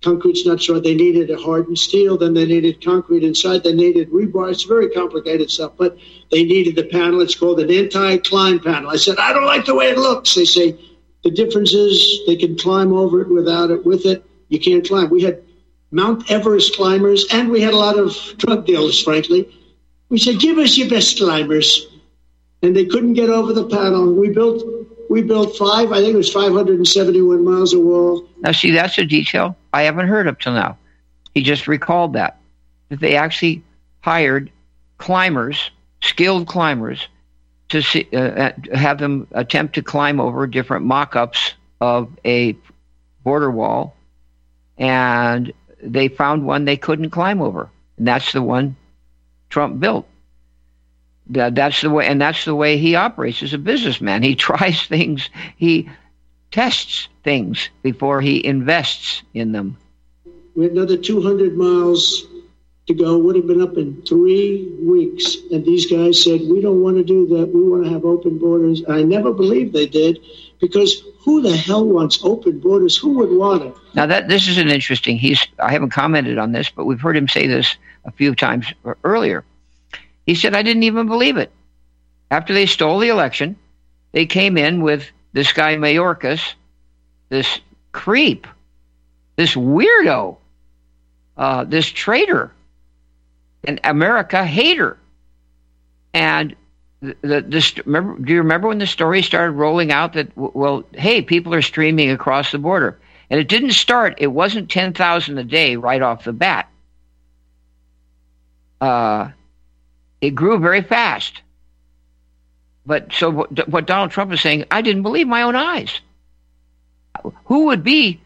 Concrete's 0.00 0.46
not 0.46 0.60
strong. 0.60 0.82
They 0.82 0.94
needed 0.94 1.30
a 1.30 1.36
hardened 1.36 1.78
steel. 1.78 2.16
Then 2.16 2.32
they 2.32 2.46
needed 2.46 2.82
concrete 2.82 3.24
inside. 3.24 3.62
They 3.62 3.74
needed 3.74 4.10
rebar. 4.10 4.50
It's 4.50 4.64
very 4.64 4.88
complicated 4.88 5.50
stuff, 5.50 5.72
but 5.76 5.98
they 6.30 6.44
needed 6.44 6.76
the 6.76 6.84
panel. 6.84 7.20
It's 7.20 7.34
called 7.34 7.60
an 7.60 7.70
anti-climb 7.70 8.60
panel. 8.60 8.90
I 8.90 8.96
said, 8.96 9.18
I 9.18 9.34
don't 9.34 9.46
like 9.46 9.66
the 9.66 9.74
way 9.74 9.90
it 9.90 9.98
looks. 9.98 10.34
They 10.34 10.46
say 10.46 10.78
the 11.22 11.30
difference 11.30 11.74
is 11.74 12.20
they 12.26 12.36
can 12.36 12.56
climb 12.56 12.92
over 12.92 13.20
it 13.20 13.28
without 13.28 13.70
it. 13.70 13.84
With 13.84 14.06
it, 14.06 14.24
you 14.48 14.58
can't 14.58 14.86
climb. 14.86 15.10
We 15.10 15.22
had 15.22 15.42
Mount 15.90 16.30
Everest 16.30 16.74
climbers, 16.74 17.26
and 17.32 17.50
we 17.50 17.60
had 17.60 17.74
a 17.74 17.78
lot 17.78 17.98
of 17.98 18.16
drug 18.38 18.66
dealers, 18.66 19.02
frankly. 19.02 19.54
We 20.08 20.18
said, 20.18 20.40
give 20.40 20.58
us 20.58 20.76
your 20.76 20.88
best 20.88 21.18
climbers. 21.18 21.93
And 22.64 22.74
they 22.74 22.86
couldn't 22.86 23.12
get 23.12 23.28
over 23.28 23.52
the 23.52 23.68
panel. 23.68 24.12
We 24.14 24.30
built 24.30 24.64
we 25.10 25.22
built 25.22 25.56
five, 25.56 25.92
I 25.92 26.00
think 26.00 26.14
it 26.14 26.16
was 26.16 26.32
571 26.32 27.44
miles 27.44 27.74
of 27.74 27.82
wall. 27.82 28.26
Now, 28.38 28.52
see, 28.52 28.70
that's 28.70 28.96
a 28.98 29.04
detail 29.04 29.56
I 29.72 29.82
haven't 29.82 30.08
heard 30.08 30.26
up 30.26 30.40
till 30.40 30.54
now. 30.54 30.78
He 31.34 31.42
just 31.42 31.68
recalled 31.68 32.14
that. 32.14 32.38
that 32.88 33.00
they 33.00 33.16
actually 33.16 33.62
hired 34.00 34.50
climbers, 34.98 35.70
skilled 36.00 36.46
climbers, 36.46 37.06
to 37.68 37.82
see, 37.82 38.08
uh, 38.12 38.52
have 38.72 38.98
them 38.98 39.26
attempt 39.32 39.74
to 39.74 39.82
climb 39.82 40.20
over 40.20 40.46
different 40.46 40.86
mock-ups 40.86 41.54
of 41.80 42.10
a 42.24 42.56
border 43.22 43.50
wall, 43.50 43.96
and 44.78 45.52
they 45.82 46.08
found 46.08 46.46
one 46.46 46.64
they 46.64 46.76
couldn't 46.76 47.10
climb 47.10 47.42
over, 47.42 47.68
and 47.98 48.06
that's 48.06 48.32
the 48.32 48.42
one 48.42 48.76
Trump 49.50 49.80
built. 49.80 50.06
That's 51.26 51.80
the 51.80 51.90
way, 51.90 52.06
and 52.06 52.20
that's 52.20 52.44
the 52.44 52.54
way 52.54 52.76
he 52.76 52.94
operates 52.94 53.42
as 53.42 53.54
a 53.54 53.58
businessman. 53.58 54.22
He 54.22 54.34
tries 54.36 54.82
things, 54.82 55.28
he 55.56 55.88
tests 56.50 57.08
things 57.22 57.68
before 57.82 58.20
he 58.20 58.44
invests 58.44 59.22
in 59.32 59.52
them. 59.52 59.76
We 60.54 60.64
had 60.64 60.72
another 60.72 60.96
200 60.96 61.56
miles 61.56 62.26
to 62.86 62.94
go. 62.94 63.18
Would 63.18 63.36
have 63.36 63.46
been 63.46 63.62
up 63.62 63.76
in 63.76 64.02
three 64.02 64.68
weeks, 64.82 65.36
and 65.50 65.64
these 65.64 65.86
guys 65.86 66.22
said, 66.22 66.42
"We 66.42 66.60
don't 66.60 66.82
want 66.82 66.96
to 66.98 67.04
do 67.04 67.26
that. 67.36 67.46
We 67.46 67.68
want 67.68 67.84
to 67.84 67.90
have 67.90 68.04
open 68.04 68.38
borders." 68.38 68.82
And 68.82 68.94
I 68.94 69.02
never 69.02 69.32
believed 69.32 69.72
they 69.72 69.86
did, 69.86 70.20
because 70.60 71.02
who 71.20 71.40
the 71.40 71.56
hell 71.56 71.86
wants 71.86 72.22
open 72.22 72.60
borders? 72.60 72.96
Who 72.96 73.14
would 73.14 73.30
want 73.30 73.62
it? 73.62 73.74
Now 73.94 74.06
that 74.06 74.28
this 74.28 74.46
is 74.46 74.58
an 74.58 74.68
interesting. 74.68 75.18
He's 75.18 75.44
I 75.58 75.72
haven't 75.72 75.90
commented 75.90 76.38
on 76.38 76.52
this, 76.52 76.70
but 76.70 76.84
we've 76.84 77.00
heard 77.00 77.16
him 77.16 77.28
say 77.28 77.46
this 77.46 77.76
a 78.04 78.12
few 78.12 78.34
times 78.34 78.66
earlier. 79.02 79.44
He 80.26 80.34
said, 80.34 80.54
I 80.54 80.62
didn't 80.62 80.84
even 80.84 81.06
believe 81.06 81.36
it. 81.36 81.50
After 82.30 82.54
they 82.54 82.66
stole 82.66 82.98
the 82.98 83.08
election, 83.08 83.56
they 84.12 84.26
came 84.26 84.56
in 84.56 84.82
with 84.82 85.10
this 85.32 85.52
guy 85.52 85.76
Mayorkas, 85.76 86.54
this 87.28 87.60
creep, 87.92 88.46
this 89.36 89.54
weirdo, 89.54 90.36
uh, 91.36 91.64
this 91.64 91.86
traitor, 91.86 92.52
an 93.64 93.80
America 93.84 94.44
hater. 94.44 94.98
And 96.12 96.54
the, 97.00 97.16
the, 97.22 97.40
this, 97.42 97.76
remember, 97.84 98.18
do 98.18 98.32
you 98.32 98.38
remember 98.38 98.68
when 98.68 98.78
the 98.78 98.86
story 98.86 99.20
started 99.22 99.52
rolling 99.52 99.92
out 99.92 100.14
that, 100.14 100.28
well, 100.36 100.84
hey, 100.92 101.22
people 101.22 101.54
are 101.54 101.62
streaming 101.62 102.10
across 102.10 102.52
the 102.52 102.58
border? 102.58 102.98
And 103.30 103.40
it 103.40 103.48
didn't 103.48 103.72
start, 103.72 104.14
it 104.18 104.28
wasn't 104.28 104.70
10,000 104.70 105.38
a 105.38 105.44
day 105.44 105.76
right 105.76 106.02
off 106.02 106.24
the 106.24 106.32
bat. 106.32 106.70
Uh, 108.80 109.30
it 110.24 110.34
grew 110.34 110.58
very 110.58 110.82
fast. 110.82 111.42
But 112.86 113.12
so 113.12 113.30
what, 113.30 113.68
what 113.68 113.86
Donald 113.86 114.10
Trump 114.10 114.32
is 114.32 114.40
saying, 114.40 114.64
I 114.70 114.82
didn't 114.82 115.02
believe 115.02 115.26
my 115.26 115.42
own 115.42 115.56
eyes. 115.56 116.00
Who 117.46 117.66
would 117.66 117.84
be, 117.84 118.20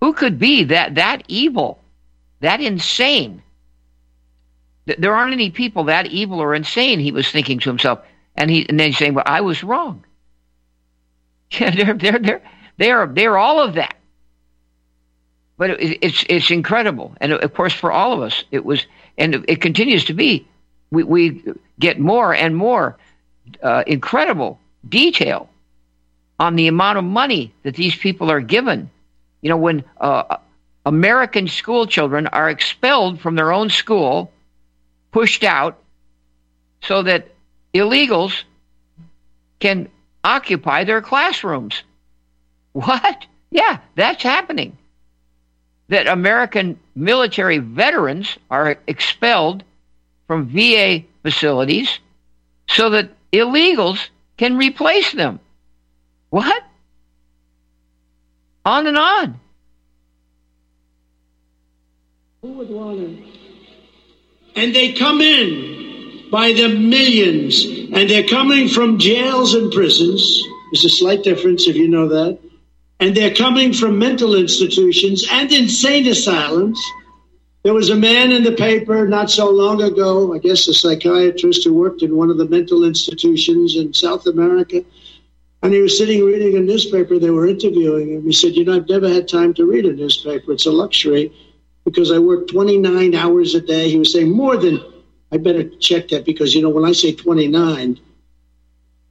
who 0.00 0.12
could 0.12 0.38
be 0.38 0.64
that 0.64 0.94
that 0.94 1.24
evil, 1.28 1.80
that 2.40 2.60
insane? 2.60 3.42
There 4.86 5.14
aren't 5.14 5.32
any 5.32 5.50
people 5.50 5.84
that 5.84 6.06
evil 6.06 6.40
or 6.40 6.54
insane. 6.54 7.00
He 7.00 7.12
was 7.12 7.30
thinking 7.30 7.58
to 7.60 7.70
himself, 7.70 8.00
and 8.36 8.50
he 8.50 8.68
and 8.68 8.78
then 8.78 8.88
he's 8.88 8.98
saying, 8.98 9.14
"Well, 9.14 9.24
I 9.26 9.40
was 9.40 9.64
wrong." 9.64 10.04
Yeah, 11.50 11.70
they're 11.70 11.94
they're 11.94 12.18
they're 12.18 12.42
they 12.78 12.90
are 12.90 13.06
they're 13.06 13.38
all 13.38 13.60
of 13.60 13.74
that. 13.74 13.94
But 15.56 15.70
it, 15.70 15.98
it's 16.02 16.24
it's 16.28 16.50
incredible, 16.50 17.14
and 17.20 17.32
of 17.32 17.54
course 17.54 17.72
for 17.72 17.92
all 17.92 18.12
of 18.12 18.20
us, 18.20 18.44
it 18.50 18.64
was, 18.64 18.86
and 19.16 19.44
it 19.46 19.60
continues 19.60 20.04
to 20.06 20.14
be 20.14 20.46
we, 20.94 21.02
we 21.02 21.44
get 21.78 21.98
more 21.98 22.34
and 22.34 22.56
more 22.56 22.96
uh, 23.62 23.84
incredible 23.86 24.58
detail 24.88 25.48
on 26.38 26.56
the 26.56 26.68
amount 26.68 26.98
of 26.98 27.04
money 27.04 27.52
that 27.62 27.74
these 27.74 27.94
people 27.96 28.30
are 28.30 28.40
given. 28.40 28.90
You 29.42 29.50
know, 29.50 29.56
when 29.56 29.84
uh, 30.00 30.36
American 30.86 31.48
school 31.48 31.86
children 31.86 32.26
are 32.28 32.50
expelled 32.50 33.20
from 33.20 33.34
their 33.34 33.52
own 33.52 33.70
school, 33.70 34.32
pushed 35.12 35.44
out, 35.44 35.78
so 36.82 37.02
that 37.02 37.28
illegals 37.72 38.42
can 39.60 39.88
occupy 40.22 40.84
their 40.84 41.00
classrooms. 41.00 41.82
What? 42.72 43.26
Yeah, 43.50 43.78
that's 43.94 44.22
happening. 44.22 44.76
That 45.88 46.06
American 46.06 46.78
military 46.94 47.58
veterans 47.58 48.36
are 48.50 48.76
expelled 48.86 49.62
from 50.26 50.48
VA 50.48 51.04
facilities 51.22 51.98
so 52.68 52.90
that 52.90 53.10
illegals 53.32 54.08
can 54.36 54.56
replace 54.56 55.12
them. 55.12 55.40
What? 56.30 56.62
On 58.64 58.86
and 58.86 58.96
on. 58.96 59.40
Who 62.42 62.52
would 62.52 62.70
want 62.70 62.98
to? 62.98 63.24
And 64.56 64.74
they 64.74 64.92
come 64.92 65.20
in 65.20 66.30
by 66.30 66.52
the 66.52 66.68
millions, 66.68 67.64
and 67.64 68.08
they're 68.08 68.26
coming 68.26 68.68
from 68.68 68.98
jails 68.98 69.54
and 69.54 69.72
prisons. 69.72 70.42
There's 70.72 70.84
a 70.84 70.90
slight 70.90 71.22
difference 71.22 71.66
if 71.66 71.76
you 71.76 71.88
know 71.88 72.08
that. 72.08 72.38
And 73.00 73.16
they're 73.16 73.34
coming 73.34 73.72
from 73.72 73.98
mental 73.98 74.34
institutions 74.34 75.26
and 75.30 75.52
insane 75.52 76.06
asylums 76.06 76.80
there 77.64 77.72
was 77.72 77.88
a 77.88 77.96
man 77.96 78.30
in 78.30 78.44
the 78.44 78.52
paper 78.52 79.08
not 79.08 79.30
so 79.30 79.50
long 79.50 79.80
ago, 79.82 80.34
I 80.34 80.38
guess 80.38 80.68
a 80.68 80.74
psychiatrist 80.74 81.64
who 81.64 81.72
worked 81.72 82.02
in 82.02 82.14
one 82.14 82.28
of 82.28 82.36
the 82.36 82.46
mental 82.46 82.84
institutions 82.84 83.76
in 83.76 83.94
South 83.94 84.26
America. 84.26 84.84
And 85.62 85.72
he 85.72 85.80
was 85.80 85.96
sitting 85.96 86.22
reading 86.26 86.58
a 86.58 86.60
newspaper. 86.60 87.18
They 87.18 87.30
were 87.30 87.48
interviewing 87.48 88.10
him. 88.10 88.24
He 88.24 88.32
said, 88.32 88.54
You 88.54 88.66
know, 88.66 88.76
I've 88.76 88.88
never 88.88 89.08
had 89.08 89.26
time 89.26 89.54
to 89.54 89.64
read 89.64 89.86
a 89.86 89.94
newspaper. 89.94 90.52
It's 90.52 90.66
a 90.66 90.70
luxury 90.70 91.32
because 91.86 92.12
I 92.12 92.18
work 92.18 92.48
29 92.48 93.14
hours 93.14 93.54
a 93.54 93.62
day. 93.62 93.88
He 93.88 93.98
was 93.98 94.12
saying 94.12 94.30
more 94.30 94.58
than, 94.58 94.84
I 95.32 95.38
better 95.38 95.64
check 95.64 96.08
that 96.08 96.26
because, 96.26 96.54
you 96.54 96.60
know, 96.60 96.68
when 96.68 96.84
I 96.84 96.92
say 96.92 97.14
29, 97.14 97.98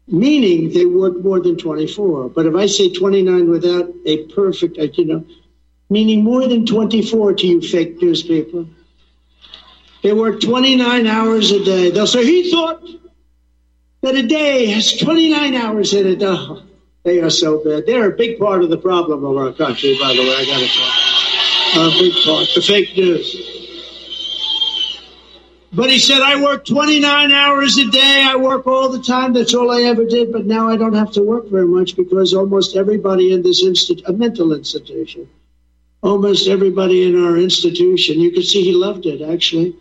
meaning 0.08 0.72
they 0.72 0.86
work 0.86 1.18
more 1.24 1.40
than 1.40 1.58
24. 1.58 2.30
But 2.30 2.46
if 2.46 2.54
I 2.54 2.68
say 2.68 2.94
29 2.94 3.50
without 3.50 3.92
a 4.06 4.28
perfect, 4.28 4.78
you 5.00 5.06
know, 5.06 5.26
meaning 5.90 6.24
more 6.24 6.48
than 6.48 6.66
24 6.66 7.34
to 7.34 7.48
you 7.48 7.62
fake 7.62 8.02
newspaper. 8.02 8.66
They 10.02 10.14
work 10.14 10.42
29 10.42 11.08
hours 11.08 11.52
a 11.52 11.64
day. 11.64 11.92
They'll 11.92 12.08
say, 12.08 12.26
he 12.26 12.52
thought 12.52 12.84
that 14.02 14.16
a 14.16 14.24
day 14.24 14.66
has 14.68 14.98
29 14.98 15.56
hours 15.56 15.94
in 15.94 16.08
it. 16.08 16.24
Oh, 16.24 16.64
they 17.04 17.20
are 17.20 17.30
so 17.30 17.64
bad. 17.64 17.86
They're 17.86 18.10
a 18.12 18.16
big 18.16 18.38
part 18.38 18.64
of 18.64 18.70
the 18.70 18.78
problem 18.78 19.24
of 19.24 19.38
our 19.38 19.54
country, 19.54 19.98
by 20.00 20.14
the 20.14 20.22
way, 20.22 20.36
I 20.36 20.46
gotta 20.46 20.68
say. 20.68 21.04
A 21.76 21.90
big 22.00 22.24
part, 22.24 22.48
the 22.54 22.62
fake 22.62 22.96
news. 22.98 23.54
But 25.76 25.90
he 25.90 25.98
said, 25.98 26.22
I 26.22 26.40
work 26.42 26.66
29 26.66 27.32
hours 27.32 27.78
a 27.78 27.90
day. 27.90 28.24
I 28.28 28.36
work 28.36 28.68
all 28.68 28.90
the 28.90 29.02
time. 29.02 29.34
That's 29.34 29.56
all 29.56 29.72
I 29.72 29.82
ever 29.82 30.06
did. 30.06 30.32
But 30.32 30.46
now 30.46 30.70
I 30.70 30.78
don't 30.78 30.94
have 30.94 31.12
to 31.14 31.24
work 31.24 31.50
very 31.50 31.66
much 31.66 31.96
because 31.96 32.34
almost 32.34 32.76
everybody 32.76 33.34
in 33.34 33.42
this 33.42 33.64
institute, 33.64 34.08
a 34.08 34.14
mental 34.14 34.54
institution, 34.54 35.28
almost 36.04 36.48
everybody 36.48 37.08
in 37.08 37.24
our 37.24 37.38
institution. 37.38 38.20
You 38.20 38.32
could 38.32 38.46
see 38.46 38.62
he 38.62 38.74
loved 38.74 39.06
it, 39.06 39.22
actually, 39.22 39.76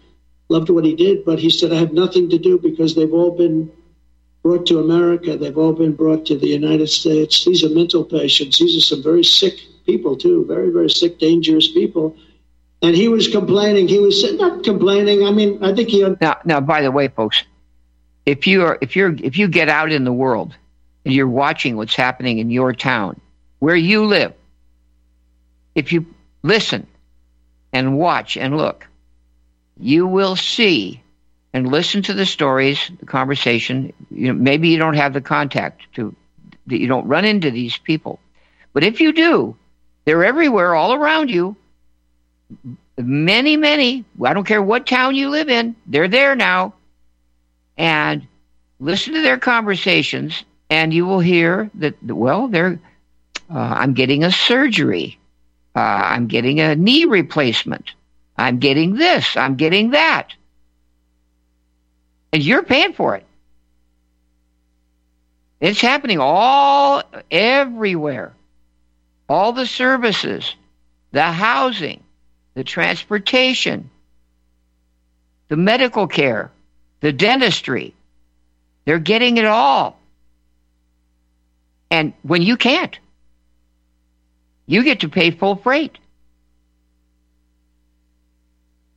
loved 0.49 0.71
what 0.71 0.85
he 0.85 0.95
did, 0.95 1.25
but 1.25 1.39
he 1.39 1.51
said, 1.51 1.73
I 1.73 1.77
have 1.77 1.93
nothing 1.93 2.31
to 2.31 2.39
do 2.39 2.59
because 2.59 2.95
they've 2.95 3.13
all 3.13 3.37
been 3.37 3.71
brought 4.43 4.67
to 4.67 4.81
America. 4.81 5.37
They've 5.37 5.59
all 5.59 5.73
been 5.73 5.95
brought 5.95 6.25
to 6.27 6.39
the 6.39 6.47
United 6.49 6.89
States. 6.89 7.45
These 7.45 7.65
are 7.65 7.69
mental 7.69 8.05
patients. 8.05 8.59
These 8.59 8.77
are 8.77 8.87
some 8.87 9.03
very 9.03 9.25
sick 9.25 9.55
people, 9.85 10.17
too, 10.17 10.45
very, 10.47 10.71
very 10.71 10.91
sick, 10.91 11.19
dangerous 11.19 11.71
people. 11.73 12.17
And 12.83 12.97
he 12.97 13.09
was 13.09 13.29
complaining. 13.29 13.87
He 13.89 13.99
was 13.99 14.33
not 14.35 14.65
complaining. 14.65 15.25
I 15.25 15.31
mean, 15.31 15.63
I 15.63 15.75
think 15.75 15.89
he. 15.89 16.09
Now, 16.21 16.39
now, 16.45 16.61
by 16.61 16.83
the 16.83 16.91
way, 16.91 17.09
folks, 17.09 17.45
if 18.27 18.47
you 18.47 18.65
are, 18.65 18.79
if 18.81 18.97
you're, 18.97 19.15
if 19.23 19.39
you 19.39 19.47
get 19.49 19.69
out 19.69 19.93
in 19.93 20.05
the 20.05 20.13
world 20.13 20.55
and 21.05 21.15
you're 21.15 21.29
watching 21.29 21.77
what's 21.77 21.95
happening 21.95 22.39
in 22.39 22.51
your 22.51 22.73
town, 22.73 23.21
where 23.61 23.77
you 23.77 24.05
live, 24.05 24.33
if 25.75 25.93
you 25.93 26.07
listen 26.43 26.87
and 27.73 27.99
watch 27.99 28.37
and 28.37 28.57
look, 28.57 28.87
you 29.79 30.07
will 30.07 30.37
see 30.37 31.03
and 31.53 31.69
listen 31.69 32.03
to 32.03 32.15
the 32.15 32.27
stories, 32.27 32.91
the 33.01 33.07
conversation. 33.07 33.93
You 34.11 34.29
know, 34.29 34.35
maybe 34.35 34.69
you 34.69 34.79
don't 34.79 34.95
have 34.95 35.13
the 35.13 35.21
contact 35.21 35.83
to, 35.95 36.15
that 36.67 36.79
you 36.79 36.89
don't 36.89 37.07
run 37.07 37.25
into 37.25 37.51
these 37.51 37.77
people. 37.77 38.21
But 38.73 38.85
if 38.85 39.01
you 39.01 39.13
do, 39.13 39.57
they're 40.05 40.25
everywhere, 40.25 40.75
all 40.75 40.95
around 40.95 41.31
you. 41.31 41.57
Many, 42.99 43.57
many, 43.57 44.05
I 44.23 44.35
don't 44.35 44.47
care 44.47 44.63
what 44.63 44.87
town 44.87 45.15
you 45.15 45.31
live 45.31 45.49
in, 45.49 45.75
they're 45.87 46.09
there 46.09 46.35
now. 46.35 46.75
And 47.79 48.27
listen 48.81 49.15
to 49.15 49.23
their 49.23 49.39
conversations, 49.39 50.45
and 50.69 50.93
you 50.93 51.07
will 51.07 51.21
hear 51.21 51.71
that, 51.75 52.03
well, 52.03 52.49
they're, 52.49 52.79
uh, 53.51 53.59
I'm 53.59 53.95
getting 53.95 54.25
a 54.25 54.31
surgery. 54.31 55.19
Uh, 55.75 55.81
I'm 55.81 56.27
getting 56.27 56.61
a 56.61 56.77
knee 56.77 57.05
replacement. 57.05 57.93
I'm 58.37 58.59
getting 58.59 58.95
this. 58.95 59.37
I'm 59.37 59.57
getting 59.57 59.91
that. 59.91 60.29
And 62.33 62.43
you're 62.43 62.63
paying 62.63 62.93
for 62.93 63.17
it. 63.17 63.25
It's 65.61 65.81
happening 65.81 66.19
all 66.19 67.03
everywhere. 67.31 68.33
All 69.29 69.53
the 69.53 69.67
services, 69.67 70.55
the 71.13 71.23
housing, 71.23 72.03
the 72.55 72.65
transportation, 72.65 73.89
the 75.49 75.57
medical 75.57 76.07
care, 76.07 76.51
the 77.01 77.13
dentistry. 77.13 77.95
They're 78.85 78.99
getting 78.99 79.37
it 79.37 79.45
all. 79.45 79.99
And 81.91 82.13
when 82.23 82.43
you 82.43 82.57
can't, 82.57 82.99
you 84.67 84.83
get 84.85 85.01
to 85.01 85.09
pay 85.09 85.31
full 85.31 85.57
freight. 85.57 85.99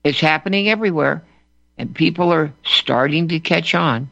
It's 0.04 0.20
happening 0.20 0.70
everywhere, 0.70 1.24
and 1.78 1.94
people 1.94 2.32
are 2.32 2.54
starting 2.64 3.28
to 3.30 3.40
catch 3.40 3.74
on. 3.74 4.12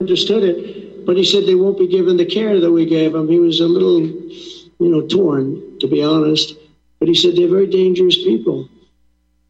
Understood 0.00 0.44
it, 0.44 1.06
but 1.06 1.16
he 1.16 1.24
said 1.24 1.46
they 1.46 1.54
won't 1.54 1.78
be 1.78 1.88
given 1.88 2.16
the 2.16 2.26
care 2.26 2.60
that 2.60 2.70
we 2.70 2.84
gave 2.84 3.14
him. 3.14 3.28
He 3.28 3.38
was 3.38 3.60
a 3.60 3.66
little, 3.66 4.00
you 4.02 4.60
know, 4.78 5.06
torn, 5.06 5.78
to 5.78 5.86
be 5.86 6.02
honest. 6.02 6.54
But 6.98 7.08
he 7.08 7.14
said 7.14 7.34
they're 7.34 7.48
very 7.48 7.66
dangerous 7.66 8.16
people. 8.16 8.68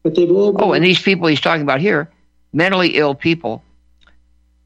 But 0.03 0.15
they've 0.15 0.31
all. 0.31 0.55
Oh, 0.59 0.73
and 0.73 0.83
these 0.83 1.01
people 1.01 1.27
he's 1.27 1.41
talking 1.41 1.63
about 1.63 1.81
here, 1.81 2.09
mentally 2.53 2.95
ill 2.95 3.13
people. 3.13 3.63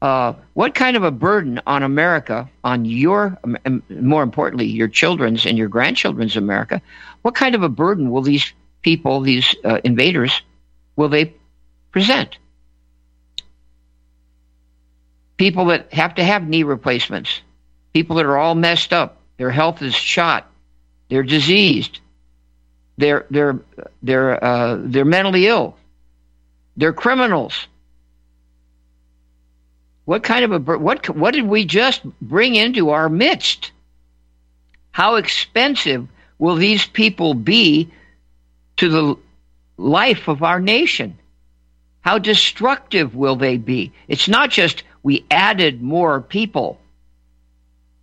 Uh, 0.00 0.32
what 0.54 0.74
kind 0.74 0.96
of 0.96 1.02
a 1.02 1.10
burden 1.10 1.60
on 1.66 1.82
America, 1.82 2.48
on 2.62 2.84
your, 2.84 3.36
more 3.88 4.22
importantly, 4.22 4.66
your 4.66 4.86
children's 4.86 5.44
and 5.44 5.58
your 5.58 5.68
grandchildren's 5.68 6.36
America, 6.36 6.80
what 7.22 7.34
kind 7.34 7.56
of 7.56 7.64
a 7.64 7.68
burden 7.68 8.10
will 8.10 8.22
these 8.22 8.52
people, 8.82 9.20
these 9.20 9.56
uh, 9.64 9.80
invaders, 9.82 10.40
will 10.94 11.08
they 11.08 11.34
present? 11.90 12.38
People 15.36 15.66
that 15.66 15.92
have 15.92 16.14
to 16.14 16.24
have 16.24 16.46
knee 16.46 16.62
replacements, 16.62 17.40
people 17.92 18.16
that 18.16 18.26
are 18.26 18.38
all 18.38 18.54
messed 18.54 18.92
up, 18.92 19.20
their 19.36 19.50
health 19.50 19.82
is 19.82 19.94
shot, 19.94 20.50
they're 21.08 21.22
diseased, 21.22 22.00
they're 22.98 23.26
they're 23.30 23.60
they're 24.02 24.44
uh, 24.44 24.78
they're 24.80 25.04
mentally 25.04 25.46
ill, 25.46 25.76
they're 26.76 26.92
criminals. 26.92 27.66
What 30.08 30.22
kind 30.22 30.42
of 30.42 30.52
a 30.70 30.78
what 30.78 31.10
what 31.10 31.34
did 31.34 31.46
we 31.46 31.66
just 31.66 32.02
bring 32.22 32.54
into 32.54 32.88
our 32.88 33.10
midst? 33.10 33.72
How 34.90 35.16
expensive 35.16 36.08
will 36.38 36.54
these 36.54 36.86
people 36.86 37.34
be 37.34 37.90
to 38.78 38.88
the 38.88 39.16
life 39.76 40.26
of 40.28 40.42
our 40.42 40.60
nation? 40.60 41.18
How 42.00 42.18
destructive 42.18 43.14
will 43.14 43.36
they 43.36 43.58
be? 43.58 43.92
It's 44.08 44.28
not 44.28 44.48
just 44.48 44.82
we 45.02 45.26
added 45.30 45.82
more 45.82 46.22
people. 46.22 46.80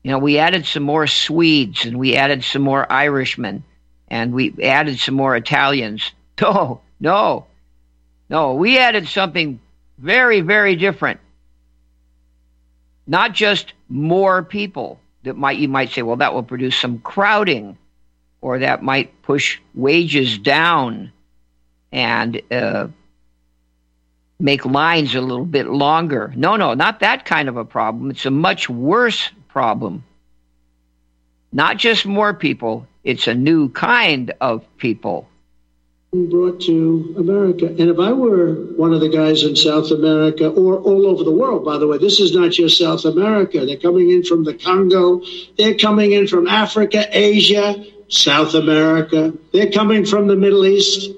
You 0.04 0.12
know, 0.12 0.20
we 0.20 0.38
added 0.38 0.68
some 0.68 0.84
more 0.84 1.08
Swedes 1.08 1.86
and 1.86 1.98
we 1.98 2.16
added 2.16 2.44
some 2.44 2.62
more 2.62 2.86
Irishmen 2.92 3.64
and 4.10 4.32
we 4.32 4.54
added 4.62 5.00
some 5.00 5.16
more 5.16 5.36
Italians. 5.36 6.12
No, 6.40 6.82
no, 7.00 7.48
no. 8.30 8.54
We 8.54 8.78
added 8.78 9.08
something 9.08 9.60
very, 9.98 10.42
very 10.42 10.76
different. 10.76 11.22
Not 13.08 13.34
just 13.34 13.74
more 13.90 14.44
people 14.44 15.00
that 15.24 15.36
might 15.36 15.58
you 15.58 15.68
might 15.68 15.92
say, 15.92 16.02
well, 16.02 16.18
that 16.18 16.34
will 16.34 16.44
produce 16.44 16.78
some 16.78 17.00
crowding, 17.00 17.78
or 18.42 18.60
that 18.60 18.84
might 18.84 19.22
push 19.24 19.60
wages 19.74 20.38
down 20.38 21.12
and 21.92 22.42
uh, 22.52 22.88
make 24.40 24.66
lines 24.66 25.16
a 25.16 25.22
little 25.22 25.46
bit 25.46 25.68
longer. 25.68 26.34
No, 26.36 26.56
no, 26.56 26.74
not 26.74 27.00
that 27.00 27.26
kind 27.26 27.50
of 27.50 27.58
a 27.58 27.66
problem. 27.66 28.12
It's 28.12 28.26
a 28.26 28.32
much 28.32 28.70
worse 28.70 29.30
problem. 29.48 30.04
Not 31.52 31.78
just 31.78 32.06
more 32.06 32.34
people, 32.34 32.88
it's 33.04 33.28
a 33.28 33.34
new 33.34 33.70
kind 33.70 34.34
of 34.42 34.66
people. 34.78 35.30
Brought 36.16 36.62
to 36.62 37.14
America. 37.18 37.68
And 37.68 37.90
if 37.90 38.00
I 38.00 38.14
were 38.14 38.54
one 38.78 38.94
of 38.94 39.02
the 39.02 39.10
guys 39.10 39.44
in 39.44 39.54
South 39.54 39.92
America 39.92 40.48
or 40.48 40.80
all 40.80 41.08
over 41.08 41.26
the 41.26 41.32
world, 41.32 41.66
by 41.66 41.78
the 41.78 41.88
way, 41.88 41.98
this 41.98 42.22
is 42.22 42.34
not 42.34 42.52
just 42.52 42.78
South 42.78 43.04
America. 43.04 43.66
They're 43.66 43.76
coming 43.76 44.10
in 44.12 44.24
from 44.24 44.46
the 44.46 44.54
Congo, 44.54 45.22
they're 45.58 45.76
coming 45.76 46.14
in 46.14 46.28
from 46.28 46.48
Africa, 46.48 47.06
Asia, 47.12 47.84
South 48.08 48.54
America, 48.54 49.34
they're 49.52 49.72
coming 49.72 50.06
from 50.06 50.28
the 50.28 50.38
Middle 50.38 50.66
East. 50.66 51.12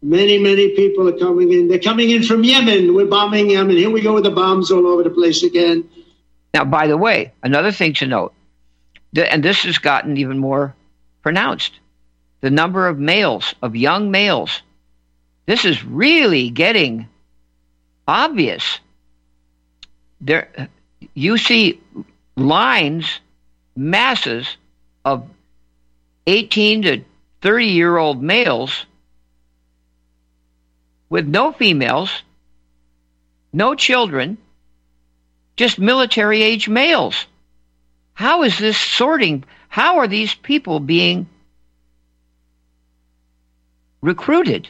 Many, 0.00 0.38
many 0.38 0.74
people 0.74 1.06
are 1.06 1.18
coming 1.18 1.52
in. 1.52 1.68
They're 1.68 1.78
coming 1.78 2.08
in 2.08 2.22
from 2.22 2.42
Yemen. 2.42 2.94
We're 2.94 3.06
bombing 3.06 3.50
Yemen. 3.50 3.76
Here 3.76 3.90
we 3.90 4.00
go 4.00 4.14
with 4.14 4.24
the 4.24 4.30
bombs 4.30 4.70
all 4.70 4.86
over 4.86 5.02
the 5.02 5.10
place 5.10 5.42
again. 5.42 5.86
Now, 6.54 6.64
by 6.64 6.86
the 6.86 6.96
way, 6.96 7.32
another 7.42 7.72
thing 7.72 7.92
to 7.94 8.06
note, 8.06 8.32
and 9.14 9.42
this 9.42 9.64
has 9.64 9.76
gotten 9.76 10.16
even 10.16 10.38
more 10.38 10.74
pronounced 11.22 11.79
the 12.40 12.50
number 12.50 12.88
of 12.88 12.98
males, 12.98 13.54
of 13.62 13.76
young 13.76 14.10
males. 14.10 14.62
This 15.46 15.64
is 15.64 15.84
really 15.84 16.50
getting 16.50 17.08
obvious. 18.06 18.80
There, 20.20 20.68
you 21.14 21.38
see 21.38 21.80
lines, 22.36 23.20
masses 23.76 24.56
of 25.04 25.28
18 26.26 26.82
to 26.82 27.04
30 27.42 27.66
year 27.66 27.96
old 27.96 28.22
males 28.22 28.86
with 31.08 31.26
no 31.26 31.52
females, 31.52 32.22
no 33.52 33.74
children, 33.74 34.38
just 35.56 35.78
military 35.78 36.42
age 36.42 36.68
males. 36.68 37.26
How 38.14 38.42
is 38.44 38.58
this 38.58 38.78
sorting? 38.78 39.44
How 39.68 39.98
are 39.98 40.08
these 40.08 40.34
people 40.34 40.80
being 40.80 41.26
recruited? 44.00 44.68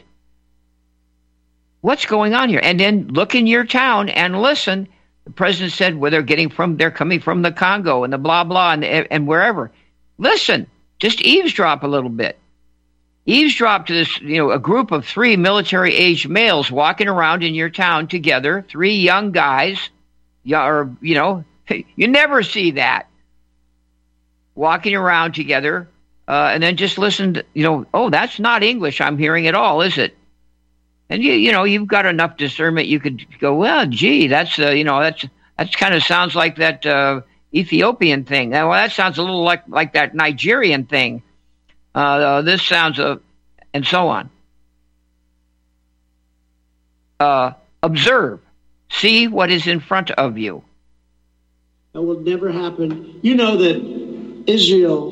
What's 1.81 2.05
going 2.05 2.33
on 2.33 2.49
here? 2.49 2.61
And 2.61 2.79
then 2.79 3.07
look 3.07 3.33
in 3.33 3.47
your 3.47 3.65
town 3.65 4.09
and 4.09 4.41
listen. 4.41 4.87
The 5.25 5.31
president 5.31 5.73
said 5.73 5.97
where 5.97 6.11
they're 6.11 6.21
getting 6.21 6.49
from, 6.49 6.77
they're 6.77 6.91
coming 6.91 7.19
from 7.19 7.41
the 7.41 7.51
Congo 7.51 8.03
and 8.03 8.13
the 8.13 8.17
blah 8.17 8.43
blah 8.43 8.73
and, 8.73 8.83
and 8.83 9.27
wherever. 9.27 9.71
Listen, 10.17 10.67
just 10.99 11.21
eavesdrop 11.21 11.83
a 11.83 11.87
little 11.87 12.09
bit 12.09 12.37
eavesdrop 13.25 13.87
to 13.87 13.93
this, 13.93 14.21
you 14.21 14.37
know, 14.37 14.51
a 14.51 14.59
group 14.59 14.91
of 14.91 15.05
three 15.05 15.37
military 15.37 15.95
aged 15.95 16.29
males 16.29 16.71
walking 16.71 17.07
around 17.07 17.43
in 17.43 17.53
your 17.53 17.69
town 17.69 18.07
together, 18.07 18.65
three 18.67 18.95
young 18.95 19.31
guys, 19.31 19.89
or, 20.51 20.95
you 21.01 21.15
know, 21.15 21.43
you 21.95 22.07
never 22.07 22.43
see 22.43 22.71
that 22.71 23.07
walking 24.55 24.95
around 24.95 25.33
together, 25.33 25.87
uh, 26.31 26.49
and 26.53 26.63
then 26.63 26.77
just 26.77 26.97
listen 26.97 27.35
to, 27.35 27.45
you 27.53 27.63
know, 27.63 27.85
oh, 27.93 28.09
that's 28.09 28.39
not 28.39 28.63
English 28.63 29.01
I'm 29.01 29.17
hearing 29.17 29.45
at 29.47 29.53
all, 29.53 29.81
is 29.81 29.97
it? 29.97 30.17
And 31.09 31.21
you, 31.21 31.33
you 31.33 31.51
know, 31.51 31.65
you've 31.65 31.87
got 31.87 32.05
enough 32.05 32.37
discernment. 32.37 32.87
You 32.87 32.99
could 32.99 33.25
go, 33.39 33.53
well, 33.53 33.85
gee, 33.85 34.27
that's, 34.27 34.57
uh, 34.57 34.69
you 34.69 34.85
know, 34.85 35.01
that's, 35.01 35.25
that's 35.57 35.75
kind 35.75 35.93
of 35.93 36.03
sounds 36.03 36.33
like 36.33 36.55
that 36.55 36.85
uh, 36.85 37.21
Ethiopian 37.53 38.23
thing. 38.23 38.51
Well, 38.51 38.71
that 38.71 38.93
sounds 38.93 39.17
a 39.17 39.21
little 39.21 39.43
like 39.43 39.63
like 39.67 39.93
that 39.93 40.15
Nigerian 40.15 40.85
thing 40.85 41.21
uh, 41.93 41.97
uh, 41.99 42.41
this 42.41 42.61
sounds 42.63 42.99
a, 42.99 43.19
and 43.73 43.85
so 43.85 44.07
on. 44.07 44.29
Uh, 47.19 47.51
observe, 47.83 48.39
see 48.89 49.27
what 49.27 49.51
is 49.51 49.67
in 49.67 49.79
front 49.79 50.11
of 50.11 50.37
you. 50.37 50.63
That 51.93 52.01
will 52.01 52.21
never 52.21 52.51
happen. 52.51 53.19
You 53.21 53.35
know 53.35 53.57
that 53.57 54.43
Israel 54.47 55.11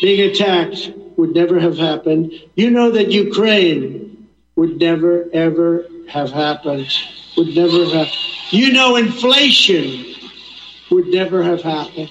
being 0.00 0.30
attacked 0.30 0.92
would 1.16 1.34
never 1.34 1.58
have 1.58 1.76
happened. 1.76 2.32
You 2.54 2.70
know 2.70 2.90
that 2.90 3.10
Ukraine 3.10 4.28
would 4.56 4.78
never, 4.78 5.28
ever 5.32 5.86
have 6.08 6.30
happened. 6.30 6.88
Would 7.36 7.54
never 7.54 7.84
have. 7.96 8.08
You 8.50 8.72
know 8.72 8.96
inflation 8.96 10.14
would 10.90 11.06
never 11.08 11.42
have 11.42 11.62
happened. 11.62 12.10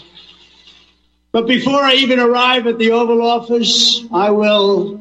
But 1.31 1.47
before 1.47 1.81
I 1.81 1.93
even 1.93 2.19
arrive 2.19 2.67
at 2.67 2.77
the 2.77 2.91
Oval 2.91 3.21
Office, 3.21 4.03
I 4.11 4.31
will 4.31 4.99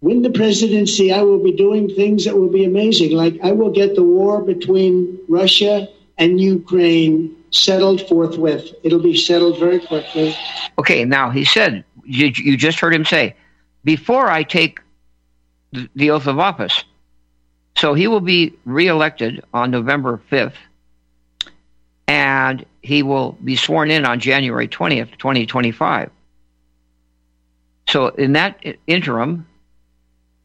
win 0.00 0.22
the 0.22 0.30
presidency. 0.30 1.12
I 1.12 1.22
will 1.22 1.42
be 1.42 1.52
doing 1.52 1.88
things 1.88 2.24
that 2.24 2.36
will 2.36 2.50
be 2.50 2.64
amazing. 2.64 3.12
Like 3.12 3.38
I 3.42 3.52
will 3.52 3.70
get 3.70 3.94
the 3.94 4.02
war 4.02 4.42
between 4.42 5.20
Russia 5.28 5.88
and 6.18 6.40
Ukraine 6.40 7.36
settled 7.54 8.06
forthwith. 8.08 8.74
It'll 8.82 8.98
be 9.02 9.16
settled 9.16 9.58
very 9.58 9.80
quickly. 9.80 10.36
Okay, 10.78 11.04
now 11.04 11.30
he 11.30 11.44
said, 11.44 11.84
you, 12.04 12.32
you 12.34 12.56
just 12.56 12.80
heard 12.80 12.94
him 12.94 13.04
say, 13.04 13.36
before 13.84 14.28
I 14.28 14.42
take 14.42 14.80
the, 15.72 15.88
the 15.94 16.10
oath 16.10 16.26
of 16.26 16.38
office. 16.38 16.84
So 17.76 17.94
he 17.94 18.06
will 18.06 18.20
be 18.20 18.54
reelected 18.64 19.44
on 19.52 19.70
November 19.70 20.20
5th. 20.30 20.54
And 22.06 22.64
he 22.82 23.02
will 23.02 23.32
be 23.42 23.56
sworn 23.56 23.90
in 23.90 24.04
on 24.04 24.20
January 24.20 24.68
20th, 24.68 25.16
2025. 25.18 26.10
So, 27.88 28.08
in 28.08 28.32
that 28.32 28.62
interim, 28.86 29.46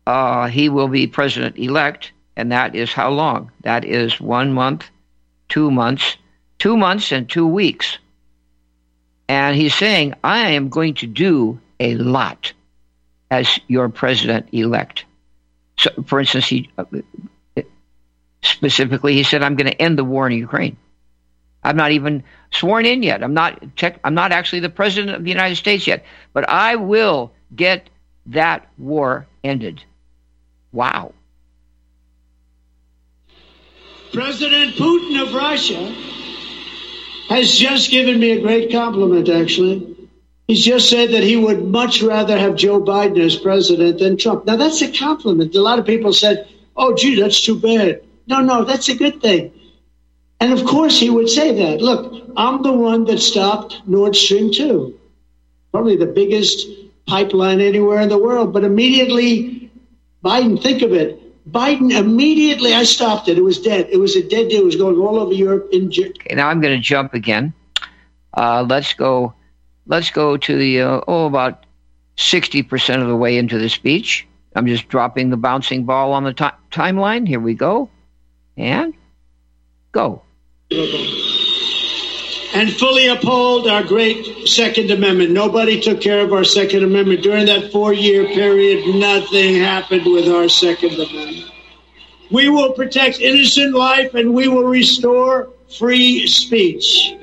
uh, 0.08 0.48
he 0.48 0.70
will 0.70 0.88
be 0.88 1.08
president 1.08 1.58
elect, 1.58 2.12
and 2.36 2.52
that 2.52 2.76
is 2.76 2.92
how 2.94 3.10
long? 3.10 3.52
That 3.62 3.86
is 3.86 4.20
one 4.20 4.54
month, 4.54 4.90
two 5.50 5.70
months, 5.70 6.18
two 6.60 6.78
months, 6.78 7.12
and 7.12 7.28
two 7.28 7.48
weeks. 7.48 7.98
And 9.28 9.56
he's 9.56 9.76
saying, 9.76 10.16
I 10.24 10.52
am 10.52 10.70
going 10.70 10.96
to 10.96 11.08
do 11.08 11.60
a 11.80 11.96
lot 11.96 12.54
as 13.32 13.60
your 13.68 13.90
president 13.90 14.50
elect. 14.52 15.06
So, 15.78 15.92
for 16.06 16.20
instance, 16.20 16.48
he 16.48 16.70
uh, 16.78 16.86
specifically 18.42 19.14
he 19.14 19.24
said, 19.24 19.44
"I'm 19.44 19.56
going 19.56 19.72
to 19.72 19.82
end 19.82 19.98
the 19.98 20.04
war 20.04 20.28
in 20.28 20.38
Ukraine." 20.38 20.78
I'm 21.64 21.76
not 21.76 21.92
even 21.92 22.24
sworn 22.52 22.86
in 22.86 23.04
yet. 23.04 23.24
I'm 23.24 23.34
not 23.34 23.76
tech, 23.76 24.00
I'm 24.04 24.14
not 24.14 24.32
actually 24.32 24.62
the 24.62 24.70
president 24.70 25.16
of 25.16 25.24
the 25.24 25.30
United 25.30 25.58
States 25.58 25.86
yet, 25.86 26.06
but 26.34 26.48
I 26.50 26.76
will 26.76 27.32
get 27.56 27.90
that 28.28 28.68
war 28.78 29.28
ended. 29.44 29.84
Wow. 30.72 31.14
President 34.14 34.76
Putin 34.76 35.22
of 35.22 35.34
Russia 35.34 35.94
has 37.30 37.56
just 37.56 37.92
given 37.92 38.20
me 38.20 38.32
a 38.32 38.42
great 38.42 38.72
compliment, 38.72 39.30
actually. 39.30 39.96
He's 40.48 40.66
just 40.66 40.90
said 40.90 41.12
that 41.12 41.22
he 41.22 41.36
would 41.36 41.64
much 41.64 42.02
rather 42.02 42.38
have 42.38 42.56
Joe 42.56 42.82
Biden 42.82 43.20
as 43.24 43.36
president 43.36 44.00
than 44.00 44.18
Trump. 44.18 44.46
Now, 44.46 44.56
that's 44.56 44.82
a 44.82 44.92
compliment. 44.92 45.54
A 45.54 45.62
lot 45.62 45.78
of 45.78 45.86
people 45.86 46.12
said, 46.12 46.48
oh, 46.76 46.96
gee, 46.96 47.22
that's 47.22 47.40
too 47.40 47.60
bad. 47.60 48.02
No, 48.26 48.42
no, 48.42 48.64
that's 48.64 48.90
a 48.90 48.96
good 48.96 49.22
thing. 49.22 49.54
And 50.40 50.52
of 50.54 50.66
course, 50.66 51.00
he 51.00 51.12
would 51.12 51.30
say 51.30 51.54
that. 51.54 51.82
Look, 51.82 52.32
I'm 52.36 52.64
the 52.64 52.74
one 52.74 53.06
that 53.06 53.20
stopped 53.20 53.82
Nord 53.86 54.16
Stream 54.16 54.52
2, 54.52 54.98
probably 55.72 55.98
the 55.98 56.08
biggest 56.08 56.68
pipeline 57.06 57.62
anywhere 57.62 58.02
in 58.02 58.10
the 58.10 58.18
world. 58.18 58.54
But 58.54 58.64
immediately, 58.64 59.70
Biden, 60.24 60.62
think 60.62 60.82
of 60.82 60.94
it. 60.94 61.22
Biden 61.52 61.92
immediately, 61.92 62.74
I 62.74 62.84
stopped 62.84 63.28
it. 63.28 63.38
It 63.38 63.44
was 63.44 63.60
dead. 63.60 63.88
It 63.92 63.98
was 63.98 64.16
a 64.16 64.22
dead 64.22 64.50
deal. 64.50 64.62
It 64.62 64.66
was 64.66 64.76
going 64.76 64.98
all 64.98 65.20
over 65.20 65.34
Europe. 65.34 65.70
In 65.72 65.88
okay, 65.88 66.36
now 66.36 66.50
I'm 66.50 66.62
going 66.62 66.76
to 66.76 66.82
jump 66.82 67.14
again. 67.14 67.54
Uh, 68.34 68.66
let's 68.68 68.94
go. 68.94 69.34
Let's 69.88 70.12
go 70.12 70.38
to 70.38 70.58
the 70.58 70.82
uh, 70.82 71.02
oh 71.08 71.26
about 71.26 71.66
sixty 72.18 72.62
percent 72.62 73.02
of 73.02 73.08
the 73.08 73.16
way 73.16 73.38
into 73.38 73.58
the 73.58 73.70
speech. 73.70 74.28
I'm 74.56 74.68
just 74.68 74.88
dropping 74.90 75.30
the 75.30 75.38
bouncing 75.38 75.86
ball 75.86 76.14
on 76.14 76.24
the 76.24 76.34
t- 76.34 76.46
timeline. 76.72 77.28
Here 77.28 77.40
we 77.40 77.54
go, 77.54 77.90
and 78.58 78.94
go 79.92 80.22
and 82.54 82.72
fully 82.74 83.08
uphold 83.08 83.68
our 83.68 83.84
great 83.84 84.48
Second 84.48 84.92
Amendment. 84.92 85.32
Nobody 85.32 85.80
took 85.80 86.02
care 86.02 86.24
of 86.24 86.34
our 86.34 86.44
Second 86.44 86.84
Amendment. 86.84 87.22
During 87.22 87.46
that 87.46 87.72
four 87.72 87.94
year 87.94 88.26
period, 88.26 88.96
nothing 88.96 89.56
happened 89.56 90.06
with 90.06 90.28
our 90.28 90.50
Second 90.50 90.94
Amendment. 90.94 91.39
We 92.32 92.50
will 92.50 92.74
protect 92.74 93.20
innocent 93.20 93.74
life 93.74 94.14
and 94.14 94.34
we 94.34 94.48
will 94.48 94.66
restore 94.66 95.50
free 95.78 96.28
speech. 96.28 97.16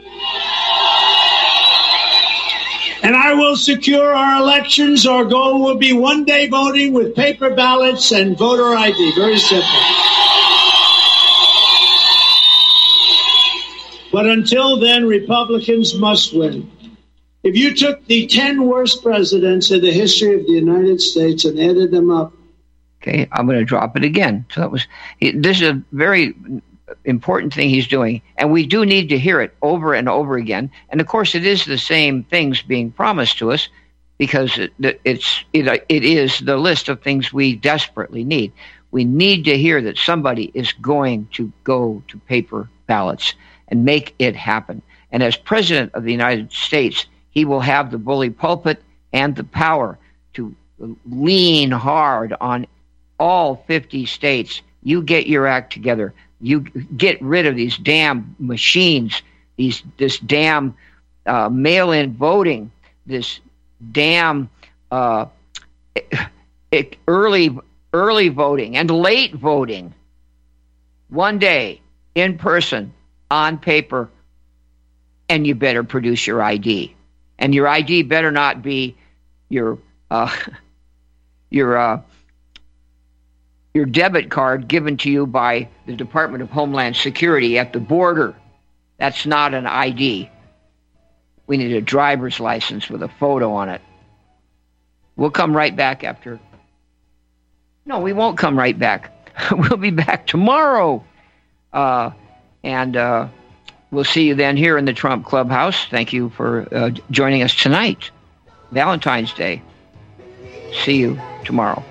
And 3.03 3.15
I 3.15 3.35
will 3.35 3.57
secure 3.57 4.13
our 4.13 4.41
elections. 4.41 5.07
Our 5.07 5.25
goal 5.25 5.63
will 5.63 5.77
be 5.77 5.93
one 5.93 6.25
day 6.25 6.49
voting 6.49 6.93
with 6.93 7.15
paper 7.15 7.55
ballots 7.55 8.11
and 8.11 8.37
voter 8.37 8.75
ID. 8.75 9.15
Very 9.15 9.39
simple. 9.39 9.69
But 14.11 14.27
until 14.27 14.81
then, 14.81 15.07
Republicans 15.07 15.95
must 15.95 16.35
win. 16.35 16.71
If 17.45 17.57
you 17.57 17.77
took 17.77 18.05
the 18.07 18.27
10 18.27 18.67
worst 18.67 19.05
presidents 19.05 19.71
in 19.71 19.83
the 19.83 19.93
history 19.93 20.35
of 20.35 20.47
the 20.47 20.53
United 20.53 21.01
States 21.01 21.45
and 21.45 21.61
added 21.61 21.93
them 21.93 22.11
up. 22.11 22.33
Okay, 23.07 23.29
I'm 23.33 23.47
going 23.47 23.59
to 23.59 23.65
drop 23.65 23.97
it 23.97 24.03
again. 24.03 24.45
So 24.51 24.61
that 24.61 24.71
was, 24.71 24.87
this 25.21 25.61
is 25.61 25.69
a 25.69 25.83
very 25.93 26.35
important 27.05 27.55
thing 27.55 27.69
he's 27.69 27.87
doing. 27.87 28.21
And 28.37 28.51
we 28.51 28.67
do 28.67 28.85
need 28.85 29.09
to 29.11 29.19
hear 29.19 29.41
it 29.41 29.55
over 29.63 29.95
and 29.95 30.09
over 30.09 30.37
again. 30.37 30.71
And 30.89 31.01
of 31.01 31.07
course, 31.07 31.35
it 31.35 31.45
is 31.45 31.65
the 31.65 31.79
same 31.79 32.25
things 32.25 32.63
being 32.63 32.91
promised 32.91 33.39
to 33.39 33.53
us 33.53 33.69
because 34.19 34.59
it, 34.59 34.73
it's, 35.05 35.45
it, 35.53 35.85
it 35.89 36.05
is 36.05 36.41
the 36.41 36.57
list 36.57 36.89
of 36.89 37.01
things 37.01 37.33
we 37.33 37.55
desperately 37.55 38.25
need. 38.25 38.53
We 38.91 39.05
need 39.05 39.45
to 39.45 39.57
hear 39.57 39.81
that 39.83 39.99
somebody 39.99 40.51
is 40.55 40.73
going 40.73 41.29
to 41.33 41.53
go 41.63 42.03
to 42.09 42.19
paper 42.21 42.69
ballots 42.87 43.35
and 43.69 43.85
make 43.85 44.15
it 44.19 44.35
happen. 44.35 44.83
And 45.13 45.23
as 45.23 45.37
President 45.37 45.93
of 45.95 46.03
the 46.03 46.13
United 46.13 46.53
States, 46.53 47.07
he 47.31 47.45
will 47.45 47.61
have 47.61 47.91
the 47.91 47.99
bully 47.99 48.31
pulpit 48.31 48.83
and 49.13 49.37
the 49.37 49.45
power 49.45 49.99
to 50.35 50.57
lean 51.07 51.71
hard 51.71 52.35
on 52.41 52.67
all 53.19 53.65
50 53.67 54.07
states. 54.07 54.63
You 54.83 55.03
get 55.03 55.27
your 55.27 55.47
act 55.47 55.73
together. 55.73 56.15
You 56.41 56.61
get 56.61 57.21
rid 57.23 57.47
of 57.47 57.57
these 57.57 57.77
damn 57.77 58.37
machines, 58.39 59.23
these 59.57 59.83
this 59.97 60.19
damn 60.19 60.77
uh, 61.25 61.49
mail-in 61.49 62.15
voting, 62.15 62.71
this 63.07 63.41
damn 63.93 64.51
uh, 64.91 65.27
early 67.09 67.59
early 67.93 68.29
voting 68.29 68.77
and 68.77 68.91
late 68.91 69.35
voting. 69.35 69.95
One 71.09 71.39
day 71.39 71.81
in 72.15 72.37
person, 72.37 72.93
on 73.31 73.59
paper, 73.59 74.11
and 75.29 75.47
you 75.47 75.55
better 75.55 75.85
produce 75.85 76.27
your 76.27 76.43
ID. 76.43 76.95
And 77.39 77.55
your 77.55 77.69
ID 77.69 78.03
better 78.05 78.31
not 78.31 78.63
be 78.63 78.97
your 79.49 79.79
uh, 80.11 80.35
your 81.51 81.77
uh, 81.77 82.03
your 83.77 83.85
debit 83.85 84.31
card 84.31 84.67
given 84.69 84.97
to 84.97 85.11
you 85.11 85.27
by 85.27 85.69
the 85.85 85.95
Department 85.95 86.43
of 86.43 86.49
Homeland 86.49 86.97
Security 86.97 87.59
at 87.59 87.75
the 87.75 87.79
border. 87.79 88.35
That's 88.97 89.27
not 89.27 89.53
an 89.53 89.67
ID. 89.67 90.31
We 91.47 91.59
need 91.59 91.73
a 91.75 91.83
driver's 91.83 92.41
license 92.41 92.89
with 92.89 93.03
a 93.03 93.09
photo 93.21 93.53
on 93.53 93.69
it. 93.69 93.83
We'll 95.15 95.31
come 95.31 95.55
right 95.55 95.77
back 95.77 96.05
after. 96.05 96.41
No, 97.85 98.01
we 98.01 98.15
won't 98.15 98.39
come 98.39 98.59
right 98.59 98.77
back. 98.79 99.13
we'll 99.53 99.77
be 99.77 99.91
back 99.91 100.27
tomorrow. 100.27 101.05
Uh, 101.71 102.13
and 102.65 102.97
uh, 102.97 103.29
we'll 103.91 104.05
see 104.05 104.27
you 104.27 104.37
then 104.37 104.57
here 104.57 104.79
in 104.79 104.87
the 104.87 104.95
Trump 104.95 105.27
Clubhouse. 105.27 105.85
Thank 105.91 106.15
you 106.15 106.31
for 106.31 106.67
uh, 106.75 106.91
joining 107.11 107.43
us 107.43 107.55
tonight, 107.55 108.11
Valentine's 108.73 109.35
Day. 109.35 109.61
See 110.73 110.97
you 110.97 111.21
tomorrow. 111.45 111.85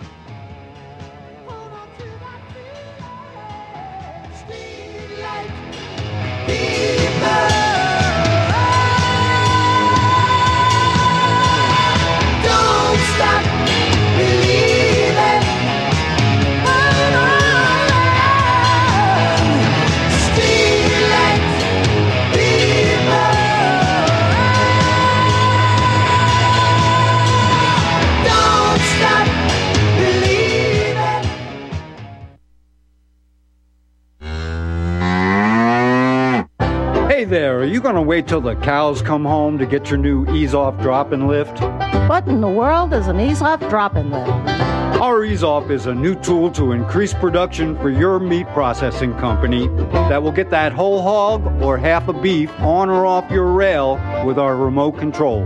Going 37.96 38.04
to 38.04 38.10
wait 38.10 38.28
till 38.28 38.42
the 38.42 38.58
cows 38.58 39.02
come 39.02 39.24
home 39.24 39.58
to 39.58 39.66
get 39.66 39.90
your 39.90 39.98
new 39.98 40.30
ease 40.36 40.54
off 40.54 40.78
drop 40.82 41.14
and 41.14 41.30
lift? 41.30 41.62
What 42.10 42.28
in 42.28 42.42
the 42.42 42.50
world 42.50 42.92
is 42.92 43.08
an 43.08 43.22
ease 43.22 43.42
off 43.42 43.62
drop 43.70 43.96
and 43.96 44.12
lift? 44.12 44.30
Our 45.02 45.24
Eaze 45.24 45.44
Off 45.44 45.70
is 45.70 45.86
a 45.86 45.96
new 45.96 46.14
tool 46.16 46.52
to 46.52 46.74
increase 46.74 47.14
production 47.14 47.78
for 47.78 47.90
your 47.90 48.20
meat 48.20 48.48
processing 48.50 49.14
company 49.14 49.70
that 50.10 50.22
will 50.22 50.34
get 50.34 50.50
that 50.50 50.74
whole 50.74 51.02
hog 51.02 51.46
or 51.62 51.78
half 51.78 52.10
a 52.10 52.14
beef 52.14 52.52
on 52.60 52.90
or 52.90 53.06
off 53.06 53.32
your 53.32 53.54
rail 53.54 53.94
with 54.26 54.38
our 54.38 54.58
remote 54.58 54.98
control. 54.98 55.46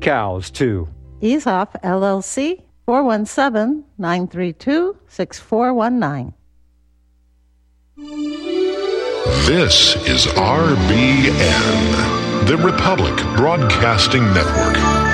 Cows, 0.00 0.50
too. 0.50 0.88
Eazeoff 1.20 1.80
LLC, 1.82 2.62
417 2.86 3.84
932 3.98 4.96
6419. 5.06 6.34
This 9.46 9.96
is 10.06 10.26
RBN, 10.26 11.26
the 12.46 12.56
Republic 12.56 13.14
Broadcasting 13.36 14.22
Network. 14.32 15.09